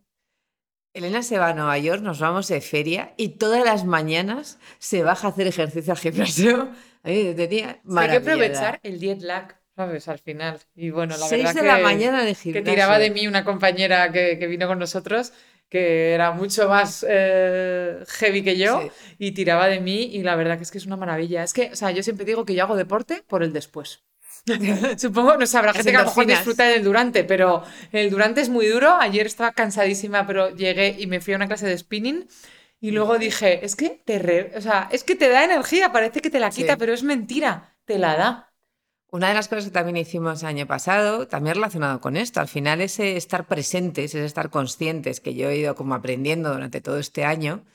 Elena 0.93 1.21
se 1.21 1.38
va 1.38 1.49
a 1.49 1.54
Nueva 1.54 1.78
York, 1.78 2.02
nos 2.02 2.19
vamos 2.19 2.47
de 2.47 2.62
feria 2.62 3.13
y 3.15 3.30
todas 3.38 3.63
las 3.63 3.86
mañanas 3.86 4.58
se 4.80 5.04
baja 5.04 5.28
a 5.28 5.32
hacer 5.32 5.47
ejercicio 5.47 5.93
al 5.93 5.99
gimnasio. 5.99 6.69
Tenía 7.04 7.80
hay 7.97 8.10
que 8.10 8.15
aprovechar 8.17 8.80
el 8.84 8.99
jet 8.99 9.21
lag, 9.21 9.56
¿sabes? 9.75 10.08
Al 10.08 10.19
final. 10.19 10.60
Y 10.75 10.89
bueno, 10.89 11.15
la 11.17 11.28
Seis 11.28 11.43
verdad 11.45 11.62
de 11.62 11.67
la 11.67 11.78
que- 11.78 11.84
mañana 11.84 12.21
de 12.23 12.30
que 12.34 12.36
gimnasio. 12.36 12.63
tiraba 12.71 12.99
de 12.99 13.12
mí 13.12 13.28
una 13.28 13.45
compañera 13.45 14.12
que, 14.12 14.38
que 14.39 14.47
vino 14.47 14.67
con 14.67 14.80
nosotros, 14.80 15.32
que 15.69 16.13
era 16.13 16.32
mucho 16.32 16.67
más 16.67 17.06
eh, 17.08 17.99
heavy 18.08 18.43
que 18.43 18.58
yo, 18.58 18.82
Sí. 18.82 18.89
y 19.19 19.32
tiraba 19.32 19.67
de 19.67 19.80
mí, 19.80 20.04
y 20.12 20.23
la 20.23 20.36
verdad 20.36 20.58
que 20.58 20.63
es 20.63 20.71
que 20.71 20.80
es 20.80 20.86
una 20.88 20.97
maravilla. 20.97 21.43
Es 21.43 21.54
que, 21.54 21.69
o 21.71 21.75
sea, 21.75 21.91
yo 21.91 22.02
siempre 22.04 22.25
digo 22.25 22.43
que 22.45 22.56
yo 22.56 22.63
hago 22.63 22.75
deporte 22.75 23.23
por 23.28 23.43
el 23.43 23.54
después. 23.54 24.04
Supongo, 24.97 25.38
no 25.38 25.45
sé, 25.45 25.57
habrá 25.57 25.69
Las 25.69 25.77
gente 25.77 25.91
que 25.91 25.97
a 25.97 26.01
lo 26.01 26.05
mejor 26.07 26.25
disfruta 26.25 26.65
del 26.65 26.83
durante, 26.83 27.23
pero 27.23 27.63
el 27.91 28.09
durante 28.09 28.41
es 28.41 28.49
muy 28.49 28.67
duro. 28.67 28.95
Ayer 28.99 29.25
estaba 29.25 29.51
cansadísima, 29.51 30.25
pero 30.27 30.55
llegué 30.55 30.95
y 30.99 31.07
me 31.07 31.21
fui 31.21 31.33
a 31.33 31.38
una 31.38 31.47
clase 31.47 31.67
de 31.67 31.77
spinning. 31.77 32.27
Y 32.81 32.91
luego 32.91 33.17
dije, 33.17 33.65
es 33.65 33.75
que 33.75 33.89
te, 34.05 34.19
re- 34.19 34.53
o 34.55 34.62
sea, 34.62 34.88
es 34.91 35.03
que 35.03 35.15
te 35.15 35.27
da 35.29 35.43
energía, 35.43 35.91
parece 35.91 36.21
que 36.21 36.29
te 36.29 36.39
la 36.39 36.49
quita, 36.49 36.73
Sí. 36.73 36.79
pero 36.79 36.93
es 36.93 37.03
mentira, 37.03 37.75
te 37.85 37.97
la 37.99 38.15
da. 38.15 38.45
Una 39.12 39.27
de 39.29 39.33
las 39.33 39.47
cosas 39.49 39.65
que 39.65 39.71
también 39.71 39.97
hicimos 39.97 40.43
año 40.43 40.65
pasado, 40.67 41.27
también 41.27 41.55
relacionado 41.55 41.99
con 41.99 42.15
esto, 42.15 42.39
al 42.39 42.47
final 42.47 42.79
ese 42.79 43.17
estar 43.17 43.47
presentes, 43.47 44.13
ese 44.15 44.23
estar 44.23 44.49
conscientes 44.49 45.19
que 45.19 45.33
yo 45.33 45.49
he 45.49 45.57
ido 45.57 45.75
como 45.75 45.95
aprendiendo 45.95 46.53
durante 46.53 46.79
todo 46.79 46.99
este 46.99 47.25
año, 47.25 47.65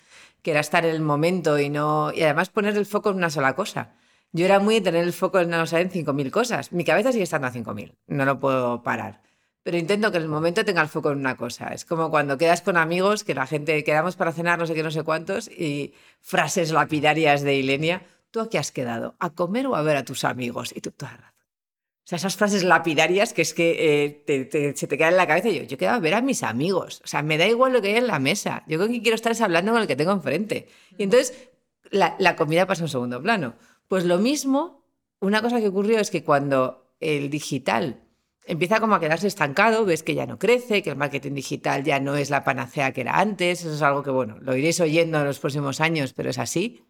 que 0.42 0.52
era 0.52 0.60
estar 0.60 0.86
en 0.86 0.94
el 0.94 1.00
momento 1.02 1.58
y 1.58 1.68
no 1.70 2.12
y 2.14 2.22
además 2.22 2.50
poner 2.50 2.76
el 2.76 2.86
foco 2.86 3.10
en 3.10 3.16
una 3.16 3.30
sola 3.30 3.54
cosa. 3.56 3.94
Yo 4.36 4.44
era 4.44 4.58
muy 4.58 4.74
de 4.74 4.80
tener 4.82 5.04
el 5.04 5.12
foco 5.12 5.38
en, 5.40 5.48
no 5.48 5.64
sé, 5.66 5.80
en 5.80 5.90
5.000 5.90 6.30
cosas. 6.30 6.72
Mi 6.72 6.84
cabeza 6.84 7.12
sigue 7.12 7.22
estando 7.24 7.46
a 7.46 7.52
5.000, 7.52 7.94
no 8.08 8.24
lo 8.24 8.38
puedo 8.40 8.82
parar. 8.82 9.22
Pero 9.62 9.78
intento 9.78 10.10
que 10.10 10.16
en 10.18 10.24
el 10.24 10.28
momento 10.28 10.64
tenga 10.64 10.82
el 10.82 10.88
foco 10.88 11.12
en 11.12 11.18
una 11.18 11.36
cosa. 11.36 11.68
Es 11.68 11.84
como 11.84 12.10
cuando 12.10 12.36
quedas 12.36 12.60
con 12.60 12.76
amigos, 12.76 13.22
que 13.24 13.32
la 13.34 13.46
gente, 13.46 13.82
quedamos 13.84 14.16
para 14.16 14.32
cenar 14.32 14.58
no 14.58 14.66
sé 14.66 14.74
qué, 14.74 14.82
no 14.82 14.90
sé 14.90 15.04
cuántos, 15.04 15.48
y 15.48 15.94
frases 16.20 16.70
lapidarias 16.72 17.42
de 17.42 17.54
Ilenia. 17.54 18.02
¿Tú 18.30 18.40
a 18.40 18.50
qué 18.50 18.58
has 18.58 18.72
quedado? 18.72 19.14
¿A 19.20 19.30
comer 19.30 19.66
o 19.68 19.76
a 19.76 19.82
ver 19.82 19.96
a 19.96 20.04
tus 20.04 20.24
amigos? 20.24 20.72
Y 20.76 20.80
tú, 20.80 20.90
toda 20.90 21.12
la 21.12 21.16
razón. 21.18 21.34
O 21.36 22.06
sea, 22.06 22.16
esas 22.16 22.36
frases 22.36 22.64
lapidarias 22.64 23.32
que 23.32 23.40
es 23.42 23.54
que 23.54 24.04
eh, 24.04 24.10
te- 24.26 24.44
te- 24.44 24.76
se 24.76 24.86
te 24.86 24.98
quedan 24.98 25.12
en 25.12 25.16
la 25.16 25.26
cabeza. 25.26 25.48
Yo, 25.48 25.62
yo 25.62 25.78
quiero 25.78 25.98
ver 26.00 26.12
a 26.14 26.20
mis 26.20 26.42
amigos. 26.42 27.00
O 27.02 27.06
sea, 27.06 27.22
me 27.22 27.38
da 27.38 27.46
igual 27.46 27.72
lo 27.72 27.80
que 27.80 27.88
hay 27.88 27.96
en 27.96 28.08
la 28.08 28.18
mesa. 28.18 28.64
Yo 28.66 28.78
con 28.78 28.88
quien 28.88 29.00
quiero 29.00 29.14
estar 29.14 29.32
es 29.32 29.40
hablando 29.40 29.72
con 29.72 29.80
el 29.80 29.86
que 29.86 29.96
tengo 29.96 30.12
enfrente. 30.12 30.68
Y 30.98 31.04
entonces 31.04 31.48
la, 31.90 32.16
la 32.18 32.36
comida 32.36 32.66
pasa 32.66 32.82
a 32.82 32.84
un 32.86 32.90
segundo 32.90 33.22
plano. 33.22 33.54
Pues 33.88 34.04
lo 34.04 34.18
mismo, 34.18 34.84
una 35.20 35.42
cosa 35.42 35.60
que 35.60 35.68
ocurrió 35.68 35.98
es 35.98 36.10
que 36.10 36.24
cuando 36.24 36.94
el 37.00 37.30
digital 37.30 38.00
empieza 38.46 38.80
como 38.80 38.94
a 38.94 39.00
quedarse 39.00 39.26
estancado, 39.26 39.84
ves 39.84 40.02
que 40.02 40.14
ya 40.14 40.26
no 40.26 40.38
crece, 40.38 40.82
que 40.82 40.90
el 40.90 40.96
marketing 40.96 41.32
digital 41.32 41.82
ya 41.82 41.98
no 42.00 42.16
es 42.16 42.28
la 42.30 42.44
panacea 42.44 42.92
que 42.92 43.00
era 43.02 43.18
antes, 43.18 43.60
eso 43.60 43.72
es 43.74 43.82
algo 43.82 44.02
que, 44.02 44.10
bueno, 44.10 44.38
lo 44.40 44.54
iréis 44.56 44.80
oyendo 44.80 45.18
en 45.18 45.24
los 45.24 45.38
próximos 45.38 45.80
años, 45.80 46.12
pero 46.12 46.30
es 46.30 46.38
así. 46.38 46.84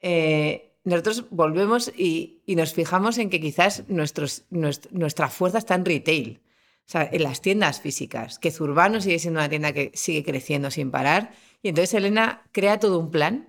Eh, 0.00 0.76
nosotros 0.84 1.26
volvemos 1.30 1.92
y, 1.96 2.42
nos 2.46 2.72
fijamos 2.72 3.18
en 3.18 3.30
que 3.30 3.40
quizás 3.40 3.84
nuestros, 3.88 4.44
nuest- 4.50 4.90
nuestra 4.90 5.28
fuerza 5.28 5.58
está 5.58 5.74
en 5.74 5.84
retail, 5.84 6.40
o 6.86 6.90
sea, 6.92 7.08
en 7.10 7.22
las 7.22 7.40
tiendas 7.40 7.80
físicas, 7.80 8.38
que 8.38 8.50
Zurbano 8.50 9.00
sigue 9.00 9.18
siendo 9.20 9.40
una 9.40 9.48
tienda 9.48 9.72
que 9.72 9.92
sigue 9.94 10.24
creciendo 10.24 10.70
sin 10.70 10.90
parar. 10.90 11.32
Y 11.62 11.68
entonces 11.68 11.94
Elena 11.94 12.42
crea 12.52 12.80
todo 12.80 12.98
un 12.98 13.10
plan 13.12 13.48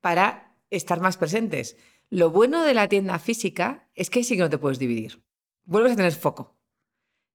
para 0.00 0.43
estar 0.76 1.00
más 1.00 1.16
presentes. 1.16 1.76
Lo 2.10 2.30
bueno 2.30 2.64
de 2.64 2.74
la 2.74 2.88
tienda 2.88 3.18
física 3.18 3.88
es 3.94 4.10
que 4.10 4.24
sí 4.24 4.36
que 4.36 4.42
no 4.42 4.50
te 4.50 4.58
puedes 4.58 4.78
dividir. 4.78 5.22
Vuelves 5.64 5.92
a 5.92 5.96
tener 5.96 6.12
foco. 6.12 6.56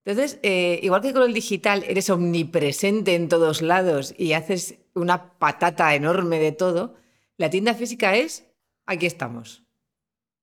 Entonces, 0.05 0.39
eh, 0.43 0.79
igual 0.81 1.01
que 1.01 1.13
con 1.13 1.23
el 1.23 1.33
digital 1.33 1.83
eres 1.87 2.09
omnipresente 2.09 3.15
en 3.15 3.27
todos 3.29 3.61
lados 3.61 4.13
y 4.17 4.33
haces 4.33 4.79
una 4.93 5.37
patata 5.37 5.93
enorme 5.93 6.39
de 6.39 6.51
todo, 6.51 6.95
la 7.37 7.49
tienda 7.49 7.73
física 7.73 8.15
es, 8.15 8.45
aquí 8.85 9.05
estamos. 9.05 9.63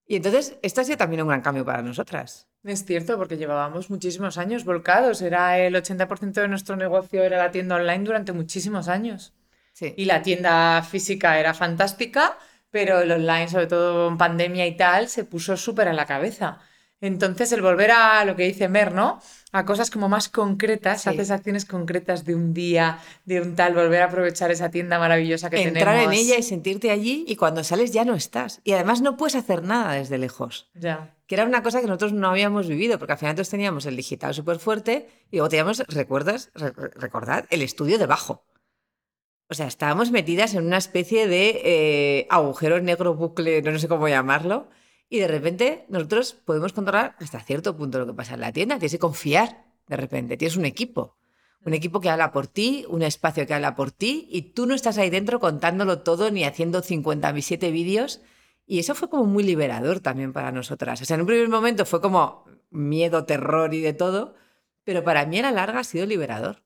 Y 0.06 0.16
entonces, 0.16 0.56
esto 0.62 0.80
ha 0.80 0.84
sido 0.84 0.98
también 0.98 1.22
un 1.22 1.28
gran 1.28 1.40
cambio 1.40 1.64
para 1.64 1.82
nosotras. 1.82 2.48
Es 2.62 2.84
cierto, 2.84 3.16
porque 3.16 3.36
llevábamos 3.36 3.90
muchísimos 3.90 4.38
años 4.38 4.64
volcados. 4.64 5.22
Era 5.22 5.58
el 5.58 5.74
80% 5.74 6.32
de 6.32 6.48
nuestro 6.48 6.76
negocio 6.76 7.22
era 7.22 7.38
la 7.38 7.50
tienda 7.50 7.76
online 7.76 8.04
durante 8.04 8.32
muchísimos 8.32 8.88
años. 8.88 9.34
Sí. 9.72 9.94
Y 9.96 10.04
la 10.04 10.22
tienda 10.22 10.82
física 10.82 11.38
era 11.38 11.54
fantástica, 11.54 12.38
pero 12.70 13.00
el 13.00 13.10
online, 13.12 13.48
sobre 13.48 13.66
todo 13.66 14.08
en 14.08 14.18
pandemia 14.18 14.66
y 14.66 14.76
tal, 14.76 15.08
se 15.08 15.24
puso 15.24 15.56
súper 15.56 15.88
a 15.88 15.92
la 15.92 16.06
cabeza. 16.06 16.60
Entonces, 17.02 17.52
el 17.52 17.60
volver 17.60 17.90
a 17.90 18.24
lo 18.24 18.36
que 18.36 18.44
dice 18.44 18.68
Mer, 18.70 18.92
¿no? 18.94 19.20
A 19.52 19.66
cosas 19.66 19.90
como 19.90 20.08
más 20.08 20.30
concretas, 20.30 21.02
Sí. 21.02 21.10
haces 21.10 21.30
acciones 21.30 21.66
concretas 21.66 22.24
de 22.24 22.34
un 22.34 22.54
día, 22.54 22.98
de 23.26 23.42
un 23.42 23.54
tal, 23.54 23.74
volver 23.74 24.00
a 24.00 24.06
aprovechar 24.06 24.50
esa 24.50 24.70
tienda 24.70 24.98
maravillosa 24.98 25.50
que 25.50 25.62
Entrar 25.62 25.94
en 25.96 26.04
tenemos. 26.08 26.14
ella 26.24 26.38
y 26.38 26.42
sentirte 26.42 26.90
allí 26.90 27.24
y 27.28 27.36
cuando 27.36 27.62
sales 27.64 27.92
ya 27.92 28.06
no 28.06 28.14
estás. 28.14 28.62
Y 28.64 28.72
además 28.72 29.02
no 29.02 29.18
puedes 29.18 29.34
hacer 29.36 29.62
nada 29.62 29.92
desde 29.92 30.16
lejos. 30.18 30.70
Ya. 30.74 31.12
que 31.26 31.34
era 31.34 31.44
una 31.44 31.60
cosa 31.62 31.80
que 31.80 31.88
nosotros 31.88 32.12
no 32.12 32.28
habíamos 32.28 32.68
vivido, 32.68 32.98
porque 33.00 33.12
al 33.14 33.18
final 33.18 33.32
nosotros 33.34 33.50
teníamos 33.50 33.84
el 33.86 33.96
digital 33.96 34.32
súper 34.32 34.58
fuerte 34.60 35.08
y 35.32 35.36
luego 35.38 35.48
teníamos, 35.48 35.82
¿recuerdas? 35.88 36.50
Re- 36.54 36.70
re- 36.70 36.90
recordad, 36.94 37.46
el 37.50 37.62
estudio 37.62 37.98
debajo. 37.98 38.44
O 39.48 39.54
sea, 39.54 39.66
estábamos 39.66 40.10
metidas 40.10 40.54
en 40.54 40.66
una 40.66 40.78
especie 40.78 41.28
de 41.28 41.60
eh, 41.64 42.26
agujero 42.30 42.80
negro 42.80 43.14
bucle, 43.14 43.62
no 43.62 43.78
sé 43.78 43.86
cómo 43.86 44.08
llamarlo, 44.08 44.68
y 45.08 45.20
de 45.20 45.28
repente 45.28 45.86
nosotros 45.88 46.34
podemos 46.44 46.72
controlar 46.72 47.14
hasta 47.20 47.40
cierto 47.40 47.76
punto 47.76 47.98
lo 47.98 48.06
que 48.06 48.14
pasa 48.14 48.34
en 48.34 48.40
la 48.40 48.52
tienda. 48.52 48.78
Tienes 48.78 48.92
que 48.92 48.98
confiar, 48.98 49.64
de 49.86 49.96
repente, 49.96 50.36
tienes 50.36 50.56
un 50.56 50.64
equipo. 50.64 51.16
Un 51.64 51.74
equipo 51.74 52.00
que 52.00 52.10
habla 52.10 52.32
por 52.32 52.48
ti, 52.48 52.84
un 52.88 53.02
espacio 53.02 53.46
que 53.46 53.54
habla 53.54 53.74
por 53.74 53.92
ti, 53.92 54.28
y 54.30 54.52
tú 54.52 54.66
no 54.66 54.74
estás 54.74 54.98
ahí 54.98 55.10
dentro 55.10 55.40
contándolo 55.40 56.00
todo 56.02 56.30
ni 56.30 56.44
haciendo 56.44 56.82
57 56.82 57.70
vídeos. 57.70 58.20
Y 58.66 58.80
eso 58.80 58.96
fue 58.96 59.08
como 59.08 59.26
muy 59.26 59.44
liberador 59.44 60.00
también 60.00 60.32
para 60.32 60.50
nosotras. 60.50 61.00
O 61.02 61.04
sea, 61.04 61.14
en 61.14 61.20
un 61.20 61.26
primer 61.28 61.48
momento 61.48 61.86
fue 61.86 62.00
como 62.00 62.44
miedo, 62.70 63.24
terror 63.24 63.74
y 63.74 63.80
de 63.80 63.92
todo, 63.92 64.34
pero 64.84 65.04
para 65.04 65.24
mí 65.26 65.38
a 65.38 65.42
la 65.42 65.52
larga 65.52 65.80
ha 65.80 65.84
sido 65.84 66.04
liberador. 66.06 66.65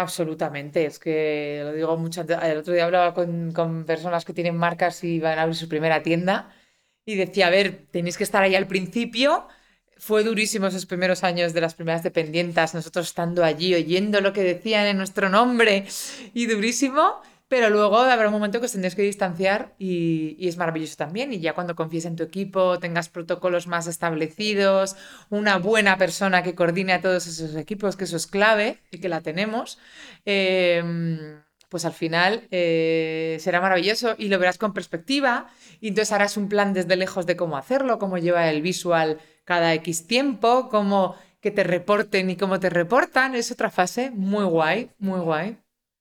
Absolutamente, 0.00 0.86
es 0.86 1.00
que 1.00 1.60
lo 1.64 1.72
digo 1.72 1.96
mucho. 1.96 2.20
El 2.20 2.58
otro 2.58 2.72
día 2.72 2.84
hablaba 2.84 3.14
con, 3.14 3.50
con 3.50 3.84
personas 3.84 4.24
que 4.24 4.32
tienen 4.32 4.56
marcas 4.56 5.02
y 5.02 5.18
van 5.18 5.40
a 5.40 5.42
abrir 5.42 5.56
su 5.56 5.68
primera 5.68 6.04
tienda 6.04 6.54
y 7.04 7.16
decía, 7.16 7.48
a 7.48 7.50
ver, 7.50 7.86
tenéis 7.90 8.16
que 8.16 8.22
estar 8.22 8.44
ahí 8.44 8.54
al 8.54 8.68
principio. 8.68 9.48
Fue 9.96 10.22
durísimo 10.22 10.68
esos 10.68 10.86
primeros 10.86 11.24
años 11.24 11.52
de 11.52 11.60
las 11.60 11.74
primeras 11.74 12.04
dependientas, 12.04 12.74
nosotros 12.74 13.08
estando 13.08 13.42
allí, 13.42 13.74
oyendo 13.74 14.20
lo 14.20 14.32
que 14.32 14.44
decían 14.44 14.86
en 14.86 14.98
nuestro 14.98 15.28
nombre 15.30 15.84
y 16.32 16.46
durísimo, 16.46 17.20
pero 17.48 17.70
luego 17.70 17.98
habrá 17.98 18.28
un 18.28 18.34
momento 18.34 18.60
que 18.60 18.66
os 18.66 18.72
tendréis 18.72 18.94
que 18.94 19.02
distanciar 19.02 19.74
y, 19.78 20.36
es 20.46 20.58
maravilloso 20.58 20.96
también. 20.96 21.32
Y 21.32 21.40
ya 21.40 21.54
cuando 21.54 21.74
confíes 21.74 22.04
en 22.04 22.14
tu 22.14 22.22
equipo, 22.22 22.78
tengas 22.78 23.08
protocolos 23.08 23.66
más 23.66 23.86
establecidos, 23.86 24.96
una 25.30 25.56
buena 25.58 25.96
persona 25.96 26.42
que 26.42 26.54
coordine 26.54 26.92
a 26.92 27.00
todos 27.00 27.26
esos 27.26 27.56
equipos, 27.56 27.96
que 27.96 28.04
eso 28.04 28.16
es 28.16 28.26
clave 28.26 28.78
y 28.90 28.98
que 28.98 29.08
la 29.08 29.22
tenemos, 29.22 29.78
eh, 30.26 31.40
pues 31.70 31.84
al 31.84 31.92
final 31.92 32.46
eh, 32.50 33.38
será 33.40 33.60
maravilloso 33.60 34.14
y 34.18 34.28
lo 34.28 34.38
verás 34.38 34.58
con 34.58 34.72
perspectiva 34.74 35.48
y 35.80 35.88
entonces 35.88 36.12
harás 36.12 36.36
un 36.36 36.48
plan 36.48 36.72
desde 36.72 36.96
lejos 36.96 37.26
de 37.26 37.36
cómo 37.36 37.56
hacerlo, 37.56 37.98
cómo 37.98 38.18
lleva 38.18 38.50
el 38.50 38.62
visual 38.62 39.18
cada 39.44 39.72
X 39.74 40.06
tiempo, 40.06 40.68
cómo 40.70 41.14
que 41.40 41.50
te 41.50 41.64
reporten 41.64 42.30
y 42.30 42.36
cómo 42.36 42.60
te 42.60 42.70
reportan. 42.70 43.34
Es 43.34 43.50
otra 43.50 43.70
fase 43.70 44.10
muy 44.10 44.44
guay, 44.44 44.90
muy 44.98 45.20
guay. 45.20 45.58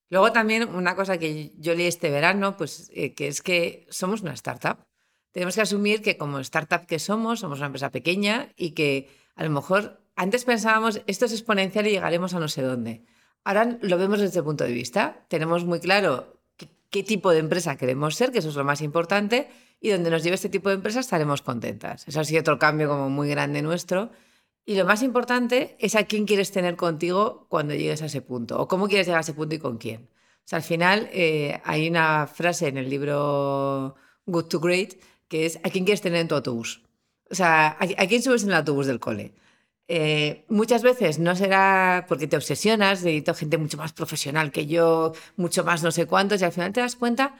Luego 0.10 0.32
también 0.32 0.74
una 0.74 0.96
cosa 0.96 1.18
que 1.18 1.52
yo 1.58 1.76
leí 1.76 1.88
este 1.88 2.10
verano, 2.10 2.56
pues 2.58 2.90
eh, 2.94 3.14
que 3.14 3.28
es 3.28 3.42
que 3.42 3.86
somos 3.90 4.22
una 4.22 4.34
startup. 4.34 4.86
Tenemos 5.32 5.56
que 5.56 5.62
asumir 5.62 6.02
que 6.02 6.18
como 6.18 6.40
startup 6.40 6.86
que 6.86 7.00
somos, 7.00 7.42
somos 7.42 7.60
una 7.60 7.68
empresa 7.68 7.92
pequeña 7.92 8.50
y 8.56 8.72
que 8.72 9.10
a 9.36 9.44
lo 9.44 9.50
mejor 9.50 10.02
antes 10.16 10.46
pensábamos 10.46 11.02
esto 11.08 11.26
es 11.26 11.34
exponencial 11.34 11.88
y 11.88 11.92
llegaremos 11.92 12.34
a 12.34 12.40
no 12.40 12.48
sé 12.48 12.62
dónde. 12.62 13.06
Ahora 13.44 13.78
lo 13.82 13.98
vemos 13.98 14.20
desde 14.20 14.40
el 14.40 14.46
punto 14.46 14.64
de 14.64 14.72
vista. 14.72 15.26
Tenemos 15.28 15.66
muy 15.66 15.80
claro 15.80 16.42
qué, 16.56 16.70
qué 16.90 17.04
tipo 17.04 17.32
de 17.32 17.40
empresa 17.40 17.78
queremos 17.78 18.16
ser, 18.16 18.32
que 18.32 18.40
eso 18.40 18.50
es 18.50 18.56
lo 18.56 18.64
más 18.64 18.82
importante, 18.82 19.50
y 19.80 19.90
donde 19.90 20.10
nos 20.10 20.24
lleve 20.24 20.36
este 20.36 20.50
tipo 20.50 20.70
de 20.70 20.76
empresa 20.76 21.02
estaremos 21.02 21.42
contentas. 21.42 22.08
Eso 22.08 22.20
ha 22.20 22.24
sido 22.24 22.42
otro 22.42 22.58
cambio 22.58 22.88
como 22.88 23.10
muy 23.10 23.30
grande 23.30 23.62
nuestro. 23.62 24.12
Y 24.68 24.76
lo 24.76 24.84
más 24.84 25.02
importante 25.02 25.78
es 25.80 25.96
a 25.96 26.04
quién 26.04 26.26
quieres 26.26 26.52
tener 26.52 26.76
contigo 26.76 27.48
cuando 27.48 27.74
llegues 27.74 28.02
a 28.02 28.08
ese 28.08 28.22
punto, 28.22 28.60
o 28.60 28.68
cómo 28.68 28.90
quieres 28.90 29.08
llegar 29.08 29.20
a 29.20 29.22
ese 29.22 29.34
punto 29.34 29.56
y 29.56 29.60
con 29.60 29.78
quién. 29.78 30.10
O 30.12 30.48
sea, 30.50 30.58
al 30.58 30.64
final 30.64 31.10
eh, 31.14 31.62
hay 31.64 31.88
una 31.88 32.28
frase 32.28 32.68
en 32.68 32.78
el 32.78 32.90
libro 32.90 33.96
Good 34.26 34.48
to 34.48 34.60
Great 34.60 34.96
que 35.30 35.46
es 35.46 35.58
¿a 35.64 35.70
quién 35.70 35.86
quieres 35.86 36.02
tener 36.02 36.20
en 36.20 36.28
tu 36.28 36.36
autobús? 36.36 36.84
O 37.32 37.36
sea, 37.36 37.78
¿a, 37.80 37.84
a 37.84 38.08
quién 38.08 38.22
subes 38.22 38.44
en 38.44 38.50
el 38.50 38.56
autobús 38.56 38.88
del 38.88 39.00
cole? 39.00 39.34
Eh, 39.88 40.46
muchas 40.50 40.84
veces 40.84 41.18
no 41.18 41.34
será 41.38 42.06
porque 42.10 42.28
te 42.28 42.36
obsesionas, 42.36 43.04
necesito 43.04 43.34
gente 43.36 43.58
mucho 43.58 43.78
más 43.78 43.94
profesional 43.94 44.52
que 44.52 44.66
yo, 44.68 45.14
mucho 45.38 45.64
más 45.64 45.82
no 45.82 45.92
sé 45.92 46.08
cuántos, 46.08 46.42
y 46.42 46.46
al 46.46 46.52
final 46.52 46.74
te 46.74 46.82
das 46.82 46.98
cuenta 46.98 47.36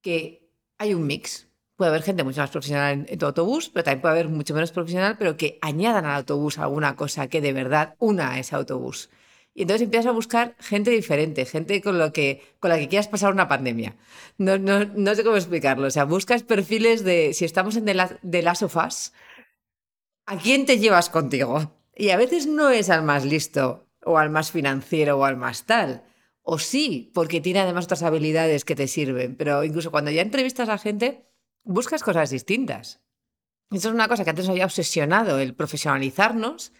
que 0.00 0.50
hay 0.78 0.94
un 0.94 1.06
mix. 1.06 1.46
Puede 1.80 1.92
haber 1.92 2.02
gente 2.02 2.24
mucho 2.24 2.42
más 2.42 2.50
profesional 2.50 2.92
en, 2.92 3.06
en 3.08 3.18
tu 3.18 3.24
autobús, 3.24 3.70
pero 3.70 3.84
también 3.84 4.02
puede 4.02 4.12
haber 4.12 4.28
mucho 4.28 4.52
menos 4.52 4.70
profesional, 4.70 5.16
pero 5.18 5.38
que 5.38 5.58
añadan 5.62 6.04
al 6.04 6.16
autobús 6.16 6.58
alguna 6.58 6.94
cosa 6.94 7.28
que 7.28 7.40
de 7.40 7.54
verdad 7.54 7.94
una 7.98 8.32
a 8.32 8.38
ese 8.38 8.54
autobús. 8.54 9.08
Y 9.54 9.62
entonces 9.62 9.86
empiezas 9.86 10.08
a 10.08 10.10
buscar 10.10 10.56
gente 10.58 10.90
diferente, 10.90 11.46
gente 11.46 11.80
con, 11.80 11.98
lo 11.98 12.12
que, 12.12 12.42
con 12.60 12.68
la 12.68 12.76
que 12.78 12.88
quieras 12.88 13.08
pasar 13.08 13.32
una 13.32 13.48
pandemia. 13.48 13.96
No, 14.36 14.58
no, 14.58 14.84
no 14.84 15.14
sé 15.14 15.24
cómo 15.24 15.36
explicarlo. 15.36 15.86
O 15.86 15.90
sea, 15.90 16.04
buscas 16.04 16.42
perfiles 16.42 17.02
de, 17.02 17.32
si 17.32 17.46
estamos 17.46 17.76
en 17.76 17.86
The 17.86 17.94
La- 17.94 18.18
The 18.30 18.42
Last 18.42 18.62
of 18.62 18.76
Us, 18.76 19.14
¿a 20.26 20.36
quién 20.36 20.66
te 20.66 20.78
llevas 20.78 21.08
contigo? 21.08 21.72
Y 21.96 22.10
a 22.10 22.18
veces 22.18 22.46
no 22.46 22.68
es 22.68 22.90
al 22.90 23.04
más 23.04 23.24
listo, 23.24 23.88
o 24.04 24.18
al 24.18 24.28
más 24.28 24.50
financiero, 24.50 25.16
o 25.18 25.24
al 25.24 25.38
más 25.38 25.64
tal. 25.64 26.04
O 26.42 26.58
sí, 26.58 27.10
porque 27.14 27.40
tiene 27.40 27.60
además 27.60 27.86
otras 27.86 28.02
habilidades 28.02 28.66
que 28.66 28.76
te 28.76 28.86
sirven. 28.86 29.34
Pero 29.34 29.64
incluso 29.64 29.90
cuando 29.90 30.10
ya 30.10 30.20
entrevistas 30.20 30.68
a 30.68 30.76
gente, 30.76 31.29
buscas 31.64 32.02
cosas 32.02 32.30
distintas. 32.30 33.00
Eso 33.70 33.88
es 33.88 33.94
una 33.94 34.08
cosa 34.08 34.24
que 34.24 34.30
antes 34.30 34.48
había 34.48 34.64
obsesionado, 34.64 35.38
el 35.38 35.54
profesionalizarnos, 35.54 36.72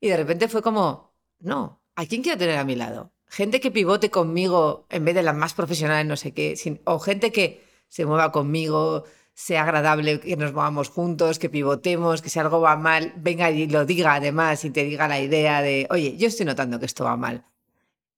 y 0.00 0.08
de 0.08 0.16
repente 0.16 0.48
fue 0.48 0.62
como, 0.62 1.12
no, 1.40 1.82
¿a 1.94 2.06
quién 2.06 2.22
quiero 2.22 2.38
tener 2.38 2.56
a 2.56 2.64
mi 2.64 2.74
lado? 2.74 3.12
Gente 3.26 3.60
que 3.60 3.70
pivote 3.70 4.10
conmigo 4.10 4.86
en 4.88 5.04
vez 5.04 5.14
de 5.14 5.22
las 5.22 5.34
más 5.36 5.52
profesionales, 5.52 6.06
no 6.06 6.16
sé 6.16 6.32
qué, 6.32 6.56
sin- 6.56 6.80
o 6.84 6.98
gente 6.98 7.30
que 7.32 7.62
se 7.88 8.06
mueva 8.06 8.32
conmigo, 8.32 9.04
sea 9.34 9.62
agradable, 9.62 10.20
que 10.20 10.36
nos 10.36 10.52
movamos 10.52 10.88
juntos, 10.88 11.38
que 11.38 11.50
pivotemos, 11.50 12.22
que 12.22 12.30
si 12.30 12.38
algo 12.38 12.60
va 12.60 12.76
mal, 12.76 13.12
venga 13.16 13.50
y 13.50 13.66
lo 13.68 13.84
diga 13.84 14.14
además 14.14 14.64
y 14.64 14.70
te 14.70 14.84
diga 14.84 15.06
la 15.06 15.20
idea 15.20 15.60
de, 15.62 15.86
oye, 15.90 16.16
yo 16.16 16.28
estoy 16.28 16.46
notando 16.46 16.78
que 16.80 16.86
esto 16.86 17.04
va 17.04 17.16
mal. 17.16 17.44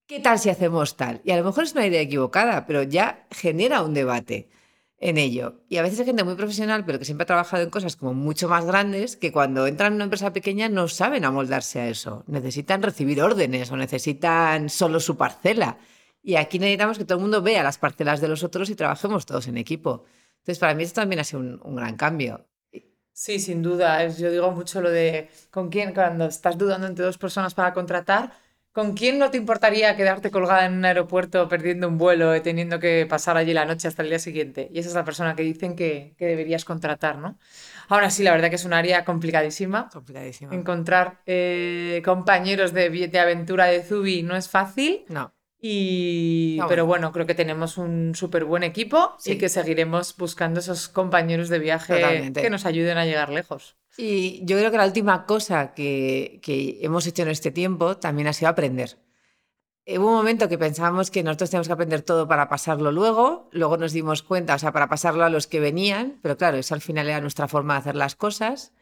¿Qué 0.07 0.21
tal 0.21 0.39
si 0.39 0.51
hacemos 0.51 0.97
tal? 0.97 1.21
Y 1.25 1.31
a 1.33 1.37
lo 1.37 1.45
mejor 1.45 1.65
es 1.65 1.73
una 1.73 1.87
idea 1.87 2.01
equivocada, 2.01 2.67
pero 2.67 2.83
ya 2.85 3.27
genera 3.31 3.83
un 3.83 3.95
debate 3.95 4.49
en 5.01 5.17
ello. 5.17 5.63
Y 5.69 5.79
a 5.79 5.83
veces 5.83 6.01
hay 6.01 6.07
gente 6.07 6.25
muy 6.25 6.35
profesional, 6.35 6.85
pero 6.85 6.99
que 6.99 7.07
siempre 7.07 7.23
ha 7.25 7.27
trabajado 7.27 7.63
en 7.63 7.71
cosas 7.71 7.97
como 7.97 8.13
mucho 8.15 8.49
más 8.49 8.67
grandes, 8.67 9.17
que 9.17 9.33
cuando 9.33 9.67
entran 9.67 9.93
en 9.93 9.95
una 9.97 10.05
empresa 10.05 10.33
pequeña 10.33 10.69
no 10.69 10.89
saben 10.89 11.25
amoldarse 11.25 11.81
a 11.81 11.89
eso. 11.89 12.23
Necesitan 12.27 12.83
recibir 12.83 13.23
órdenes 13.23 13.71
o 13.73 13.77
necesitan 13.77 14.69
solo 14.69 15.01
su 15.01 15.17
parcela. 15.17 15.79
Y 16.23 16.37
aquí 16.37 16.59
necesitamos 16.59 16.99
que 16.99 17.05
todo 17.05 17.17
el 17.17 17.23
mundo 17.23 17.41
vea 17.41 17.63
las 17.63 17.79
parcelas 17.79 18.21
de 18.21 18.29
los 18.29 18.45
otros 18.45 18.69
y 18.69 18.75
trabajemos 18.75 19.25
todos 19.25 19.49
en 19.49 19.57
equipo. 19.57 20.05
Entonces, 20.41 20.59
para 20.59 20.75
mí 20.75 20.83
esto 20.83 21.01
también 21.01 21.21
ha 21.21 21.25
sido 21.25 21.41
un, 21.41 21.61
un 21.65 21.77
gran 21.77 21.97
cambio. 21.97 22.47
Sí, 23.13 23.39
sin 23.41 23.63
duda. 23.63 24.07
Yo 24.09 24.31
digo 24.31 24.51
mucho 24.51 24.83
lo 24.83 24.91
de 24.91 25.31
con 25.51 25.71
quién, 25.71 25.95
cuando 25.95 26.27
estás 26.27 26.59
dudando 26.59 26.87
entre 26.87 27.05
dos 27.07 27.19
personas 27.19 27.55
para 27.55 27.73
contratar, 27.73 28.33
¿con 28.73 28.95
quién 28.95 29.19
no 29.19 29.31
te 29.31 29.37
importaría 29.37 29.97
quedarte 29.97 30.31
colgada 30.31 30.67
en 30.67 30.75
un 30.75 30.85
aeropuerto 30.85 31.49
perdiendo 31.49 31.89
un 31.89 31.99
vuelo 31.99 32.35
y 32.37 32.41
teniendo 32.41 32.79
que 32.79 33.07
pasar 33.09 33.37
allí 33.37 33.53
la 33.53 33.65
noche 33.65 33.89
hasta 33.89 34.03
el 34.03 34.09
día 34.09 34.19
siguiente? 34.19 34.69
Y 34.73 34.79
esa 34.79 34.89
es 34.91 34.95
la 34.95 35.05
persona 35.05 35.35
que 35.35 35.43
dicen 35.43 35.77
que, 35.77 36.15
que 36.17 36.27
deberías 36.27 36.65
contratar, 36.65 37.19
¿no? 37.19 37.39
Ahora 37.89 38.11
sí, 38.11 38.23
la 38.23 38.33
verdad 38.33 38.51
que 38.51 38.57
es 38.57 38.65
un 38.65 38.73
área 38.73 39.05
complicadísima. 39.05 39.89
Complicadísimo. 39.93 40.53
Encontrar 40.53 41.21
eh, 41.27 42.03
compañeros 42.05 42.73
de, 42.73 42.91
de 42.91 43.19
aventura 43.19 43.67
de 43.67 43.83
Zubi 43.83 44.23
no 44.23 44.37
es 44.37 44.49
fácil. 44.49 45.05
No. 45.09 45.35
Y, 45.63 46.57
No, 46.59 46.67
pero 46.69 46.87
bueno. 46.87 47.09
bueno, 47.09 47.13
creo 47.13 47.27
que 47.27 47.35
tenemos 47.35 47.77
un 47.79 48.15
súper 48.15 48.45
buen 48.45 48.63
equipo 48.63 49.17
y 49.21 49.33
Sí. 49.33 49.39
que 49.39 49.49
seguiremos 49.49 50.17
buscando 50.17 50.61
esos 50.61 50.89
compañeros 50.89 51.49
de 51.49 51.59
viaje 51.59 51.95
Totalmente. 51.95 52.41
que 52.41 52.51
nos 52.51 52.65
ayuden 52.67 52.97
a 52.99 53.05
llegar 53.05 53.29
lejos. 53.31 53.77
Y 53.99 54.41
yo 54.45 54.57
creo 54.57 54.71
que 54.71 54.79
la 54.79 54.87
última 54.87 55.27
cosa 55.27 55.75
que, 55.75 56.41
que 56.43 56.79
hemos 56.81 57.07
hecho 57.07 57.23
en 57.23 57.29
este 57.29 57.51
tiempo 57.51 57.99
también 57.99 58.29
ha 58.29 58.33
sido 58.33 58.49
aprender. 58.51 58.97
Hubo 59.87 60.07
un 60.07 60.15
momento 60.15 60.49
que 60.49 60.57
pensábamos 60.57 61.11
que 61.11 61.23
nosotros 61.23 61.51
teníamos 61.51 61.67
que 61.67 61.73
aprender 61.73 62.03
todo 62.03 62.29
para 62.29 62.49
pasarlo 62.49 62.93
luego, 62.93 63.49
luego 63.51 63.77
nos 63.77 63.93
dimos 63.93 64.23
cuenta, 64.23 64.55
o 64.55 64.59
sea, 64.59 64.73
para 64.73 64.89
pasarlo 64.89 65.25
a 65.25 65.31
los 65.31 65.47
que 65.47 65.59
venían, 65.59 66.19
pero 66.23 66.37
claro, 66.37 66.59
eso 66.59 66.75
al 66.75 66.81
final 66.81 67.09
era 67.09 67.21
nuestra 67.21 67.49
forma 67.49 67.75
de 67.75 67.81
hacer 67.81 67.97
las 67.97 68.15
cosas. 68.15 68.73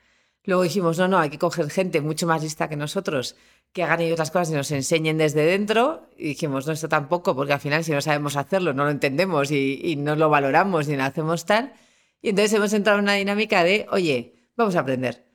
Luego 0.48 0.62
dijimos, 0.62 0.96
no, 0.96 1.08
no, 1.08 1.18
hay 1.18 1.28
que 1.28 1.36
coger 1.36 1.68
gente 1.68 2.00
mucho 2.00 2.26
más 2.26 2.42
lista 2.42 2.70
que 2.70 2.76
nosotros, 2.76 3.36
que 3.74 3.82
hagan 3.82 4.00
ellos 4.00 4.18
las 4.18 4.30
cosas 4.30 4.48
y 4.48 4.54
nos 4.54 4.70
enseñen 4.70 5.18
desde 5.18 5.44
dentro. 5.44 6.08
Y 6.16 6.28
dijimos, 6.28 6.66
no, 6.66 6.72
esto 6.72 6.88
tampoco, 6.88 7.36
porque 7.36 7.52
al 7.52 7.60
final 7.60 7.84
si 7.84 7.92
no 7.92 8.00
sabemos 8.00 8.34
hacerlo, 8.34 8.72
no 8.72 8.84
lo 8.84 8.90
entendemos 8.90 9.50
y, 9.50 9.96
no 9.98 10.16
lo 10.16 10.30
valoramos 10.30 10.88
ni 10.88 10.96
lo 10.96 11.02
hacemos 11.02 11.44
tal. 11.44 11.74
Y 12.22 12.30
entonces 12.30 12.54
hemos 12.54 12.72
entrado 12.72 12.98
en 12.98 13.04
una 13.04 13.12
dinámica 13.12 13.62
de, 13.62 13.86
oye, 13.90 14.36
vamos 14.56 14.74
a 14.76 14.80
aprender 14.80 15.28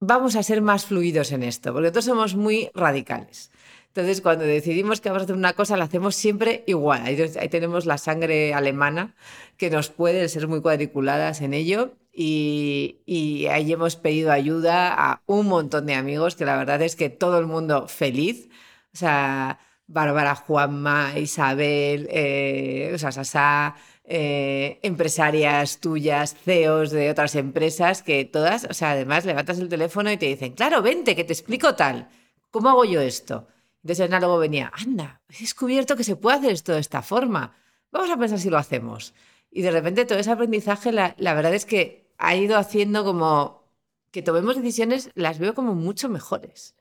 vamos 0.00 0.36
a 0.36 0.42
ser 0.42 0.60
más 0.60 0.84
fluidos 0.84 1.32
en 1.32 1.42
esto, 1.42 1.72
porque 1.72 1.84
nosotros 1.84 2.04
somos 2.04 2.34
muy 2.34 2.70
radicales. 2.74 3.50
Entonces, 3.86 4.20
cuando 4.20 4.44
decidimos 4.44 5.00
que 5.00 5.08
vamos 5.08 5.22
a 5.22 5.24
hacer 5.24 5.36
una 5.36 5.52
cosa, 5.52 5.76
la 5.76 5.84
hacemos 5.84 6.16
siempre 6.16 6.64
igual. 6.66 7.02
Ahí, 7.04 7.16
ahí 7.40 7.48
tenemos 7.48 7.86
la 7.86 7.96
sangre 7.96 8.52
alemana 8.52 9.14
que 9.56 9.70
nos 9.70 9.88
puede 9.88 10.28
ser 10.28 10.48
muy 10.48 10.60
cuadriculadas 10.60 11.40
en 11.40 11.54
ello. 11.54 11.92
Y, 12.16 13.46
ahí 13.50 13.72
hemos 13.72 13.96
pedido 13.96 14.30
ayuda 14.30 14.94
a 14.94 15.22
un 15.26 15.46
montón 15.48 15.86
de 15.86 15.94
amigos, 15.94 16.36
que 16.36 16.44
la 16.44 16.56
verdad 16.56 16.80
es 16.82 16.96
que 16.96 17.10
todo 17.10 17.38
el 17.38 17.46
mundo 17.46 17.88
feliz. 17.88 18.48
O 18.92 18.96
sea, 18.96 19.58
Bárbara, 19.86 20.34
Juanma, 20.36 21.18
Isabel, 21.18 22.08
eh, 22.10 22.92
o 22.94 22.98
sea, 22.98 23.12
Sasá, 23.12 23.74
eh, 24.04 24.78
empresarias 24.82 25.80
tuyas, 25.80 26.36
CEOs 26.44 26.90
de 26.90 27.10
otras 27.10 27.34
empresas, 27.34 28.02
que 28.02 28.24
todas, 28.24 28.64
o 28.70 28.74
sea, 28.74 28.92
además 28.92 29.24
levantas 29.24 29.58
el 29.58 29.68
teléfono 29.68 30.10
y 30.12 30.16
te 30.16 30.26
dicen, 30.26 30.52
claro, 30.52 30.82
vente, 30.82 31.16
que 31.16 31.24
te 31.24 31.32
explico 31.32 31.74
tal. 31.74 32.08
¿Cómo 32.50 32.68
hago 32.70 32.84
yo 32.84 33.00
esto? 33.00 33.48
Entonces 33.82 34.06
Ana 34.06 34.20
luego 34.20 34.38
venía, 34.38 34.72
anda, 34.74 35.20
he 35.28 35.40
descubierto 35.40 35.96
que 35.96 36.04
se 36.04 36.16
puede 36.16 36.38
hacer 36.38 36.52
esto 36.52 36.72
de 36.72 36.80
esta 36.80 37.02
forma. 37.02 37.56
Vamos 37.90 38.10
a 38.10 38.16
pensar 38.16 38.38
si 38.38 38.50
lo 38.50 38.58
hacemos. 38.58 39.14
Y 39.50 39.62
de 39.62 39.70
repente 39.70 40.04
todo 40.04 40.18
ese 40.18 40.30
aprendizaje, 40.30 40.92
la, 40.92 41.14
la 41.18 41.34
verdad 41.34 41.54
es 41.54 41.66
que 41.66 42.03
ha 42.18 42.36
ido 42.36 42.56
haciendo 42.56 43.04
como 43.04 43.64
que 44.10 44.22
tomemos 44.22 44.56
decisiones, 44.56 45.10
las 45.14 45.38
veo 45.38 45.54
como 45.54 45.74
mucho 45.74 46.08
mejores. 46.08 46.74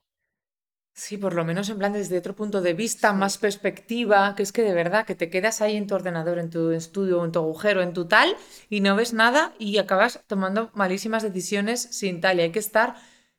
Sí, 0.95 1.17
por 1.17 1.33
lo 1.33 1.43
menos 1.43 1.69
en 1.69 1.79
plan 1.79 1.93
desde 1.93 2.19
otro 2.19 2.35
punto 2.35 2.61
de 2.61 2.73
vista, 2.73 3.13
más 3.13 3.39
perspectiva, 3.39 4.35
que 4.35 4.43
es 4.43 4.51
que 4.51 4.61
de 4.61 4.75
verdad 4.75 5.05
que 5.07 5.15
te 5.15 5.31
quedas 5.31 5.61
ahí 5.61 5.75
en 5.75 5.87
tu 5.87 5.95
ordenador, 5.95 6.37
en 6.37 6.51
tu 6.51 6.69
estudio, 6.71 7.25
en 7.25 7.31
tu 7.31 7.39
agujero, 7.39 7.81
en 7.81 7.93
tu 7.93 8.05
tal, 8.05 8.37
y 8.69 8.81
no 8.81 8.95
ves 8.95 9.11
nada 9.13 9.53
y 9.57 9.79
acabas 9.79 10.21
tomando 10.27 10.69
malísimas 10.75 11.23
decisiones 11.23 11.81
sin 11.81 12.21
tal. 12.21 12.37
Y 12.37 12.43
hay 12.43 12.51
que 12.51 12.59
estar 12.59 12.95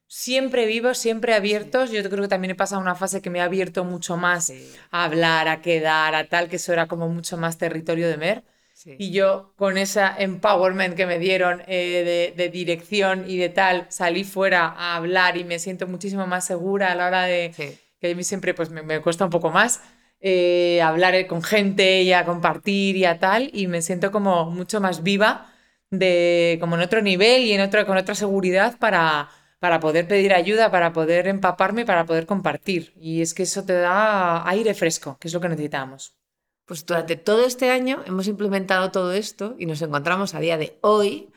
siempre 0.08 0.66
vivos, 0.66 0.98
siempre 0.98 1.32
abiertos. 1.34 1.92
Yo 1.92 2.02
creo 2.10 2.22
que 2.22 2.28
también 2.28 2.52
he 2.52 2.54
pasado 2.56 2.80
una 2.80 2.96
fase 2.96 3.22
que 3.22 3.30
me 3.30 3.40
ha 3.40 3.44
abierto 3.44 3.84
mucho 3.84 4.16
más 4.16 4.52
a 4.90 5.04
hablar, 5.04 5.46
a 5.46 5.62
quedar, 5.62 6.16
a 6.16 6.28
tal, 6.28 6.48
que 6.48 6.56
eso 6.56 6.72
era 6.72 6.88
como 6.88 7.08
mucho 7.08 7.36
más 7.36 7.56
territorio 7.58 8.08
de 8.08 8.16
mer. 8.16 8.44
Sí. 8.84 8.96
Y 8.98 9.10
yo 9.12 9.54
con 9.56 9.78
esa 9.78 10.14
empowerment 10.18 10.94
que 10.94 11.06
me 11.06 11.18
dieron 11.18 11.62
eh, 11.66 12.32
de, 12.36 12.42
de 12.44 12.50
dirección 12.50 13.24
y 13.26 13.38
de 13.38 13.48
tal, 13.48 13.86
salí 13.88 14.24
fuera 14.24 14.66
a 14.66 14.96
hablar 14.96 15.36
y 15.38 15.44
me 15.44 15.58
siento 15.58 15.86
muchísimo 15.86 16.26
más 16.26 16.44
segura 16.46 16.92
a 16.92 16.94
la 16.94 17.06
hora 17.06 17.22
de, 17.24 17.52
Sí. 17.56 17.78
que 17.98 18.10
a 18.12 18.14
mí 18.14 18.22
siempre 18.24 18.52
pues 18.52 18.68
me, 18.70 18.82
me 18.82 19.00
cuesta 19.00 19.24
un 19.24 19.30
poco 19.30 19.50
más 19.50 19.80
eh, 20.20 20.80
hablar 20.82 21.26
con 21.26 21.42
gente 21.42 22.02
y 22.02 22.12
a 22.12 22.24
compartir 22.24 22.96
y 22.96 23.04
a 23.04 23.18
tal, 23.18 23.50
y 23.52 23.66
me 23.66 23.82
siento 23.82 24.10
como 24.10 24.50
mucho 24.50 24.80
más 24.80 25.02
viva, 25.02 25.50
de, 25.90 26.56
como 26.60 26.76
en 26.76 26.82
otro 26.82 27.02
nivel 27.02 27.42
y 27.44 27.52
en 27.52 27.60
otro, 27.60 27.84
con 27.86 27.96
otra 27.98 28.14
seguridad 28.14 28.78
para, 28.78 29.28
para 29.60 29.80
poder 29.80 30.08
pedir 30.08 30.32
ayuda, 30.34 30.70
para 30.70 30.92
poder 30.92 31.26
empaparme, 31.28 31.84
para 31.84 32.04
poder 32.06 32.26
compartir. 32.26 32.92
Y 32.96 33.20
es 33.22 33.34
que 33.34 33.42
eso 33.44 33.64
te 33.64 33.74
da 33.74 34.48
aire 34.48 34.74
fresco, 34.74 35.18
que 35.20 35.28
es 35.28 35.34
lo 35.34 35.40
que 35.40 35.48
necesitamos. 35.50 36.16
Pues 36.66 36.86
durante 36.86 37.16
todo 37.16 37.44
este 37.44 37.70
año 37.70 38.02
hemos 38.06 38.26
implementado 38.26 38.90
todo 38.90 39.12
esto 39.12 39.54
y 39.58 39.66
nos 39.66 39.82
encontramos 39.82 40.34
a 40.34 40.40
día 40.40 40.56
de 40.56 40.78
hoy 40.80 41.28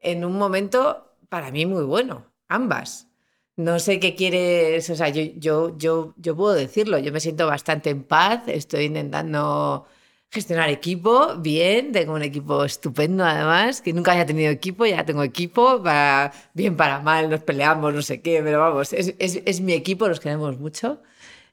en 0.00 0.24
un 0.24 0.38
momento 0.38 1.14
para 1.28 1.50
mí 1.50 1.66
muy 1.66 1.84
bueno, 1.84 2.26
ambas. 2.48 3.08
No 3.56 3.78
sé 3.78 4.00
qué 4.00 4.14
quieres, 4.14 4.88
o 4.88 4.96
sea, 4.96 5.10
yo, 5.10 5.22
yo, 5.36 5.76
yo, 5.76 6.14
yo 6.16 6.36
puedo 6.36 6.54
decirlo, 6.54 6.98
yo 6.98 7.12
me 7.12 7.20
siento 7.20 7.46
bastante 7.46 7.90
en 7.90 8.02
paz, 8.02 8.44
estoy 8.46 8.86
intentando 8.86 9.86
gestionar 10.30 10.70
equipo 10.70 11.36
bien, 11.36 11.92
tengo 11.92 12.14
un 12.14 12.22
equipo 12.22 12.64
estupendo 12.64 13.24
además, 13.24 13.82
que 13.82 13.92
nunca 13.92 14.12
haya 14.12 14.24
tenido 14.24 14.50
equipo, 14.50 14.86
ya 14.86 15.04
tengo 15.04 15.22
equipo, 15.22 15.82
para, 15.82 16.32
bien 16.54 16.76
para 16.76 17.00
mal, 17.00 17.28
nos 17.28 17.42
peleamos, 17.42 17.92
no 17.92 18.00
sé 18.00 18.22
qué, 18.22 18.42
pero 18.42 18.60
vamos, 18.60 18.94
es, 18.94 19.14
es, 19.18 19.42
es 19.44 19.60
mi 19.60 19.74
equipo, 19.74 20.08
los 20.08 20.20
queremos 20.20 20.58
mucho. 20.58 21.02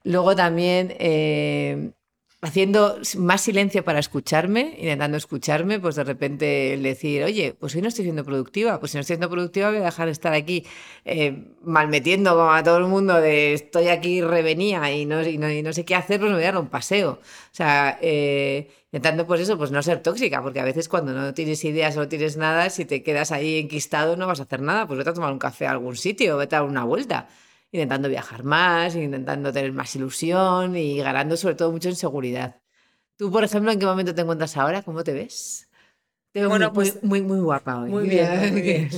Luego 0.03 0.35
también... 0.35 0.95
Eh, 0.99 1.91
haciendo 2.41 2.99
más 3.17 3.41
silencio 3.41 3.83
para 3.83 3.99
escucharme, 3.99 4.75
intentando 4.77 5.17
escucharme, 5.17 5.79
pues 5.79 5.95
de 5.95 6.05
repente 6.05 6.77
decir, 6.81 7.23
oye, 7.23 7.53
pues 7.59 7.75
hoy 7.75 7.81
no 7.81 7.89
estoy 7.89 8.05
siendo 8.05 8.23
productiva, 8.23 8.79
pues 8.79 8.91
si 8.91 8.97
no 8.97 9.01
estoy 9.01 9.15
siendo 9.15 9.29
productiva 9.29 9.69
voy 9.69 9.79
a 9.79 9.83
dejar 9.83 10.05
de 10.05 10.13
estar 10.13 10.33
aquí 10.33 10.65
eh, 11.03 11.53
malmetiendo 11.63 12.31
como 12.31 12.53
a 12.53 12.63
todo 12.63 12.77
el 12.77 12.85
mundo 12.85 13.15
de 13.19 13.53
estoy 13.53 13.89
aquí 13.89 14.21
revenía 14.21 14.89
y 14.93 15.05
no, 15.05 15.21
y 15.21 15.37
no, 15.37 15.73
sé 15.73 15.83
qué 15.83 15.95
hacer, 15.95 16.19
pues 16.19 16.31
me 16.31 16.37
voy 16.37 16.45
a 16.45 16.51
dar 16.53 16.61
un 16.61 16.69
paseo. 16.69 17.19
O 17.19 17.55
sea, 17.55 17.99
eh, 18.01 18.69
intentando 18.85 19.27
pues 19.27 19.41
eso, 19.41 19.57
pues 19.57 19.71
no 19.71 19.83
ser 19.83 20.01
tóxica, 20.01 20.41
porque 20.41 20.61
a 20.61 20.63
veces 20.63 20.87
cuando 20.87 21.11
no 21.11 21.33
tienes 21.33 21.63
ideas 21.65 21.97
o 21.97 22.01
no 22.01 22.07
tienes 22.07 22.37
nada, 22.37 22.69
si 22.69 22.85
te 22.85 23.03
quedas 23.03 23.33
ahí 23.33 23.59
enquistado 23.59 24.15
no 24.15 24.27
vas 24.27 24.39
a 24.39 24.43
hacer 24.43 24.61
nada, 24.61 24.87
pues 24.87 24.97
vete 24.97 25.09
a 25.09 25.13
tomar 25.13 25.33
un 25.33 25.39
café 25.39 25.67
a 25.67 25.71
algún 25.71 25.97
sitio, 25.97 26.37
vete 26.37 26.55
a 26.55 26.59
dar 26.59 26.69
una 26.69 26.85
vuelta 26.85 27.27
intentando 27.71 28.09
viajar 28.09 28.43
más, 28.43 28.95
intentando 28.95 29.53
tener 29.53 29.71
más 29.71 29.95
ilusión 29.95 30.75
y 30.75 30.97
ganando 30.99 31.37
sobre 31.37 31.55
todo 31.55 31.71
mucho 31.71 31.89
en 31.89 31.95
seguridad. 31.95 32.61
Tú, 33.17 33.31
por 33.31 33.43
ejemplo, 33.43 33.71
¿en 33.71 33.79
qué 33.79 33.85
momento 33.85 34.15
te 34.15 34.21
encuentras 34.21 34.55
ahora? 34.57 34.81
¿Cómo 34.81 35.03
te 35.03 35.13
ves? 35.13 35.69
Te 36.31 36.41
veo 36.41 36.49
bueno, 36.49 36.67
muy, 36.67 36.75
pues, 36.75 37.03
muy, 37.03 37.21
muy, 37.21 37.39
guapa 37.39 37.81
hoy. 37.81 37.89
Muy 37.89 38.07
bien, 38.07 38.51
muy 38.51 38.61
bien. 38.61 38.89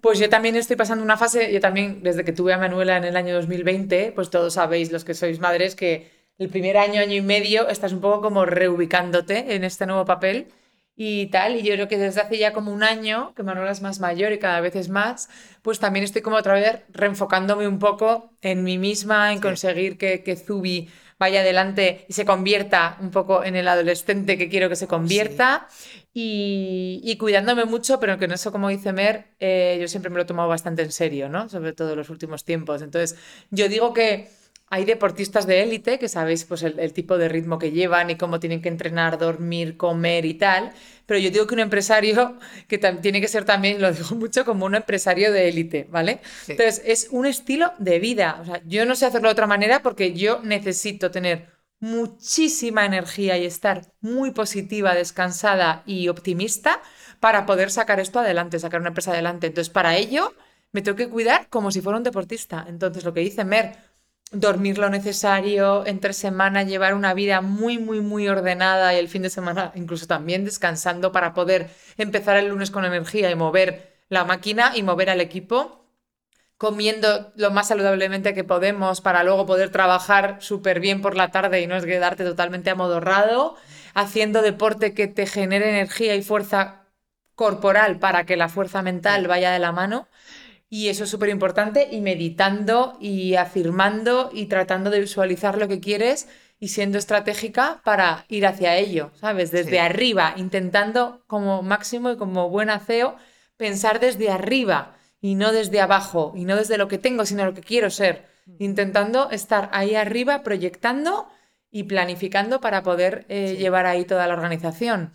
pues 0.00 0.18
yo 0.18 0.28
también 0.28 0.56
estoy 0.56 0.76
pasando 0.76 1.02
una 1.02 1.16
fase, 1.16 1.52
yo 1.52 1.60
también, 1.60 2.02
desde 2.02 2.24
que 2.24 2.32
tuve 2.32 2.52
a 2.52 2.58
Manuela 2.58 2.96
en 2.96 3.04
el 3.04 3.16
año 3.16 3.34
2020, 3.34 4.12
pues 4.14 4.30
todos 4.30 4.54
sabéis, 4.54 4.92
los 4.92 5.04
que 5.04 5.14
sois 5.14 5.40
madres, 5.40 5.74
que 5.74 6.10
el 6.38 6.48
primer 6.48 6.76
año, 6.76 7.00
año 7.00 7.14
y 7.14 7.22
medio, 7.22 7.68
estás 7.68 7.92
un 7.92 8.00
poco 8.00 8.20
como 8.20 8.44
reubicándote 8.44 9.54
en 9.54 9.64
este 9.64 9.86
nuevo 9.86 10.04
papel 10.04 10.48
y 10.96 11.26
tal. 11.26 11.56
Y 11.56 11.62
yo 11.62 11.74
creo 11.74 11.88
que 11.88 11.98
desde 11.98 12.20
hace 12.20 12.38
ya 12.38 12.52
como 12.52 12.72
un 12.72 12.82
año, 12.82 13.34
que 13.34 13.42
Manuela 13.42 13.70
es 13.70 13.82
más 13.82 14.00
mayor 14.00 14.32
y 14.32 14.38
cada 14.38 14.60
vez 14.60 14.76
es 14.76 14.88
más, 14.88 15.28
pues 15.62 15.80
también 15.80 16.04
estoy 16.04 16.22
como 16.22 16.36
otra 16.36 16.54
vez 16.54 16.80
reenfocándome 16.90 17.68
un 17.68 17.78
poco 17.78 18.32
en 18.42 18.64
mí 18.64 18.78
misma, 18.78 19.32
en 19.32 19.40
conseguir 19.40 19.98
que, 19.98 20.22
que 20.22 20.36
Zubi 20.36 20.88
vaya 21.18 21.40
adelante 21.40 22.04
y 22.08 22.12
se 22.12 22.24
convierta 22.24 22.96
un 23.00 23.10
poco 23.10 23.44
en 23.44 23.56
el 23.56 23.68
adolescente 23.68 24.36
que 24.36 24.48
quiero 24.48 24.68
que 24.68 24.76
se 24.76 24.86
convierta. 24.86 25.68
Y, 26.16 27.00
y, 27.02 27.16
cuidándome 27.18 27.64
mucho, 27.64 27.98
pero 27.98 28.18
que 28.18 28.26
en 28.26 28.32
eso, 28.32 28.52
como 28.52 28.68
dice 28.68 28.92
Mer, 28.92 29.34
eh, 29.40 29.78
yo 29.80 29.88
siempre 29.88 30.10
me 30.10 30.16
lo 30.16 30.22
he 30.22 30.26
tomado 30.26 30.48
bastante 30.48 30.82
en 30.82 30.92
serio, 30.92 31.28
¿no? 31.28 31.48
Sobre 31.48 31.72
todo 31.72 31.90
en 31.90 31.98
los 31.98 32.08
últimos 32.08 32.44
tiempos. 32.44 32.82
Entonces, 32.82 33.18
yo 33.50 33.68
digo 33.68 33.92
que 33.92 34.30
hay 34.68 34.84
deportistas 34.84 35.46
de 35.46 35.62
élite 35.62 35.98
que 35.98 36.08
sabéis 36.08 36.44
pues 36.44 36.62
el, 36.62 36.92
tipo 36.92 37.18
de 37.18 37.28
ritmo 37.28 37.58
que 37.58 37.70
llevan 37.70 38.10
y 38.10 38.16
cómo 38.16 38.40
tienen 38.40 38.62
que 38.62 38.68
entrenar, 38.68 39.18
dormir, 39.18 39.76
comer 39.76 40.24
y 40.24 40.34
tal. 40.34 40.72
Pero 41.06 41.20
yo 41.20 41.30
digo 41.30 41.46
que 41.46 41.54
un 41.54 41.60
empresario 41.60 42.38
que 42.68 42.78
tiene 42.78 43.20
que 43.20 43.28
ser 43.28 43.44
también, 43.44 43.80
lo 43.80 43.92
digo 43.92 44.14
mucho, 44.16 44.44
como 44.44 44.66
un 44.66 44.74
empresario 44.74 45.32
de 45.32 45.48
élite, 45.48 45.86
¿vale? 45.90 46.20
Entonces, 46.48 46.82
es 46.84 47.08
un 47.10 47.26
estilo 47.26 47.72
de 47.78 47.98
vida. 47.98 48.38
O 48.40 48.44
sea, 48.44 48.62
yo 48.66 48.86
no 48.86 48.96
sé 48.96 49.06
hacerlo 49.06 49.28
de 49.28 49.32
otra 49.32 49.46
manera 49.46 49.82
porque 49.82 50.12
yo 50.14 50.40
necesito 50.42 51.10
tener 51.10 51.54
muchísima 51.80 52.86
energía 52.86 53.36
y 53.36 53.44
estar 53.44 53.82
muy 54.00 54.30
positiva, 54.30 54.94
descansada 54.94 55.82
y 55.84 56.08
optimista 56.08 56.80
para 57.20 57.46
poder 57.46 57.70
sacar 57.70 58.00
esto 58.00 58.20
adelante, 58.20 58.58
sacar 58.58 58.80
una 58.80 58.88
empresa 58.88 59.12
adelante. 59.12 59.48
Entonces, 59.48 59.72
para 59.72 59.96
ello, 59.96 60.34
me 60.72 60.82
tengo 60.82 60.96
que 60.96 61.08
cuidar 61.08 61.48
como 61.48 61.70
si 61.70 61.80
fuera 61.80 61.98
un 61.98 62.04
deportista. 62.04 62.64
Entonces, 62.68 63.04
lo 63.04 63.12
que 63.12 63.20
dice 63.20 63.44
Mer, 63.44 63.76
dormir 64.32 64.78
lo 64.78 64.90
necesario, 64.90 65.86
entre 65.86 66.12
semana 66.12 66.62
llevar 66.62 66.94
una 66.94 67.14
vida 67.14 67.40
muy, 67.40 67.78
muy, 67.78 68.00
muy 68.00 68.28
ordenada 68.28 68.94
y 68.94 68.98
el 68.98 69.08
fin 69.08 69.22
de 69.22 69.30
semana 69.30 69.72
incluso 69.74 70.06
también 70.06 70.44
descansando 70.44 71.12
para 71.12 71.34
poder 71.34 71.70
empezar 71.96 72.36
el 72.36 72.48
lunes 72.48 72.70
con 72.70 72.84
energía 72.84 73.30
y 73.30 73.34
mover 73.34 73.94
la 74.08 74.24
máquina 74.24 74.72
y 74.74 74.82
mover 74.82 75.10
al 75.10 75.20
equipo, 75.20 75.86
comiendo 76.56 77.32
lo 77.36 77.50
más 77.50 77.68
saludablemente 77.68 78.34
que 78.34 78.44
podemos 78.44 79.00
para 79.00 79.24
luego 79.24 79.46
poder 79.46 79.70
trabajar 79.70 80.38
súper 80.40 80.80
bien 80.80 81.00
por 81.02 81.16
la 81.16 81.30
tarde 81.30 81.60
y 81.60 81.66
no 81.66 81.76
es 81.76 81.84
quedarte 81.84 82.24
totalmente 82.24 82.70
amodorrado, 82.70 83.56
haciendo 83.94 84.42
deporte 84.42 84.94
que 84.94 85.06
te 85.06 85.26
genere 85.26 85.70
energía 85.70 86.14
y 86.16 86.22
fuerza 86.22 86.86
corporal 87.34 87.98
para 87.98 88.24
que 88.24 88.36
la 88.36 88.48
fuerza 88.48 88.82
mental 88.82 89.26
vaya 89.26 89.52
de 89.52 89.58
la 89.58 89.72
mano 89.72 90.08
y 90.74 90.88
eso 90.88 91.04
es 91.04 91.10
súper 91.10 91.28
importante 91.28 91.86
y 91.92 92.00
meditando 92.00 92.98
y 93.00 93.36
afirmando 93.36 94.30
y 94.32 94.46
tratando 94.46 94.90
de 94.90 94.98
visualizar 94.98 95.56
lo 95.56 95.68
que 95.68 95.78
quieres 95.78 96.26
y 96.58 96.66
siendo 96.66 96.98
estratégica 96.98 97.80
para 97.84 98.24
ir 98.28 98.44
hacia 98.44 98.76
ello, 98.76 99.12
¿sabes? 99.14 99.52
Desde 99.52 99.78
arriba, 99.78 100.34
intentando 100.36 101.22
como 101.28 101.62
máximo 101.62 102.10
y 102.10 102.16
como 102.16 102.50
buen 102.50 102.70
CEO 102.80 103.14
pensar 103.56 104.00
desde 104.00 104.30
arriba 104.30 104.96
y 105.20 105.36
no 105.36 105.52
desde 105.52 105.80
abajo 105.80 106.32
y 106.34 106.44
no 106.44 106.56
desde 106.56 106.76
lo 106.76 106.88
que 106.88 106.98
tengo, 106.98 107.24
sino 107.24 107.44
lo 107.44 107.54
que 107.54 107.62
quiero 107.62 107.88
ser. 107.88 108.26
Intentando 108.58 109.30
estar 109.30 109.70
ahí 109.72 109.94
arriba, 109.94 110.42
proyectando 110.42 111.28
y 111.70 111.84
planificando 111.84 112.60
para 112.60 112.82
poder 112.82 113.26
eh, 113.28 113.54
llevar 113.56 113.86
ahí 113.86 114.04
toda 114.04 114.26
la 114.26 114.34
organización. 114.34 115.12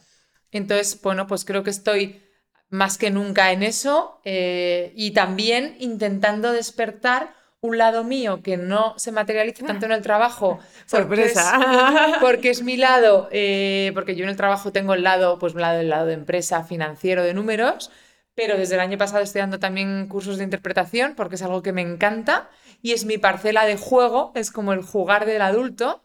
Entonces, 0.52 1.02
bueno, 1.02 1.28
pues 1.28 1.44
creo 1.44 1.64
que 1.64 1.70
estoy 1.70 2.29
más 2.70 2.98
que 2.98 3.10
nunca 3.10 3.52
en 3.52 3.64
eso 3.64 4.20
eh, 4.24 4.94
y 4.96 5.12
también 5.12 5.76
intentando 5.80 6.52
despertar 6.52 7.34
un 7.62 7.78
lado 7.78 8.04
mío 8.04 8.42
que 8.42 8.58
no 8.58 8.94
se 8.98 9.12
materializa 9.12 9.66
tanto 9.66 9.86
en 9.86 9.92
el 9.92 10.02
trabajo. 10.02 10.60
Sorpresa. 10.86 12.18
Porque 12.22 12.52
es, 12.52 12.62
mi 12.64 12.78
lado, 12.78 13.28
eh, 13.32 13.92
porque 13.94 14.16
yo 14.16 14.24
en 14.24 14.30
el 14.30 14.38
trabajo 14.38 14.72
tengo 14.72 14.94
el 14.94 15.04
lado, 15.04 15.40
pues 15.40 15.54
el 15.54 15.62
lado, 15.62 15.80
el 15.82 15.90
lado 15.90 16.06
de 16.06 16.14
empresa, 16.14 16.64
financiero, 16.64 17.24
de 17.24 17.34
números, 17.34 17.92
pero 18.34 18.58
desde 18.58 18.76
el 18.76 18.82
año 18.82 18.98
pasado 18.98 19.22
estoy 19.22 19.42
dando 19.42 19.60
también 19.60 20.08
cursos 20.08 20.38
de 20.38 20.46
interpretación 20.46 21.16
porque 21.16 21.36
es 21.36 21.42
algo 21.42 21.62
que 21.62 21.74
me 21.74 21.82
encanta 21.82 22.50
y 22.82 22.94
es 22.94 23.04
mi 23.04 23.18
parcela 23.18 23.66
de 23.66 23.76
juego, 23.76 24.32
es 24.36 24.52
como 24.52 24.72
el 24.72 24.82
jugar 24.82 25.26
del 25.26 25.42
adulto. 25.42 26.02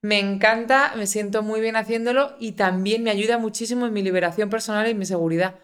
Me 0.00 0.18
encanta, 0.18 0.92
me 0.96 1.06
siento 1.06 1.42
muy 1.42 1.60
bien 1.60 1.76
haciéndolo 1.76 2.34
y 2.38 2.52
también 2.52 3.02
me 3.02 3.10
ayuda 3.10 3.38
muchísimo 3.38 3.86
en 3.86 3.92
mi 3.92 4.02
liberación 4.02 4.48
personal 4.50 4.88
y 4.88 4.94
mi 4.94 5.06
seguridad 5.06 5.56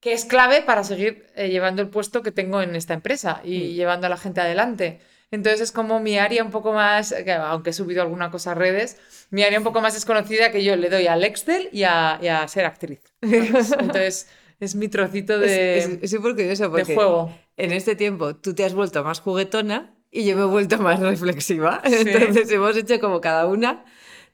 que 0.00 0.12
es 0.12 0.24
clave 0.24 0.62
para 0.62 0.84
seguir 0.84 1.26
eh, 1.34 1.48
llevando 1.48 1.82
el 1.82 1.88
puesto 1.88 2.22
que 2.22 2.32
tengo 2.32 2.62
en 2.62 2.76
esta 2.76 2.94
empresa 2.94 3.40
y 3.44 3.58
mm. 3.58 3.74
llevando 3.74 4.06
a 4.06 4.10
la 4.10 4.16
gente 4.16 4.40
adelante. 4.40 5.00
Entonces 5.30 5.60
es 5.60 5.72
como 5.72 6.00
mi 6.00 6.18
área 6.18 6.42
un 6.42 6.50
poco 6.50 6.72
más, 6.72 7.14
aunque 7.40 7.70
he 7.70 7.72
subido 7.72 8.00
alguna 8.00 8.30
cosa 8.30 8.52
a 8.52 8.54
redes, 8.54 8.96
mi 9.30 9.42
área 9.42 9.58
un 9.58 9.64
poco 9.64 9.82
más 9.82 9.92
desconocida 9.92 10.50
que 10.50 10.64
yo 10.64 10.74
le 10.76 10.88
doy 10.88 11.06
al 11.06 11.22
Excel 11.22 11.68
y 11.70 11.82
a, 11.82 12.46
ser 12.48 12.64
actriz. 12.64 13.00
Entonces 13.20 14.28
es 14.58 14.74
mi 14.74 14.88
trocito 14.88 15.38
de, 15.38 15.78
es, 15.78 15.88
es, 16.02 16.16
porque 16.16 16.84
juego. 16.94 17.36
En 17.56 17.72
este 17.72 17.94
tiempo 17.94 18.36
tú 18.36 18.54
te 18.54 18.64
has 18.64 18.72
vuelto 18.72 19.04
más 19.04 19.20
juguetona 19.20 19.94
y 20.10 20.24
yo 20.24 20.34
me 20.36 20.42
he 20.42 20.46
vuelto 20.46 20.78
más 20.78 20.98
reflexiva. 21.00 21.82
Entonces 21.84 22.50
hemos 22.50 22.74
hecho 22.76 22.98
como 22.98 23.20
cada 23.20 23.46
una 23.46 23.84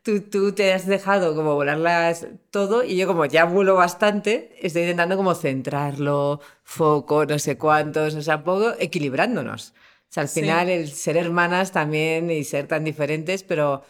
tú, 0.04 0.52
te 0.52 0.72
has 0.72 0.86
dejado 0.86 1.34
como 1.34 1.54
volarlas 1.54 2.26
todo 2.50 2.84
y 2.84 2.96
yo 2.96 3.06
como 3.06 3.24
ya 3.24 3.44
vuelo 3.44 3.74
bastante, 3.74 4.54
estoy 4.60 4.82
intentando 4.82 5.16
como 5.16 5.34
centrarlo, 5.34 6.40
foco, 6.62 7.24
no 7.26 7.38
sé 7.38 7.56
cuántos, 7.56 8.14
o 8.14 8.22
sea, 8.22 8.44
poco 8.44 8.74
equilibrándonos. 8.78 9.70
O 9.70 10.12
sea, 10.14 10.22
al 10.24 10.28
final 10.28 10.68
el 10.68 10.90
ser 10.90 11.16
hermanas 11.16 11.72
también 11.72 12.30
y 12.30 12.44
ser 12.44 12.68
tan 12.68 12.84
diferentes, 12.84 13.42
pero 13.42 13.82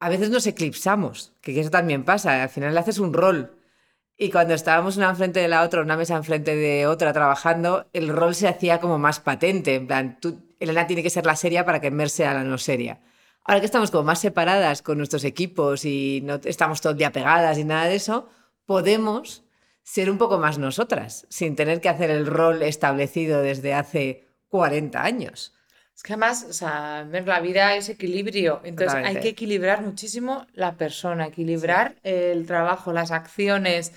a 0.00 0.08
veces 0.08 0.30
nos 0.30 0.46
eclipsamos, 0.46 1.32
que 1.40 1.58
eso 1.58 1.70
también 1.70 2.04
pasa, 2.04 2.42
al 2.42 2.50
final 2.50 2.74
le 2.74 2.80
haces 2.80 2.98
un 2.98 3.12
rol. 3.14 3.56
Y 4.16 4.30
cuando 4.30 4.54
estábamos 4.54 4.96
una 4.96 5.10
enfrente 5.10 5.40
de 5.40 5.48
la 5.48 5.62
otra, 5.62 5.82
una 5.82 5.96
mesa 5.96 6.14
enfrente 6.14 6.54
de 6.54 6.86
otra 6.86 7.12
trabajando, 7.12 7.88
el 7.92 8.08
rol 8.08 8.34
se 8.34 8.46
hacía 8.46 8.78
como 8.80 8.98
más 8.98 9.18
patente. 9.18 9.74
En 9.74 9.88
plan, 9.88 10.18
tú, 10.20 10.40
Elena 10.60 10.86
tiene 10.86 11.02
que 11.02 11.10
ser 11.10 11.26
la 11.26 11.34
seria 11.34 11.64
para 11.64 11.80
que 11.80 11.90
Mer 11.90 12.10
sea 12.10 12.34
la 12.34 12.44
no 12.44 12.58
seria. 12.58 13.00
Ahora 13.44 13.60
que 13.60 13.66
estamos 13.66 13.90
como 13.90 14.04
más 14.04 14.20
separadas 14.20 14.80
con 14.80 14.96
nuestros 14.96 15.22
equipos 15.24 15.84
y 15.84 16.20
no 16.24 16.40
estamos 16.44 16.80
todo 16.80 16.92
el 16.92 16.98
día 16.98 17.12
pegadas 17.12 17.58
y 17.58 17.64
nada 17.64 17.86
de 17.86 17.96
eso, 17.96 18.28
podemos 18.64 19.44
ser 19.82 20.10
un 20.10 20.16
poco 20.16 20.38
más 20.38 20.56
nosotras, 20.56 21.26
sin 21.28 21.54
tener 21.54 21.82
que 21.82 21.90
hacer 21.90 22.10
el 22.10 22.26
rol 22.26 22.62
establecido 22.62 23.42
desde 23.42 23.74
hace 23.74 24.24
40 24.48 25.02
años. 25.02 25.52
Es 25.94 26.02
que 26.02 26.14
además, 26.14 26.46
o 26.48 26.52
sea, 26.52 27.04
la 27.04 27.40
vida 27.40 27.76
es 27.76 27.88
equilibrio. 27.88 28.60
Entonces 28.64 28.94
hay 29.04 29.20
que 29.20 29.28
equilibrar 29.28 29.82
muchísimo 29.82 30.46
la 30.54 30.72
persona, 30.72 31.26
equilibrar 31.26 31.96
el 32.02 32.46
trabajo, 32.46 32.92
las 32.92 33.10
acciones, 33.10 33.92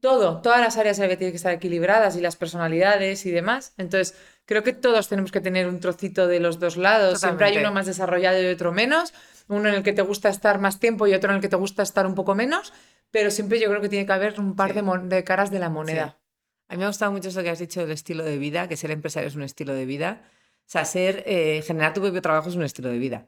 todo, 0.00 0.40
todas 0.40 0.60
las 0.60 0.76
áreas 0.76 0.96
tienen 0.96 1.16
que 1.18 1.36
estar 1.36 1.52
equilibradas 1.52 2.16
y 2.16 2.20
las 2.20 2.36
personalidades 2.36 3.26
y 3.26 3.30
demás. 3.30 3.72
Entonces, 3.78 4.16
creo 4.44 4.62
que 4.62 4.72
todos 4.72 5.08
tenemos 5.08 5.32
que 5.32 5.40
tener 5.40 5.68
un 5.68 5.80
trocito 5.80 6.26
de 6.26 6.40
los 6.40 6.58
dos 6.58 6.76
lados. 6.76 7.20
Siempre 7.20 7.46
hay 7.46 7.58
uno 7.58 7.72
más 7.72 7.86
desarrollado 7.86 8.40
y 8.40 8.46
otro 8.46 8.72
menos, 8.72 9.12
uno 9.48 9.68
en 9.68 9.76
el 9.76 9.82
que 9.82 9.92
te 9.92 10.02
gusta 10.02 10.28
estar 10.28 10.58
más 10.58 10.78
tiempo 10.78 11.06
y 11.06 11.14
otro 11.14 11.30
en 11.30 11.36
el 11.36 11.42
que 11.42 11.48
te 11.48 11.56
gusta 11.56 11.82
estar 11.82 12.06
un 12.06 12.14
poco 12.14 12.34
menos, 12.34 12.72
pero 13.10 13.30
siempre 13.30 13.60
yo 13.60 13.68
creo 13.68 13.80
que 13.80 13.88
tiene 13.88 14.06
que 14.06 14.12
haber 14.12 14.38
un 14.38 14.54
par 14.54 14.74
de, 14.74 15.24
caras 15.24 15.50
de 15.50 15.58
la 15.58 15.68
moneda. 15.68 16.18
A 16.68 16.74
mí 16.74 16.78
me 16.78 16.84
ha 16.84 16.88
gustado 16.88 17.12
mucho 17.12 17.30
eso 17.30 17.42
que 17.42 17.50
has 17.50 17.58
dicho 17.58 17.80
del 17.80 17.90
estilo 17.90 18.24
de 18.24 18.38
vida, 18.38 18.68
que 18.68 18.76
ser 18.76 18.90
empresario 18.90 19.28
es 19.28 19.34
un 19.34 19.42
estilo 19.42 19.74
de 19.74 19.86
vida. 19.86 20.22
O 20.66 20.70
sea, 20.70 20.84
ser, 20.84 21.24
eh, 21.26 21.62
generar 21.66 21.94
tu 21.94 22.02
propio 22.02 22.20
trabajo 22.20 22.50
es 22.50 22.56
un 22.56 22.62
estilo 22.62 22.90
de 22.90 22.98
vida, 22.98 23.26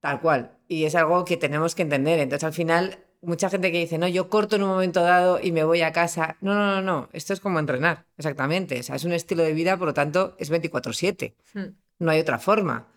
tal 0.00 0.20
cual. 0.20 0.52
Y 0.68 0.84
es 0.84 0.94
algo 0.94 1.24
que 1.24 1.36
tenemos 1.36 1.74
que 1.74 1.82
entender. 1.82 2.20
Entonces, 2.20 2.44
al 2.44 2.52
final, 2.52 3.05
mucha 3.26 3.50
gente 3.50 3.72
que 3.72 3.78
dice, 3.78 3.98
no, 3.98 4.08
yo 4.08 4.28
corto 4.28 4.56
en 4.56 4.62
un 4.62 4.70
momento 4.70 5.02
dado 5.02 5.40
y 5.42 5.52
me 5.52 5.64
voy 5.64 5.82
a 5.82 5.92
casa. 5.92 6.36
No, 6.40 6.54
no, 6.54 6.66
no, 6.76 6.82
no. 6.82 7.08
Esto 7.12 7.32
es 7.32 7.40
como 7.40 7.58
entrenar, 7.58 8.06
exactamente. 8.16 8.80
O 8.80 8.82
sea, 8.82 8.96
es 8.96 9.04
un 9.04 9.12
estilo 9.12 9.42
de 9.42 9.52
vida, 9.52 9.76
por 9.76 9.88
lo 9.88 9.94
tanto, 9.94 10.34
es 10.38 10.50
24-7. 10.50 11.34
Hmm. 11.54 11.76
No 11.98 12.10
hay 12.10 12.20
otra 12.20 12.38
forma. 12.38 12.88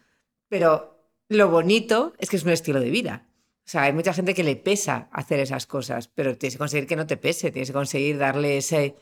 Pero 0.48 1.00
lo 1.28 1.50
bonito 1.50 2.14
es 2.20 2.30
que 2.30 2.38
es 2.38 2.44
un 2.44 2.52
estilo 2.52 2.80
de 2.80 2.90
vida. 2.90 3.26
O 3.26 3.66
O 3.66 3.70
sea, 3.72 3.84
hay 3.84 3.94
mucha 3.94 4.14
gente 4.14 4.34
que 4.34 4.44
le 4.44 4.56
pesa 4.56 5.10
hacer 5.12 5.40
esas 5.40 5.66
cosas, 5.66 6.08
pero 6.08 6.38
tienes 6.38 6.56
que 6.56 6.60
conseguir 6.60 6.88
que 6.88 6.96
no 6.96 7.08
te 7.08 7.18
pese, 7.18 7.52
tienes 7.52 7.70
que 7.70 7.74
conseguir 7.74 8.18
darle 8.18 8.58
ese, 8.58 8.96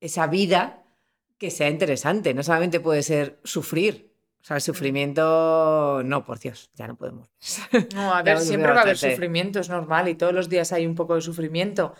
esa 0.00 0.26
vida 0.26 0.84
que 1.38 1.50
sea 1.50 1.68
interesante. 1.68 2.32
No 2.34 2.42
solamente 2.42 2.80
puede 2.80 3.02
ser 3.02 3.38
sufrir. 3.44 4.13
O 4.44 4.46
sea, 4.46 4.56
el 4.56 4.62
sufrimiento, 4.62 6.02
no, 6.04 6.22
por 6.22 6.38
Dios, 6.38 6.68
ya 6.74 6.86
no 6.86 6.96
podemos. 6.96 7.30
No, 7.94 8.12
a 8.12 8.22
ver, 8.22 8.40
siempre 8.40 8.72
va 8.72 8.80
a 8.80 8.82
haber 8.82 8.98
sufrimiento, 8.98 9.58
es 9.58 9.70
normal, 9.70 10.06
y 10.08 10.16
todos 10.16 10.34
los 10.34 10.50
días 10.50 10.70
hay 10.70 10.86
un 10.86 10.94
poco 10.94 11.14
de 11.14 11.22
sufrimiento, 11.22 11.94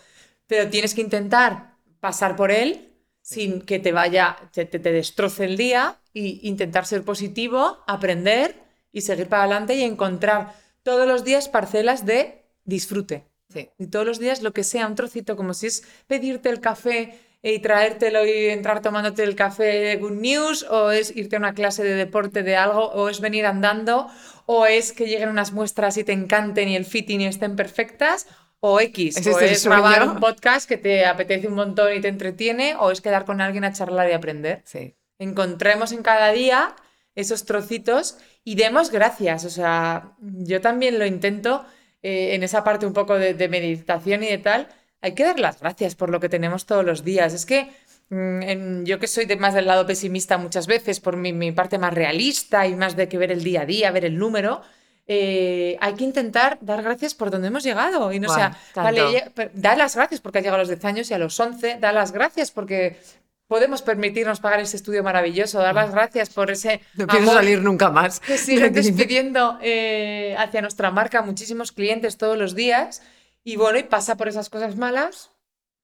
pero 0.45 0.69
tienes 0.69 0.93
que 0.93 1.01
intentar 1.01 1.77
pasar 1.99 2.35
por 2.35 2.51
él 2.51 2.93
sin 3.23 3.61
que 3.61 3.79
te 3.79 3.91
vaya, 3.91 4.37
te, 4.51 4.65
te 4.65 4.77
destroce 4.77 5.45
el 5.45 5.57
día, 5.57 5.97
e 6.13 6.39
intentar 6.43 6.85
ser 6.85 7.03
positivo, 7.03 7.83
aprender 7.87 8.55
y 8.91 9.01
seguir 9.01 9.27
para 9.27 9.45
adelante 9.45 9.73
y 9.73 9.81
encontrar 9.81 10.53
todos 10.83 11.07
los 11.07 11.23
días 11.23 11.49
parcelas 11.49 12.05
de 12.05 12.45
disfrute. 12.63 13.25
Y 13.79 13.87
todos 13.87 14.05
los 14.05 14.19
días 14.19 14.43
lo 14.43 14.53
que 14.53 14.63
sea, 14.63 14.85
un 14.85 14.93
trocito, 14.93 15.35
como 15.35 15.55
si 15.55 15.65
es 15.65 15.83
pedirte 16.05 16.49
el 16.49 16.59
café 16.59 17.19
y 17.51 17.59
traértelo 17.59 18.25
y 18.25 18.47
entrar 18.47 18.81
tomándote 18.81 19.23
el 19.23 19.35
café 19.35 19.65
de 19.65 19.95
Good 19.97 20.13
News, 20.13 20.63
o 20.63 20.89
es 20.89 21.15
irte 21.15 21.35
a 21.35 21.39
una 21.39 21.53
clase 21.53 21.83
de 21.83 21.93
deporte 21.93 22.41
de 22.41 22.55
algo, 22.55 22.89
o 22.91 23.07
es 23.07 23.21
venir 23.21 23.45
andando, 23.45 24.07
o 24.47 24.65
es 24.65 24.91
que 24.91 25.05
lleguen 25.05 25.29
unas 25.29 25.51
muestras 25.51 25.97
y 25.97 26.03
te 26.03 26.11
encanten 26.11 26.69
y 26.69 26.75
el 26.75 26.85
fitting 26.85 27.21
y 27.21 27.27
estén 27.27 27.55
perfectas, 27.55 28.27
o 28.59 28.79
X, 28.79 29.25
o 29.27 29.39
es 29.39 29.63
grabar 29.63 30.07
un 30.07 30.19
podcast 30.19 30.67
que 30.67 30.77
te 30.77 31.05
apetece 31.05 31.47
un 31.47 31.53
montón 31.53 31.93
y 31.93 32.01
te 32.01 32.07
entretiene, 32.07 32.75
o 32.79 32.89
es 32.89 32.99
quedar 32.99 33.25
con 33.25 33.39
alguien 33.41 33.63
a 33.63 33.73
charlar 33.73 34.09
y 34.09 34.13
aprender. 34.13 34.63
Sí. 34.65 34.95
Encontremos 35.19 35.91
en 35.91 36.01
cada 36.01 36.31
día 36.31 36.75
esos 37.13 37.45
trocitos 37.45 38.17
y 38.43 38.55
demos 38.55 38.89
gracias. 38.89 39.45
O 39.45 39.51
sea, 39.51 40.15
yo 40.19 40.61
también 40.61 40.97
lo 40.97 41.05
intento 41.05 41.63
eh, 42.01 42.35
en 42.35 42.41
esa 42.41 42.63
parte 42.63 42.85
un 42.85 42.93
poco 42.93 43.19
de, 43.19 43.47
meditación 43.49 44.23
y 44.23 44.27
de 44.27 44.37
tal. 44.39 44.67
Hay 45.05 45.13
que 45.13 45.23
dar 45.23 45.39
las 45.39 45.59
gracias 45.59 45.93
por 45.93 46.09
lo 46.09 46.19
que 46.19 46.29
tenemos 46.29 46.65
todos 46.65 46.83
los 46.83 47.03
días. 47.03 47.31
Es 47.35 47.45
que 47.45 47.69
mm, 48.09 48.85
yo 48.85 48.97
que 48.97 49.05
soy 49.05 49.25
de 49.25 49.35
más 49.35 49.53
del 49.53 49.67
lado 49.67 49.85
pesimista 49.85 50.39
muchas 50.39 50.65
veces, 50.65 50.99
por 50.99 51.15
mi, 51.15 51.51
parte 51.51 51.77
más 51.77 51.93
realista 51.93 52.65
y 52.65 52.75
más 52.75 52.95
de 52.95 53.07
que 53.07 53.19
ver 53.19 53.31
el 53.31 53.43
día 53.43 53.61
a 53.61 53.65
día, 53.67 53.91
ver 53.91 54.03
el 54.05 54.17
número, 54.17 54.63
eh, 55.05 55.77
hay 55.79 55.93
que 55.93 56.05
intentar 56.05 56.57
dar 56.59 56.81
gracias 56.81 57.13
por 57.13 57.29
donde 57.29 57.49
hemos 57.49 57.63
llegado. 57.63 58.11
Y 58.11 58.19
no 58.19 58.29
sea, 58.33 58.57
vale, 58.73 59.31
da 59.53 59.75
las 59.75 59.95
gracias 59.95 60.21
porque 60.21 60.39
has 60.39 60.43
llegado 60.43 60.55
a 60.61 60.63
los 60.63 60.69
10 60.69 60.85
años 60.85 61.11
y 61.11 61.13
a 61.13 61.19
los 61.19 61.39
11, 61.39 61.77
da 61.79 61.91
las 61.91 62.11
gracias 62.11 62.49
porque 62.49 62.99
podemos 63.47 63.83
permitirnos 63.83 64.39
pagar 64.39 64.59
ese 64.59 64.75
estudio 64.75 65.03
maravilloso, 65.03 65.59
dar 65.59 65.75
las 65.75 65.91
gracias 65.91 66.31
por 66.31 66.49
ese... 66.49 66.81
No 66.95 67.05
pienso 67.05 67.31
salir 67.31 67.61
nunca 67.61 67.91
más. 67.91 68.21
Que 68.21 68.39
siguen 68.39 68.73
despidiendo 68.81 69.59
eh, 69.61 70.35
hacia 70.39 70.61
nuestra 70.61 70.89
marca 70.89 71.21
muchísimos 71.21 71.71
clientes 71.71 72.17
todos 72.17 72.39
los 72.39 72.55
días 72.55 73.03
y 73.45 73.55
bueno, 73.57 73.77
y 73.77 73.83
pasa 73.83 74.17
por 74.17 74.27
esas 74.27 74.49
cosas 74.49 74.75
malas, 74.75 75.31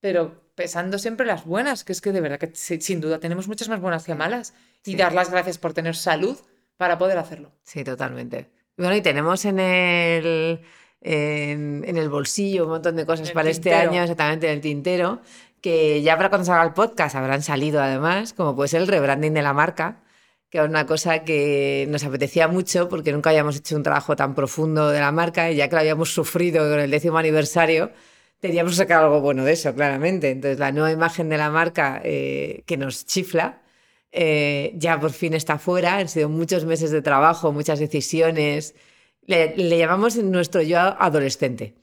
pero 0.01 0.41
pesando 0.55 0.97
siempre 0.97 1.27
las 1.27 1.45
buenas, 1.45 1.83
que 1.83 1.93
es 1.93 2.01
que 2.01 2.11
de 2.11 2.19
verdad 2.19 2.39
que 2.39 2.51
sin 2.55 2.99
duda 2.99 3.19
tenemos 3.19 3.47
muchas 3.47 3.69
más 3.69 3.79
buenas 3.79 4.03
que 4.03 4.15
malas 4.15 4.55
y 4.83 4.95
dar 4.95 5.13
las 5.13 5.29
gracias 5.29 5.59
por 5.59 5.73
tener 5.73 5.95
salud 5.95 6.37
para 6.75 6.97
poder 6.97 7.19
hacerlo. 7.19 7.51
Sí, 7.63 7.83
totalmente. 7.83 8.49
Bueno, 8.75 8.95
y 8.95 9.01
tenemos 9.01 9.45
en 9.45 9.59
el... 9.59 10.61
En, 11.03 11.97
el 11.97 12.09
bolsillo 12.09 12.65
un 12.65 12.71
montón 12.71 12.95
de 12.95 13.07
cosas 13.07 13.31
para 13.31 13.49
este 13.49 13.73
año, 13.73 14.03
exactamente 14.03 14.45
en 14.45 14.53
el 14.53 14.61
tintero, 14.61 15.21
que 15.59 16.03
ya 16.03 16.15
para 16.15 16.29
cuando 16.29 16.45
salga 16.45 16.63
el 16.63 16.73
podcast 16.73 17.15
habrán 17.15 17.41
salido 17.41 17.81
además, 17.81 18.33
como 18.33 18.55
puede 18.55 18.69
ser 18.69 18.81
el 18.81 18.87
rebranding 18.87 19.33
de 19.33 19.41
la 19.41 19.53
marca, 19.53 20.00
que 20.51 20.59
es 20.59 20.65
una 20.65 20.85
cosa 20.85 21.23
que 21.23 21.87
nos 21.89 22.03
apetecía 22.03 22.47
mucho 22.49 22.89
porque 22.89 23.13
nunca 23.13 23.31
habíamos 23.31 23.55
hecho 23.57 23.75
un 23.77 23.83
trabajo 23.83 24.15
tan 24.17 24.35
profundo 24.35 24.89
de 24.89 24.99
la 24.99 25.11
marca 25.11 25.49
y 25.49 25.55
ya 25.55 25.69
que 25.69 25.75
lo 25.75 25.81
habíamos 25.81 26.13
sufrido 26.13 26.69
con 26.69 26.79
el 26.79 26.91
décimo 26.91 27.17
aniversario, 27.17 27.91
teníamos 28.41 28.73
que 28.73 28.77
sacar 28.79 29.03
algo 29.03 29.21
bueno 29.21 29.45
de 29.45 29.53
eso, 29.53 29.73
claramente. 29.73 30.29
Entonces, 30.29 30.59
la 30.59 30.73
nueva 30.73 30.91
imagen 30.91 31.29
de 31.29 31.37
la 31.37 31.49
marca 31.49 32.01
eh, 32.03 32.63
que 32.65 32.77
nos 32.77 33.05
chifla 33.05 33.61
eh, 34.11 34.73
ya 34.75 34.99
por 34.99 35.11
fin 35.11 35.33
está 35.33 35.57
fuera. 35.57 35.97
Han 35.97 36.09
sido 36.09 36.29
muchos 36.29 36.65
meses 36.65 36.91
de 36.91 37.01
trabajo, 37.01 37.51
muchas 37.53 37.79
decisiones. 37.79 38.75
Le, 39.25 39.55
llamamos 39.77 40.17
nuestro 40.17 40.61
yo 40.61 40.79
adolescente. 40.79 41.75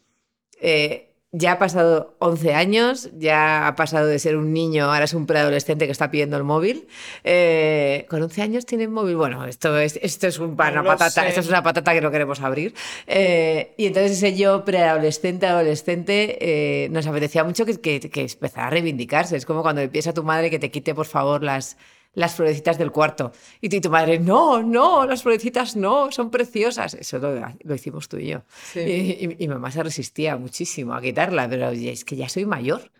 Eh, 0.61 1.08
ya 1.33 1.53
ha 1.53 1.59
pasado 1.59 2.17
11 2.21 2.55
años, 2.55 3.11
ya 3.19 3.67
ha 3.67 3.77
pasado 3.77 4.07
de 4.07 4.19
ser 4.19 4.37
un 4.37 4.53
niño, 4.55 4.87
ahora 4.87 5.05
es 5.05 5.13
un 5.13 5.27
preadolescente 5.27 5.85
que 5.85 5.93
está 5.93 6.11
pidiendo 6.11 6.39
el 6.39 6.45
móvil. 6.45 6.89
Eh, 7.23 8.07
con 8.09 8.23
11 8.23 8.43
años 8.43 8.67
tiene 8.67 8.89
móvil. 8.89 9.17
Bueno, 9.17 9.45
esto 9.45 9.79
es, 9.79 9.99
esto 10.03 10.27
es 10.27 10.39
una 10.39 10.83
patata, 10.83 11.29
esto 11.29 11.41
es 11.41 11.49
una 11.49 11.63
patata 11.63 11.93
que 11.93 12.01
no 12.01 12.11
queremos 12.11 12.41
abrir. 12.41 12.75
Eh, 13.07 13.75
y 13.77 13.87
entonces 13.87 14.13
ese 14.13 14.37
yo 14.37 14.65
preadolescente, 14.65 15.47
adolescente, 15.47 16.39
eh, 16.41 16.89
nos 16.91 17.07
apetecía 17.07 17.45
mucho 17.45 17.67
que, 17.67 17.79
que, 17.79 18.01
que 18.01 18.23
empezara 18.23 18.69
a 18.69 18.71
reivindicarse. 18.71 19.37
Es 19.37 19.45
como 19.45 19.63
cuando 19.63 19.83
le 19.83 19.89
pides 19.89 20.07
a 20.07 20.15
tu 20.15 20.25
madre 20.25 20.49
que 20.49 20.59
te 20.59 20.71
quite, 20.71 20.95
por 20.95 21.07
favor, 21.07 21.43
las 21.43 21.77
las 22.19 22.35
florecitas 22.35 22.79
del 22.79 22.91
cuarto. 22.91 23.31
Y 23.61 23.69
tu, 23.69 23.91
madre, 23.91 24.19
no, 24.19 24.61
no, 24.61 25.07
las 25.07 25.23
florecitas 25.23 25.77
no, 25.77 26.11
son 26.11 26.33
preciosas. 26.33 26.95
Eso 26.95 27.19
lo, 27.19 27.75
hicimos 27.75 28.09
tú 28.09 28.17
y 28.17 28.27
yo. 28.27 28.43
Y, 28.75 29.37
y, 29.39 29.49
mamá 29.49 29.71
se 29.71 29.85
resistía 29.85 30.37
muchísimo 30.37 30.95
a 30.95 31.01
quitarla, 31.01 31.49
pero 31.49 31.71
es 31.71 32.05
que 32.05 32.17
ya 32.17 32.29
soy 32.29 32.45
mayor. 32.45 32.91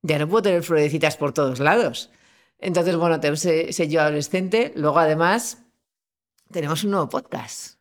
Ya 0.00 0.18
no 0.18 0.26
puedo 0.26 0.44
tener 0.44 0.62
florecitas 0.62 1.18
por 1.18 1.34
todos 1.34 1.60
lados. 1.60 2.10
Entonces, 2.58 2.96
bueno, 2.96 3.20
tenemos 3.20 3.44
ese, 3.44 3.88
yo 3.88 4.00
adolescente. 4.00 4.72
Luego, 4.74 4.98
además, 4.98 5.58
tenemos 6.50 6.82
un 6.82 6.92
nuevo 6.92 7.10
podcast. 7.10 7.74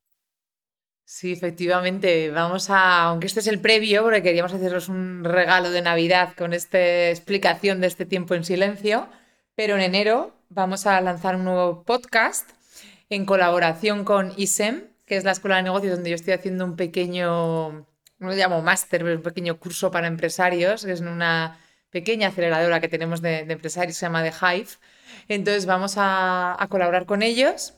Sí, 1.06 1.32
efectivamente. 1.32 2.32
Vamos 2.32 2.70
a, 2.70 3.04
aunque 3.04 3.28
este 3.28 3.40
es 3.40 3.48
el 3.48 3.62
previo, 3.62 4.04
porque 4.04 4.22
queríamos 4.22 4.54
haceros 4.54 4.90
un 4.90 5.24
regalo 5.24 5.72
de 5.72 5.82
Navidad 5.82 6.34
con 6.38 6.52
esta 6.52 7.10
explicación 7.10 7.80
de 7.80 7.88
este 7.88 8.06
tiempo 8.06 8.36
en 8.36 8.44
silencio, 8.44 9.08
pero 9.56 9.76
en 9.76 9.82
enero 9.84 10.41
vamos 10.54 10.86
a 10.86 11.00
lanzar 11.02 11.36
un 11.36 11.46
nuevo 11.46 11.84
podcast 11.84 12.50
en 13.10 13.26
colaboración 13.26 14.04
con 14.04 14.34
ISEM, 14.38 14.84
que 15.06 15.16
es 15.16 15.24
la 15.24 15.32
Escuela 15.32 15.58
de 15.58 15.64
Negocios 15.64 15.94
donde 15.94 16.10
yo 16.10 16.16
estoy 16.16 16.34
haciendo 16.34 16.66
un 16.66 16.76
pequeño, 16.76 17.72
no 17.72 17.86
lo 18.20 18.34
llamo 18.34 18.62
máster, 18.62 19.04
un 19.04 19.22
pequeño 19.22 19.58
curso 19.58 19.92
para 19.92 20.08
empresarios, 20.08 20.86
que 20.86 20.92
es 20.92 21.02
una 21.02 21.58
pequeña 21.90 22.30
aceleradora 22.30 22.80
que 22.80 22.88
tenemos 22.88 23.22
de, 23.22 23.40
empresarios, 23.40 23.98
se 23.98 24.06
llama 24.06 24.24
The 24.24 24.32
Hive. 24.32 24.70
Entonces 25.28 25.66
vamos 25.66 25.96
a, 25.98 26.58
colaborar 26.70 27.06
con 27.06 27.22
ellos 27.22 27.74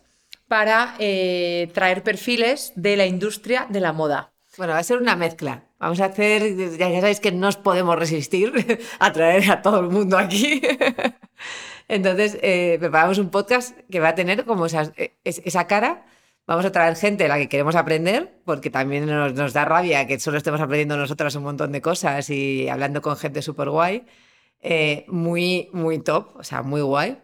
para 0.48 0.96
eh, 1.00 1.70
traer 1.74 2.04
perfiles 2.04 2.74
de 2.76 2.98
la 2.98 3.06
industria 3.06 3.68
de 3.70 3.80
la 3.80 3.94
moda. 3.94 4.32
Bueno, 4.58 4.74
va 4.74 4.80
a 4.80 4.84
ser 4.84 4.98
una 4.98 5.16
mezcla. 5.16 5.64
Vamos 5.80 6.00
a 6.00 6.06
hacer, 6.06 6.56
ya 6.78 7.02
sabéis 7.02 7.20
que 7.20 7.32
no 7.32 7.48
os 7.48 7.58
podemos 7.58 7.98
resistir 7.98 8.80
a 9.00 9.12
traer 9.12 9.50
a 9.52 9.62
todo 9.62 9.80
el 9.80 9.90
mundo 9.90 10.18
aquí. 10.18 10.62
Entonces, 11.88 12.38
eh, 12.42 12.78
preparamos 12.80 13.18
un 13.18 13.30
podcast 13.30 13.78
que 13.90 14.00
va 14.00 14.10
a 14.10 14.16
tener 14.16 14.46
como 14.46 14.66
eh, 14.68 15.14
esa, 15.24 15.68
cara. 15.68 16.06
Vamos 16.48 16.66
a 16.66 16.72
traer 16.72 16.96
gente 16.96 17.26
a 17.26 17.28
la 17.28 17.38
que 17.38 17.50
queremos 17.50 17.76
aprender, 17.76 18.42
porque 18.46 18.70
también 18.70 19.06
nos, 19.06 19.54
da 19.54 19.66
rabia 19.66 20.08
que 20.08 20.20
solo 20.20 20.38
estemos 20.38 20.62
aprendiendo 20.62 20.98
nosotras 20.98 21.36
un 21.36 21.44
montón 21.44 21.72
de 21.72 21.82
cosas 21.82 22.30
y 22.30 22.68
hablando 22.70 23.02
con 23.02 23.18
gente 23.18 23.42
súper 23.42 23.70
guay. 23.70 24.06
Eh, 24.62 25.06
muy, 25.08 25.70
muy 25.74 26.00
top, 26.00 26.36
o 26.38 26.44
sea, 26.44 26.62
muy 26.64 26.82
guay. 26.82 27.20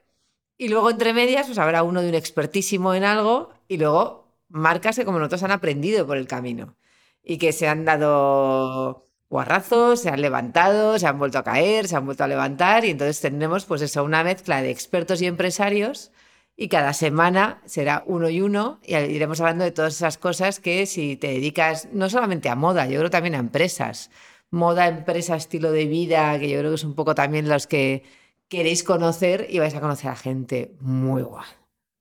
Y 0.58 0.70
luego, 0.70 0.90
entre 0.90 1.14
medias, 1.14 1.48
pues 1.48 1.58
habrá 1.58 1.84
uno 1.84 2.02
de 2.02 2.10
un 2.10 2.16
expertísimo 2.16 2.94
en 2.94 3.04
algo 3.06 3.52
y 3.68 3.78
luego 3.78 4.30
marcas 4.50 5.00
como 5.06 5.20
nosotros 5.20 5.44
han 5.44 5.52
aprendido 5.52 6.06
por 6.06 6.18
el 6.18 6.28
camino 6.28 6.76
y 7.24 7.38
que 7.38 7.54
se 7.54 7.68
han 7.68 7.86
dado 7.86 9.06
guarrazos, 9.30 10.02
se 10.02 10.10
han 10.10 10.22
levantado, 10.22 10.98
se 10.98 11.08
han 11.08 11.20
vuelto 11.20 11.38
a 11.38 11.44
caer, 11.44 11.88
se 11.88 11.96
han 11.96 12.06
vuelto 12.06 12.24
a 12.24 12.28
levantar 12.28 12.84
y 12.86 12.90
entonces 12.90 13.22
tendremos 13.22 13.66
pues 13.66 13.82
eso, 13.82 14.04
una 14.04 14.24
mezcla 14.24 14.62
de 14.62 14.72
expertos 14.72 15.22
y 15.22 15.28
empresarios 15.28 16.12
y 16.56 16.68
cada 16.68 16.94
semana 16.94 17.62
será 17.66 18.04
uno 18.08 18.30
y 18.30 18.42
uno 18.42 18.80
y 18.84 18.96
iremos 18.96 19.40
hablando 19.40 19.64
de 19.64 19.72
todas 19.72 19.96
esas 19.96 20.18
cosas 20.18 20.60
que 20.60 20.86
si 20.88 21.16
te 21.16 21.28
dedicas 21.28 21.88
no 21.94 22.10
solamente 22.10 22.50
a 22.50 22.56
moda, 22.56 22.88
yo 22.88 22.98
creo 23.00 23.12
también 23.12 23.36
a 23.36 23.40
empresas, 23.40 24.10
moda, 24.50 24.88
empresa, 24.88 25.36
estilo 25.36 25.72
de 25.72 25.86
vida, 25.86 26.38
que 26.40 26.50
yo 26.50 26.60
creo 26.60 26.72
que 26.72 26.76
es 26.76 26.84
un 26.84 26.96
poco 26.96 27.14
también 27.14 27.48
los 27.48 27.68
que 27.68 28.04
queréis 28.50 28.84
conocer 28.84 29.46
y 29.50 29.60
vais 29.60 29.76
a 29.76 29.80
conocer 29.80 30.10
a 30.10 30.16
gente 30.16 30.74
muy 30.82 31.22
guay, 31.22 31.48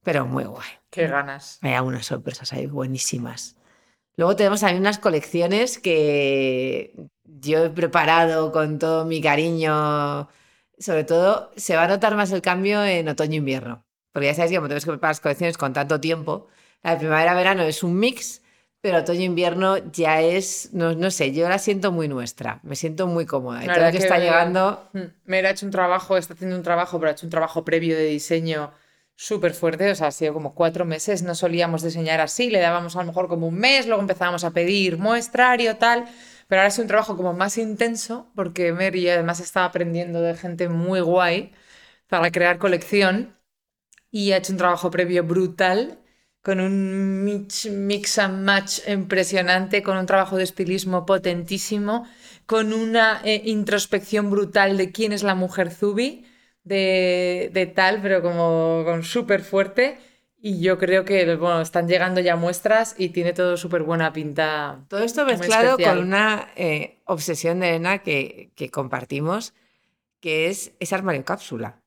pero 0.02 0.26
muy 0.26 0.44
guay. 0.44 0.68
Qué 0.90 1.06
ganas. 1.06 1.58
Hay 1.60 1.74
algunas 1.74 2.06
sorpresas 2.06 2.54
ahí 2.54 2.66
buenísimas. 2.66 3.56
Luego 4.16 4.34
tenemos 4.34 4.60
también 4.60 4.80
unas 4.80 4.98
colecciones 4.98 5.78
que 5.78 7.07
yo 7.48 7.64
he 7.64 7.70
preparado 7.70 8.52
con 8.52 8.78
todo 8.78 9.04
mi 9.04 9.20
cariño. 9.20 10.28
Sobre 10.78 11.04
todo, 11.04 11.50
se 11.56 11.74
va 11.74 11.84
a 11.84 11.88
notar 11.88 12.14
más 12.14 12.30
el 12.30 12.42
cambio 12.42 12.84
en 12.84 13.08
otoño-invierno. 13.08 13.84
Porque 14.12 14.26
ya 14.26 14.34
sabéis 14.34 14.52
que 14.52 14.56
como 14.56 14.68
tenemos 14.68 14.84
que 14.84 14.92
preparar 14.92 15.10
las 15.10 15.20
colecciones 15.20 15.58
con 15.58 15.72
tanto 15.72 16.00
tiempo, 16.00 16.46
la 16.82 16.96
primavera-verano 16.98 17.62
es 17.64 17.82
un 17.82 17.98
mix, 17.98 18.42
pero 18.80 18.98
otoño-invierno 18.98 19.78
ya 19.90 20.20
es, 20.20 20.70
no, 20.72 20.94
no, 20.94 21.10
sé, 21.10 21.32
yo 21.32 21.48
la 21.48 21.58
siento 21.58 21.90
muy 21.90 22.06
nuestra, 22.06 22.60
me 22.62 22.76
siento 22.76 23.06
muy 23.08 23.26
cómoda. 23.26 23.64
Y 23.64 23.66
todo 23.66 23.90
que, 23.90 23.98
está 23.98 24.18
llegando... 24.18 24.88
Mm, 24.92 25.00
me 25.24 25.38
ha 25.38 25.50
hecho 25.50 25.66
un 25.66 25.72
trabajo, 25.72 26.16
está 26.16 26.34
haciendo 26.34 26.54
un 26.56 26.62
trabajo, 26.62 26.98
pero 26.98 27.10
ha 27.10 27.12
hecho 27.12 27.26
un 27.26 27.30
trabajo 27.30 27.64
previo 27.64 27.96
de 27.96 28.04
diseño 28.04 28.70
súper 29.20 29.52
fuerte, 29.52 29.90
o 29.90 29.94
sea, 29.96 30.06
ha 30.06 30.12
sido 30.12 30.32
como 30.32 30.54
cuatro 30.54 30.84
meses, 30.84 31.22
no 31.24 31.34
solíamos 31.34 31.82
diseñar 31.82 32.20
así, 32.20 32.50
le 32.50 32.60
dábamos 32.60 32.94
a 32.94 33.00
lo 33.00 33.06
mejor 33.06 33.26
como 33.26 33.48
un 33.48 33.58
mes, 33.58 33.88
luego 33.88 34.00
empezábamos 34.00 34.44
a 34.44 34.52
pedir 34.52 34.96
muestrario, 34.96 35.76
tal, 35.76 36.04
pero 36.48 36.62
ahora 36.62 36.68
es 36.68 36.78
un 36.78 36.88
trabajo 36.88 37.16
como 37.16 37.32
más 37.34 37.58
intenso, 37.58 38.30
porque 38.34 38.72
Mary 38.72 39.08
además 39.08 39.40
estaba 39.40 39.66
aprendiendo 39.66 40.20
de 40.22 40.34
gente 40.36 40.68
muy 40.68 41.00
guay 41.00 41.52
para 42.08 42.30
crear 42.32 42.58
colección 42.58 43.36
y 44.10 44.32
ha 44.32 44.38
hecho 44.38 44.52
un 44.52 44.58
trabajo 44.58 44.90
previo 44.90 45.24
brutal 45.24 46.00
con 46.42 46.60
un 46.60 47.24
mix, 47.24 48.18
and 48.18 48.44
match 48.44 48.80
impresionante, 48.88 49.82
con 49.82 49.98
un 49.98 50.06
trabajo 50.06 50.36
de 50.36 50.44
estilismo 50.44 51.04
potentísimo, 51.04 52.06
con 52.46 52.72
una 52.72 53.20
eh, 53.24 53.42
introspección 53.44 54.30
brutal 54.30 54.78
de 54.78 54.90
quién 54.92 55.12
es 55.12 55.22
la 55.22 55.34
mujer 55.34 55.70
Zubi 55.70 56.24
de, 56.64 57.72
tal, 57.74 58.00
pero 58.02 58.22
como 58.22 58.82
con 58.84 59.02
súper 59.02 59.42
fuerte. 59.42 59.98
Y 60.40 60.60
yo 60.60 60.78
creo 60.78 61.04
que 61.04 61.34
bueno, 61.34 61.60
están 61.60 61.88
llegando 61.88 62.20
ya 62.20 62.36
muestras 62.36 62.94
y 62.96 63.08
tiene 63.08 63.32
todo 63.32 63.56
súper 63.56 63.82
buena 63.82 64.12
pinta. 64.12 64.84
Todo 64.88 65.02
esto 65.02 65.26
mezclado 65.26 65.76
con 65.76 65.98
una 65.98 66.50
eh, 66.54 67.00
obsesión 67.06 67.58
de 67.60 67.70
Elena 67.70 67.98
que, 67.98 68.52
que, 68.54 68.70
compartimos, 68.70 69.52
que 70.20 70.48
es 70.48 70.72
ese 70.78 70.94
armario 70.94 71.24
cápsula. 71.24 71.82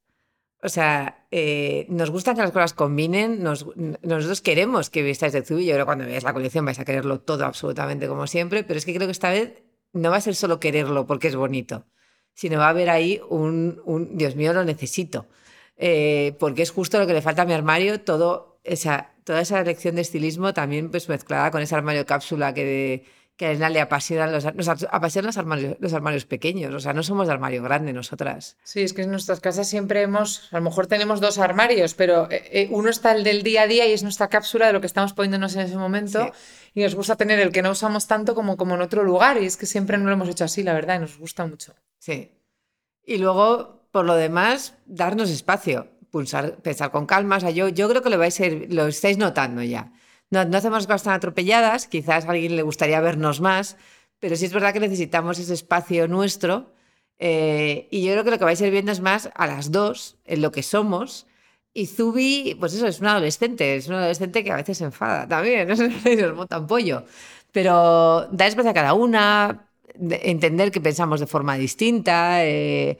O 0.64 0.70
sea, 0.70 1.26
eh, 1.32 1.86
nos 1.89 2.12
gustan 2.12 2.36
que 2.36 2.41
las 2.41 2.52
cosas 2.52 2.74
combinen, 2.74 3.41
nos, 3.41 3.66
nosotros 3.76 4.41
queremos 4.41 4.89
que 4.89 5.02
vistáis 5.02 5.34
de 5.34 5.43
Zubi, 5.43 5.66
yo 5.66 5.74
creo 5.74 5.86
que 5.86 5.88
cuando 5.88 6.06
veáis 6.06 6.24
la 6.24 6.34
colección 6.34 6.66
vais 6.66 6.80
a 6.80 6.86
quererlo 6.86 7.22
todo 7.22 7.45
absolutamente 7.45 8.08
como 8.08 8.28
siempre, 8.28 8.64
pero 8.64 8.78
es 8.78 8.86
que 8.86 8.93
creo 8.93 9.08
que 9.08 9.14
esta 9.14 9.32
vez 9.32 9.64
no 9.93 10.12
va 10.12 10.18
a 10.18 10.22
ser 10.22 10.36
solo 10.36 10.60
quererlo 10.60 11.08
porque 11.08 11.30
es 11.30 11.36
bonito, 11.36 11.88
sino 12.34 12.60
va 12.60 12.68
a 12.68 12.70
haber 12.70 12.89
ahí 12.89 13.22
un, 13.30 13.82
un 13.86 14.18
Dios 14.18 14.36
mío, 14.36 14.54
lo 14.54 14.64
necesito. 14.64 15.28
Eh, 15.84 16.36
porque 16.40 16.62
es 16.62 16.70
justo 16.70 17.00
lo 17.00 17.08
que 17.08 17.14
le 17.14 17.24
falta 17.24 17.42
a 17.42 17.46
mi 17.46 17.54
armario, 17.54 18.02
todo 18.02 18.60
esa, 18.64 19.14
toda 19.24 19.42
esa 19.42 19.64
lección 19.64 19.96
de 19.96 20.02
estilismo 20.02 20.54
también 20.54 20.92
pues 20.92 21.10
mezclada 21.10 21.50
con 21.50 21.60
ese 21.60 21.74
armario 21.74 22.06
cápsula 22.06 22.54
que, 22.54 23.04
que 23.36 23.48
a 23.48 23.52
Elena 23.52 23.70
le 23.70 23.82
apasionan 23.82 24.32
los, 24.32 24.46
nos 24.54 24.68
apasionan 24.68 25.30
los 25.30 25.38
armarios, 25.40 25.78
los 25.80 25.94
armarios 25.96 26.26
pequeños, 26.26 26.72
o 26.72 26.80
sea, 26.80 26.94
no 26.94 27.02
somos 27.02 27.26
de 27.26 27.34
armario 27.34 27.64
grande 27.64 27.94
nosotras. 27.94 28.58
Sí, 28.64 28.84
es 28.84 28.94
que 28.94 29.02
en 29.02 29.10
nuestras 29.10 29.40
casas 29.40 29.68
siempre 29.68 30.04
hemos, 30.04 30.54
a 30.54 30.58
lo 30.58 30.66
mejor 30.66 30.86
tenemos 30.86 31.20
dos 31.20 31.40
armarios, 31.40 31.96
pero 31.96 32.30
eh, 32.30 32.44
eh, 32.52 32.68
uno 32.70 32.92
está 32.92 33.14
el 33.14 33.24
del 33.24 33.42
día 33.42 33.64
a 33.64 33.68
día 33.68 33.88
y 33.88 33.94
es 33.94 34.04
nuestra 34.04 34.28
cápsula 34.30 34.68
de 34.68 34.74
lo 34.74 34.82
que 34.82 34.88
estamos 34.88 35.14
poniéndonos 35.14 35.56
en 35.56 35.62
ese 35.62 35.78
momento. 35.78 36.32
Y 36.76 36.84
nos 36.84 36.94
gusta 36.94 37.16
tener 37.16 37.40
el 37.40 37.52
que 37.52 37.64
no 37.64 37.72
usamos 37.72 38.06
tanto 38.06 38.36
como, 38.36 38.56
como 38.56 38.76
en 38.76 38.82
otro 38.82 39.04
lugar. 39.04 39.42
Y 39.42 39.48
es 39.48 39.58
que 39.58 39.66
siempre 39.66 39.98
no 39.98 40.06
lo 40.06 40.14
hemos 40.14 40.30
hecho 40.30 40.44
así, 40.44 40.62
la 40.62 40.74
verdad, 40.74 40.98
y 40.98 41.00
nos 41.00 41.18
gusta 41.18 41.46
mucho. 41.48 41.74
Sí. 41.98 42.32
Y 43.04 43.18
luego, 43.18 43.81
por 43.92 44.06
lo 44.06 44.16
demás, 44.16 44.76
darnos 44.86 45.30
espacio, 45.30 45.88
pulsar, 46.10 46.58
pensar 46.62 46.92
con 46.92 47.06
calma. 47.06 47.38
O 47.38 47.39
sea, 47.39 47.52
yo, 47.52 47.70
yo 47.70 47.89
creo 47.89 48.02
que 48.02 48.10
lo, 48.10 48.18
vais 48.18 48.39
a 48.39 48.46
ir, 48.46 48.74
lo 48.74 48.88
estáis 48.88 49.18
notando 49.18 49.64
ya. 49.64 49.92
No, 50.30 50.46
no 50.46 50.58
hacemos 50.58 50.88
cosas 50.88 51.04
tan 51.04 51.14
atropelladas, 51.14 51.88
quizás 51.88 52.26
a 52.26 52.32
alguien 52.32 52.56
le 52.56 52.64
gustaría 52.64 53.02
vernos 53.02 53.42
más, 53.42 53.78
pero 54.20 54.36
sí 54.36 54.46
es 54.46 54.54
verdad 54.54 54.74
que 54.74 54.80
necesitamos 54.80 55.39
ese 55.39 55.54
espacio 55.54 56.08
nuestro. 56.08 56.74
Eh, 57.20 57.88
y 57.92 58.04
yo 58.04 58.14
creo 58.14 58.24
que 58.24 58.32
lo 58.32 58.39
que 58.39 58.46
vais 58.46 58.62
a 58.62 58.66
ir 58.68 58.72
viendo 58.72 58.92
es 58.92 59.02
más 59.02 59.30
a 59.36 59.48
las 59.48 59.72
dos, 59.72 60.18
en 60.26 60.42
lo 60.42 60.52
que 60.52 60.64
somos. 60.64 61.28
Y 61.74 61.88
Zubi, 61.88 62.58
pues 62.60 62.74
eso, 62.74 62.88
es 62.88 63.00
un 63.00 63.08
adolescente, 63.08 63.76
es 63.76 63.88
un 63.88 63.96
adolescente 63.96 64.44
que 64.44 64.52
a 64.52 64.58
veces 64.58 64.78
se 64.78 64.86
enfada 64.86 65.28
también, 65.28 65.68
¿no? 65.70 65.76
nos 65.76 66.36
monta 66.36 66.60
un 66.60 66.68
pollo. 66.68 67.04
Pero 67.52 68.28
da 68.32 68.48
espacio 68.48 68.72
a 68.72 68.74
cada 68.74 68.94
una, 68.94 69.68
entender 70.00 70.72
que 70.72 70.82
pensamos 70.82 71.20
de 71.20 71.28
forma 71.28 71.56
distinta, 71.58 72.46
eh, 72.46 72.98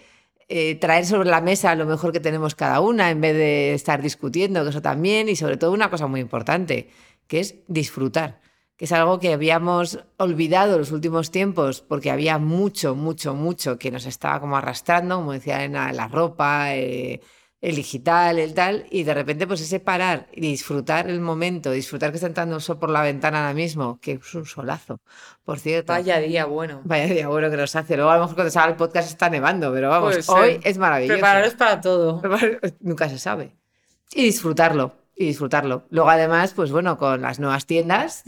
eh, 0.54 0.76
traer 0.76 1.06
sobre 1.06 1.30
la 1.30 1.39
mesa 1.39 1.74
lo 1.76 1.86
mejor 1.86 2.12
que 2.12 2.20
tenemos 2.20 2.56
cada 2.56 2.82
una 2.82 3.10
en 3.10 3.22
vez 3.22 3.34
de 3.34 3.74
estar 3.74 4.02
discutiendo, 4.02 4.64
que 4.64 4.72
eso 4.72 4.82
también, 4.82 5.30
y 5.30 5.38
sobre 5.38 5.56
todo 5.56 5.72
una 5.72 5.89
cosa 5.89 6.08
muy 6.08 6.20
importante, 6.20 6.89
que 7.28 7.39
es 7.39 7.56
disfrutar, 7.70 8.41
que 8.76 8.84
es 8.84 8.91
algo 8.91 9.18
que 9.18 9.32
habíamos 9.32 9.99
olvidado 10.18 10.78
los 10.78 10.91
últimos 10.91 11.32
tiempos 11.32 11.80
porque 11.80 12.12
había 12.12 12.38
mucho, 12.38 12.95
mucho, 12.95 13.34
mucho 13.34 13.80
que 13.80 13.91
nos 13.91 14.06
estaba 14.06 14.41
como 14.41 14.58
arrastrando, 14.58 15.16
como 15.16 15.32
decía 15.32 15.60
Elena, 15.60 15.93
la 15.93 16.10
ropa. 16.10 16.76
Eh, 16.76 17.22
el 17.62 17.76
digital, 17.76 18.39
el 18.39 18.55
tal, 18.55 18.88
y 18.89 19.03
de 19.03 19.14
repente 19.14 19.45
pues 19.45 19.62
ese 19.62 19.80
parar 19.80 20.28
y 20.32 20.41
disfrutar 20.41 21.07
el 21.07 21.20
momento, 21.22 21.70
disfrutar 21.72 22.09
que 22.09 22.16
está 22.16 22.26
entrando 22.26 22.55
el 22.55 22.62
sol 22.62 22.80
por 22.80 22.89
la 22.89 23.03
ventana 23.03 23.41
ahora 23.41 23.53
mismo, 23.53 23.99
que 24.01 24.14
es 24.14 24.34
un 24.34 24.45
solazo, 24.45 24.99
por 25.45 25.59
cierto. 25.59 25.93
Vaya 25.93 26.18
día 26.20 26.45
bueno. 26.45 26.82
Vaya 26.84 27.05
día 27.05 27.28
bueno 27.28 27.51
que 27.51 27.57
nos 27.57 27.76
hace. 27.76 27.95
Luego 27.95 28.09
a 28.09 28.16
lo 28.16 28.22
mejor 28.22 28.36
cuando 28.36 28.51
salga 28.51 28.72
el 28.72 28.78
podcast 28.78 29.12
está 29.12 29.30
nevando, 29.30 29.72
pero 29.72 29.89
vamos, 29.89 30.28
hoy 30.28 30.59
es 30.64 30.80
maravilloso. 30.80 31.14
Prepararos 31.14 31.53
para 31.53 31.80
todo. 31.80 32.20
Nunca 32.80 33.07
se 33.09 33.20
sabe. 33.20 33.55
Y 34.14 34.24
disfrutarlo, 34.24 34.95
y 35.16 35.28
disfrutarlo. 35.28 35.84
Luego 35.91 36.09
además, 36.09 36.53
pues 36.55 36.72
bueno, 36.72 36.97
con 36.97 37.22
las 37.22 37.39
nuevas 37.39 37.68
tiendas, 37.68 38.24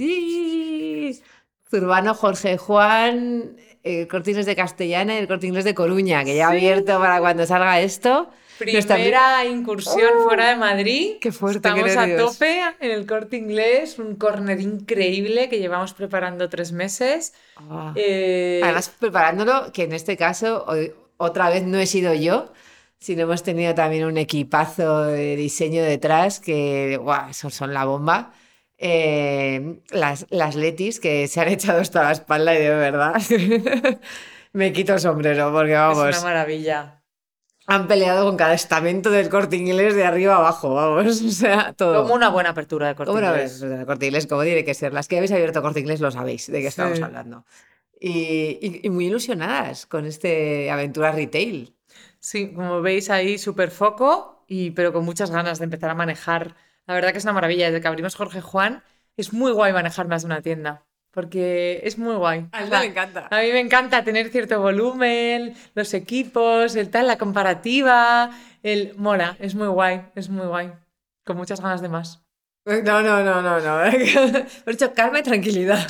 Zurbano, 1.71 2.13
Jorge 2.13 2.59
Juan, 2.59 3.57
el 3.81 4.07
Cortines 4.07 4.45
de 4.45 4.55
Castellana 4.55 5.15
y 5.15 5.17
el 5.17 5.27
Cortines 5.27 5.65
de 5.65 5.73
Coruña, 5.73 6.23
que 6.23 6.35
ya 6.35 6.49
ha 6.49 6.51
abierto 6.51 6.99
para 6.99 7.19
cuando 7.19 7.47
salga 7.47 7.81
esto. 7.81 8.29
Primera 8.57 9.45
incursión 9.45 10.11
¡Oh! 10.17 10.23
fuera 10.23 10.49
de 10.49 10.55
Madrid. 10.55 11.15
Qué 11.19 11.31
fuerte. 11.31 11.67
Estamos 11.69 11.97
a 11.97 12.17
tope 12.17 12.61
en 12.79 12.91
el 12.91 13.05
corte 13.05 13.37
inglés, 13.37 13.99
un 13.99 14.15
corner 14.15 14.59
increíble 14.59 15.49
que 15.49 15.59
llevamos 15.59 15.93
preparando 15.93 16.49
tres 16.49 16.71
meses. 16.71 17.33
Ah. 17.57 17.93
Eh, 17.95 18.61
Además, 18.63 18.93
preparándolo, 18.99 19.71
que 19.71 19.83
en 19.83 19.93
este 19.93 20.17
caso 20.17 20.65
otra 21.17 21.49
vez 21.49 21.63
no 21.63 21.79
he 21.79 21.85
sido 21.85 22.13
yo, 22.13 22.51
sino 22.99 23.23
hemos 23.23 23.43
tenido 23.43 23.73
también 23.75 24.05
un 24.05 24.17
equipazo 24.17 25.03
de 25.03 25.35
diseño 25.35 25.83
detrás 25.83 26.39
que, 26.39 26.97
guau, 27.01 27.33
son 27.33 27.73
la 27.73 27.85
bomba. 27.85 28.33
Eh, 28.77 29.79
las, 29.91 30.25
las 30.29 30.55
letis 30.55 30.99
que 30.99 31.27
se 31.27 31.39
han 31.39 31.47
echado 31.47 31.79
hasta 31.79 32.03
la 32.03 32.11
espalda 32.11 32.53
y 32.53 32.57
de 32.57 32.69
verdad 32.69 33.13
me 34.51 34.73
quito 34.73 34.93
el 34.93 34.99
sombrero 34.99 35.53
porque 35.53 35.73
vamos. 35.73 36.09
Es 36.09 36.17
una 36.17 36.25
maravilla 36.25 37.02
han 37.65 37.87
peleado 37.87 38.25
con 38.25 38.37
cada 38.37 38.53
estamento 38.53 39.09
del 39.09 39.29
corte 39.29 39.55
inglés 39.55 39.95
de 39.95 40.05
arriba 40.05 40.35
abajo, 40.35 40.73
vamos, 40.73 41.21
o 41.21 41.31
sea, 41.31 41.73
todo. 41.73 42.03
Como 42.03 42.15
una 42.15 42.29
buena 42.29 42.49
apertura 42.49 42.87
de 42.87 42.95
corte 42.95 43.11
como 43.11 43.25
inglés. 43.25 43.61
Una 43.61 43.77
de 43.77 43.85
corte 43.85 44.05
inglés, 44.07 44.27
como 44.27 44.43
tiene 44.43 44.65
que 44.65 44.73
ser. 44.73 44.93
Las 44.93 45.07
que 45.07 45.17
habéis 45.17 45.31
abierto 45.31 45.61
corte 45.61 45.79
inglés 45.79 46.01
lo 46.01 46.11
sabéis 46.11 46.51
de 46.51 46.61
qué 46.61 46.67
estamos 46.67 47.01
hablando. 47.01 47.45
Y, 47.99 48.81
y, 48.83 48.89
muy 48.89 49.07
ilusionadas 49.07 49.85
con 49.85 50.05
este 50.05 50.69
aventura 50.69 51.13
retail. 51.13 51.73
Sí, 52.19 52.51
como 52.53 52.81
veis 52.81 53.09
ahí, 53.09 53.37
súper 53.37 53.71
foco, 53.71 54.43
y, 54.47 54.71
pero 54.71 54.91
con 54.91 55.05
muchas 55.05 55.31
ganas 55.31 55.59
de 55.59 55.65
empezar 55.65 55.89
a 55.89 55.95
manejar. 55.95 56.55
La 56.85 56.93
verdad 56.93 57.13
que 57.13 57.19
es 57.19 57.23
una 57.23 57.31
maravilla. 57.31 57.67
Desde 57.67 57.79
que 57.79 57.87
abrimos 57.87 58.15
Jorge 58.15 58.41
Juan, 58.41 58.83
es 59.15 59.31
muy 59.31 59.53
guay 59.53 59.71
manejar 59.71 60.07
más 60.09 60.23
de 60.23 60.25
una 60.25 60.41
tienda 60.41 60.83
porque 61.13 61.81
es 61.83 61.97
muy 61.97 62.15
guay. 62.15 62.47
A 62.51 62.61
mí 62.63 62.69
me 62.69 62.85
encanta. 62.85 63.27
A 63.29 63.41
mí 63.41 63.51
me 63.51 63.59
encanta 63.59 64.03
tener 64.03 64.29
cierto 64.29 64.59
volumen, 64.59 65.53
los 65.75 65.93
equipos, 65.93 66.75
el 66.75 66.89
tal, 66.89 67.07
la 67.07 67.17
comparativa, 67.17 68.31
el 68.63 68.95
mola, 68.97 69.37
es 69.39 69.53
muy 69.53 69.67
guay, 69.67 70.01
es 70.15 70.29
muy 70.29 70.47
guay. 70.47 70.71
Con 71.23 71.37
muchas 71.37 71.61
ganas 71.61 71.81
de 71.81 71.89
más. 71.89 72.23
No, 72.65 72.81
no, 72.81 73.23
no, 73.23 73.41
no, 73.41 73.59
no. 73.59 73.91
Por 74.65 74.73
hecho, 74.73 74.93
calma 74.93 75.19
y 75.19 75.23
tranquilidad. 75.23 75.87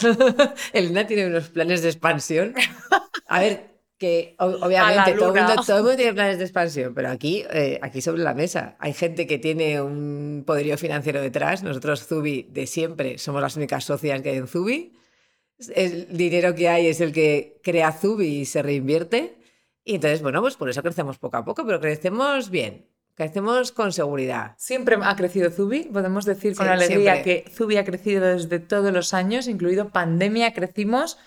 Elena 0.74 1.08
tiene 1.08 1.28
unos 1.28 1.50
planes 1.50 1.82
de 1.84 1.90
expansión. 1.90 2.54
A 3.28 3.40
ver, 3.40 3.80
que 3.98 4.36
obviamente 4.40 5.14
todo 5.14 5.34
el, 5.34 5.84
mundo, 5.84 5.96
tiene 5.96 6.14
planes 6.14 6.38
de 6.38 6.44
expansión, 6.44 6.94
pero 6.94 7.10
aquí, 7.10 7.46
eh, 7.50 7.80
aquí 7.82 8.02
sobre 8.02 8.24
la 8.24 8.34
mesa 8.34 8.76
hay 8.80 8.94
gente 8.94 9.26
que 9.26 9.38
tiene 9.38 9.82
un 9.82 10.44
poderío 10.46 10.78
financiero 10.78 11.22
detrás. 11.22 11.64
Nosotros, 11.64 12.06
Zubi, 12.06 12.50
de 12.52 12.68
siempre, 12.68 13.18
somos 13.20 13.42
las 13.42 13.56
únicas 13.56 13.86
socias 13.86 14.22
que 14.22 14.32
hay 14.32 14.38
en 14.38 14.48
Zubi 14.48 14.98
el 15.76 16.08
dinero 16.16 16.56
que 16.56 16.70
hay 16.70 16.88
es 16.88 17.02
el 17.02 17.12
que 17.12 17.60
crea 17.64 17.92
Zubi 17.92 18.40
y 18.42 18.46
se 18.46 18.62
reinvierte. 18.62 19.38
Y 19.86 19.96
entonces, 19.96 20.22
bueno, 20.22 20.42
pues 20.42 20.56
por 20.56 20.70
eso 20.70 20.82
crecemos 20.82 21.18
poco 21.18 21.38
a 21.38 21.46
poco, 21.46 21.66
pero 21.66 21.80
crecemos 21.80 22.50
bien, 22.50 22.86
crecemos 23.16 23.72
con 23.72 23.92
seguridad. 23.92 24.56
Siempre 24.58 24.98
ha 25.02 25.16
crecido 25.16 25.50
Zubi, 25.50 25.84
podemos 25.84 26.26
decir 26.26 26.56
con 26.56 26.68
alegría 26.68 27.22
que 27.22 27.46
Zubi 27.52 27.78
ha 27.78 27.84
crecido 27.84 28.26
desde 28.26 28.60
todos 28.60 28.94
los 28.94 29.14
años, 29.14 29.48
incluido 29.48 29.90
pandemia, 29.90 30.54
crecimos. 30.54 31.18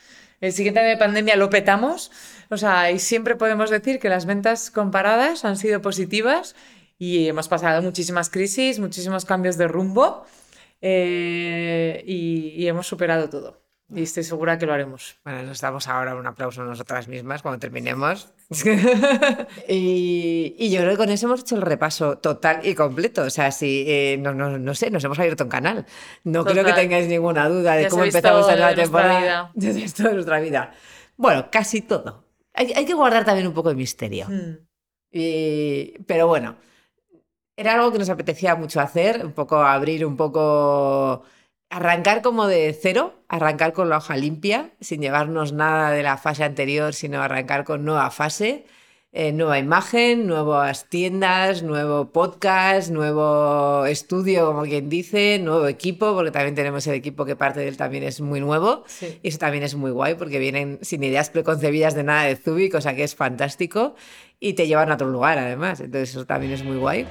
El 0.40 0.52
siguiente 0.52 0.80
año 0.80 0.90
de 0.90 0.96
pandemia 0.96 1.36
lo 1.36 1.50
petamos. 1.50 2.10
O 2.50 2.56
sea, 2.56 2.90
y 2.90 2.98
siempre 2.98 3.36
podemos 3.36 3.70
decir 3.70 3.98
que 3.98 4.08
las 4.08 4.26
ventas 4.26 4.70
comparadas 4.70 5.44
han 5.44 5.56
sido 5.56 5.82
positivas 5.82 6.54
y 6.98 7.28
hemos 7.28 7.48
pasado 7.48 7.82
muchísimas 7.82 8.30
crisis, 8.30 8.78
muchísimos 8.78 9.24
cambios 9.24 9.58
de 9.58 9.68
rumbo 9.68 10.24
eh, 10.80 12.02
y 12.06 12.66
hemos 12.66 12.86
superado 12.86 13.28
todo. 13.28 13.65
Y 13.94 14.02
estoy 14.02 14.24
segura 14.24 14.58
que 14.58 14.66
lo 14.66 14.72
haremos. 14.72 15.16
Bueno, 15.22 15.44
nos 15.44 15.60
damos 15.60 15.86
ahora 15.86 16.16
un 16.16 16.26
aplauso 16.26 16.60
a 16.60 16.64
nosotras 16.64 17.06
mismas 17.06 17.42
cuando 17.42 17.60
terminemos. 17.60 18.32
y, 19.68 20.68
yo 20.70 20.80
creo 20.80 20.90
que 20.90 20.96
con 20.96 21.10
eso 21.10 21.26
hemos 21.26 21.42
hecho 21.42 21.54
el 21.54 21.62
repaso 21.62 22.18
total 22.18 22.66
y 22.66 22.74
completo. 22.74 23.22
O 23.22 23.30
sea, 23.30 23.52
si 23.52 23.84
eh, 23.86 24.16
no, 24.18 24.34
no, 24.34 24.58
no, 24.58 24.74
sé, 24.74 24.90
nos 24.90 25.04
hemos 25.04 25.18
abierto 25.20 25.44
un 25.44 25.50
canal. 25.50 25.86
No 26.24 26.44
creo 26.44 26.64
que 26.64 26.72
tengáis 26.72 27.06
ninguna 27.06 27.48
duda 27.48 27.76
de 27.76 27.88
cómo 27.88 28.02
empezamos 28.02 28.48
la 28.48 28.56
nueva 28.56 28.74
temporada. 28.74 29.52
Desde 29.54 29.82
esto 29.84 30.02
de 30.02 30.14
nuestra 30.14 30.40
vida. 30.40 30.72
Bueno, 31.16 31.48
casi 31.52 31.80
todo. 31.80 32.24
Hay, 32.54 32.72
hay, 32.72 32.86
que 32.86 32.94
guardar 32.94 33.24
también 33.24 33.46
un 33.46 33.54
poco 33.54 33.68
de 33.68 33.76
misterio. 33.76 34.26
Hmm. 34.28 34.66
Y, 35.12 35.92
pero 36.06 36.26
bueno, 36.26 36.56
era 37.56 37.74
algo 37.74 37.92
que 37.92 37.98
nos 37.98 38.10
apetecía 38.10 38.56
mucho 38.56 38.80
hacer, 38.80 39.24
un 39.24 39.32
poco 39.32 39.58
abrir, 39.58 40.04
un 40.04 40.16
poco 40.16 41.22
arrancar 41.70 42.22
como 42.22 42.46
de 42.46 42.76
cero, 42.80 43.14
arrancar 43.28 43.72
con 43.72 43.88
la 43.88 43.98
hoja 43.98 44.16
limpia, 44.16 44.70
sin 44.80 45.00
llevarnos 45.00 45.52
nada 45.52 45.90
de 45.90 46.02
la 46.02 46.16
fase 46.16 46.44
anterior, 46.44 46.94
sino 46.94 47.22
arrancar 47.22 47.64
con 47.64 47.84
nueva 47.84 48.10
fase, 48.10 48.66
eh, 49.12 49.32
nueva 49.32 49.58
imagen, 49.58 50.26
nuevas 50.26 50.90
tiendas, 50.90 51.62
nuevo 51.62 52.12
podcast, 52.12 52.90
nuevo 52.90 53.86
estudio, 53.86 54.46
como 54.46 54.62
quien 54.64 54.90
dice, 54.90 55.38
nuevo 55.38 55.66
equipo, 55.68 56.14
porque 56.14 56.30
también 56.30 56.54
tenemos 56.54 56.86
el 56.86 56.94
equipo 56.94 57.24
que 57.24 57.34
parte 57.34 57.60
de 57.60 57.68
él 57.68 57.78
también 57.78 58.04
es 58.04 58.20
muy 58.20 58.40
nuevo. 58.40 58.84
Sí. 58.86 59.18
Y 59.22 59.28
eso 59.28 59.38
también 59.38 59.64
es 59.64 59.74
muy 59.74 59.90
guay, 59.90 60.16
porque 60.16 60.38
vienen 60.38 60.78
sin 60.82 61.02
ideas 61.02 61.30
preconcebidas 61.30 61.94
de 61.94 62.02
nada 62.02 62.24
de 62.24 62.36
Zubi, 62.36 62.68
cosa 62.68 62.94
que 62.94 63.04
es 63.04 63.14
fantástico, 63.14 63.94
y 64.38 64.52
te 64.52 64.66
llevan 64.66 64.90
a 64.90 64.94
otro 64.94 65.08
lugar 65.08 65.38
además, 65.38 65.80
entonces 65.80 66.10
eso 66.10 66.26
también 66.26 66.52
es 66.52 66.62
muy 66.62 66.76
guay. 66.76 67.06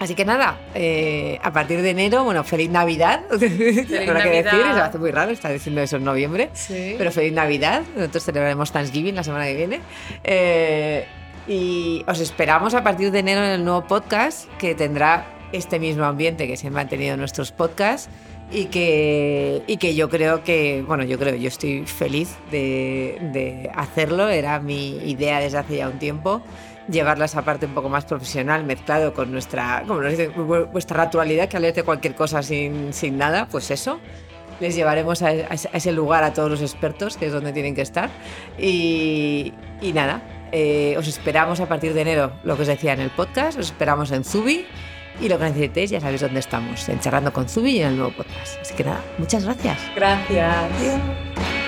Así 0.00 0.14
que 0.14 0.24
nada, 0.24 0.58
eh, 0.74 1.38
a 1.42 1.52
partir 1.52 1.80
de 1.80 1.90
enero, 1.90 2.24
bueno, 2.24 2.42
feliz 2.44 2.68
Navidad, 2.68 3.22
habrá 3.30 3.38
que 3.48 4.04
Navidad. 4.04 4.44
decir, 4.44 4.74
se 4.74 4.80
hace 4.80 4.98
muy 4.98 5.10
raro 5.12 5.30
estar 5.30 5.52
diciendo 5.52 5.80
eso 5.80 5.96
en 5.96 6.04
noviembre, 6.04 6.50
Sí. 6.52 6.94
pero 6.98 7.10
feliz 7.12 7.32
Navidad, 7.32 7.82
nosotros 7.96 8.24
celebraremos 8.24 8.72
Thanksgiving 8.72 9.14
la 9.14 9.22
semana 9.22 9.46
que 9.46 9.54
viene. 9.54 9.80
Eh, 10.24 11.06
y 11.46 12.04
os 12.08 12.20
esperamos 12.20 12.74
a 12.74 12.82
partir 12.82 13.10
de 13.10 13.18
enero 13.20 13.44
en 13.44 13.50
el 13.50 13.64
nuevo 13.64 13.86
podcast 13.86 14.48
que 14.58 14.74
tendrá 14.74 15.26
este 15.52 15.78
mismo 15.78 16.04
ambiente 16.04 16.46
que 16.48 16.56
siempre 16.56 16.82
han 16.82 16.88
tenido 16.88 17.16
nuestros 17.16 17.52
podcasts 17.52 18.08
y 18.50 18.66
que, 18.66 19.62
y 19.66 19.76
que 19.76 19.94
yo 19.94 20.08
creo 20.10 20.42
que, 20.42 20.82
bueno, 20.86 21.04
yo 21.04 21.18
creo, 21.18 21.34
yo 21.36 21.48
estoy 21.48 21.86
feliz 21.86 22.34
de, 22.50 23.18
de 23.32 23.70
hacerlo, 23.74 24.28
era 24.28 24.58
mi 24.60 24.96
idea 25.08 25.38
desde 25.40 25.58
hace 25.58 25.76
ya 25.76 25.88
un 25.88 25.98
tiempo 25.98 26.42
llevarla 26.88 27.24
a 27.24 27.26
esa 27.26 27.42
parte 27.42 27.66
un 27.66 27.74
poco 27.74 27.88
más 27.88 28.04
profesional, 28.04 28.64
mezclado 28.64 29.14
con 29.14 29.30
nuestra, 29.32 29.82
como 29.86 30.00
nos 30.00 30.10
dice, 30.10 30.30
vu- 30.30 30.70
vuestra 30.70 30.98
naturalidad, 30.98 31.48
que 31.48 31.56
habléis 31.56 31.74
de 31.74 31.82
cualquier 31.82 32.14
cosa 32.14 32.42
sin, 32.42 32.92
sin 32.92 33.16
nada, 33.18 33.48
pues 33.50 33.70
eso. 33.70 34.00
Les 34.60 34.76
llevaremos 34.76 35.20
a, 35.22 35.28
a 35.28 35.54
ese 35.54 35.90
lugar 35.92 36.22
a 36.22 36.32
todos 36.32 36.50
los 36.50 36.62
expertos, 36.62 37.16
que 37.16 37.26
es 37.26 37.32
donde 37.32 37.52
tienen 37.52 37.74
que 37.74 37.82
estar. 37.82 38.08
Y, 38.58 39.52
y 39.80 39.92
nada, 39.92 40.22
eh, 40.52 40.94
os 40.96 41.08
esperamos 41.08 41.58
a 41.60 41.66
partir 41.66 41.92
de 41.92 42.02
enero, 42.02 42.32
lo 42.44 42.54
que 42.56 42.62
os 42.62 42.68
decía 42.68 42.92
en 42.92 43.00
el 43.00 43.10
podcast, 43.10 43.58
os 43.58 43.66
esperamos 43.66 44.12
en 44.12 44.22
Zubi. 44.24 44.64
Y 45.20 45.28
lo 45.28 45.38
que 45.38 45.44
necesitéis, 45.44 45.90
ya 45.90 46.00
sabéis 46.00 46.20
dónde 46.22 46.40
estamos, 46.40 46.88
en 46.88 46.98
Charlando 47.00 47.32
con 47.32 47.48
Zubi 47.48 47.76
y 47.76 47.80
en 47.82 47.88
el 47.88 47.96
nuevo 47.96 48.12
podcast. 48.16 48.60
Así 48.60 48.74
que 48.74 48.82
nada, 48.84 49.00
muchas 49.18 49.44
gracias. 49.44 49.78
Gracias. 49.94 50.56
Adiós. 50.78 51.63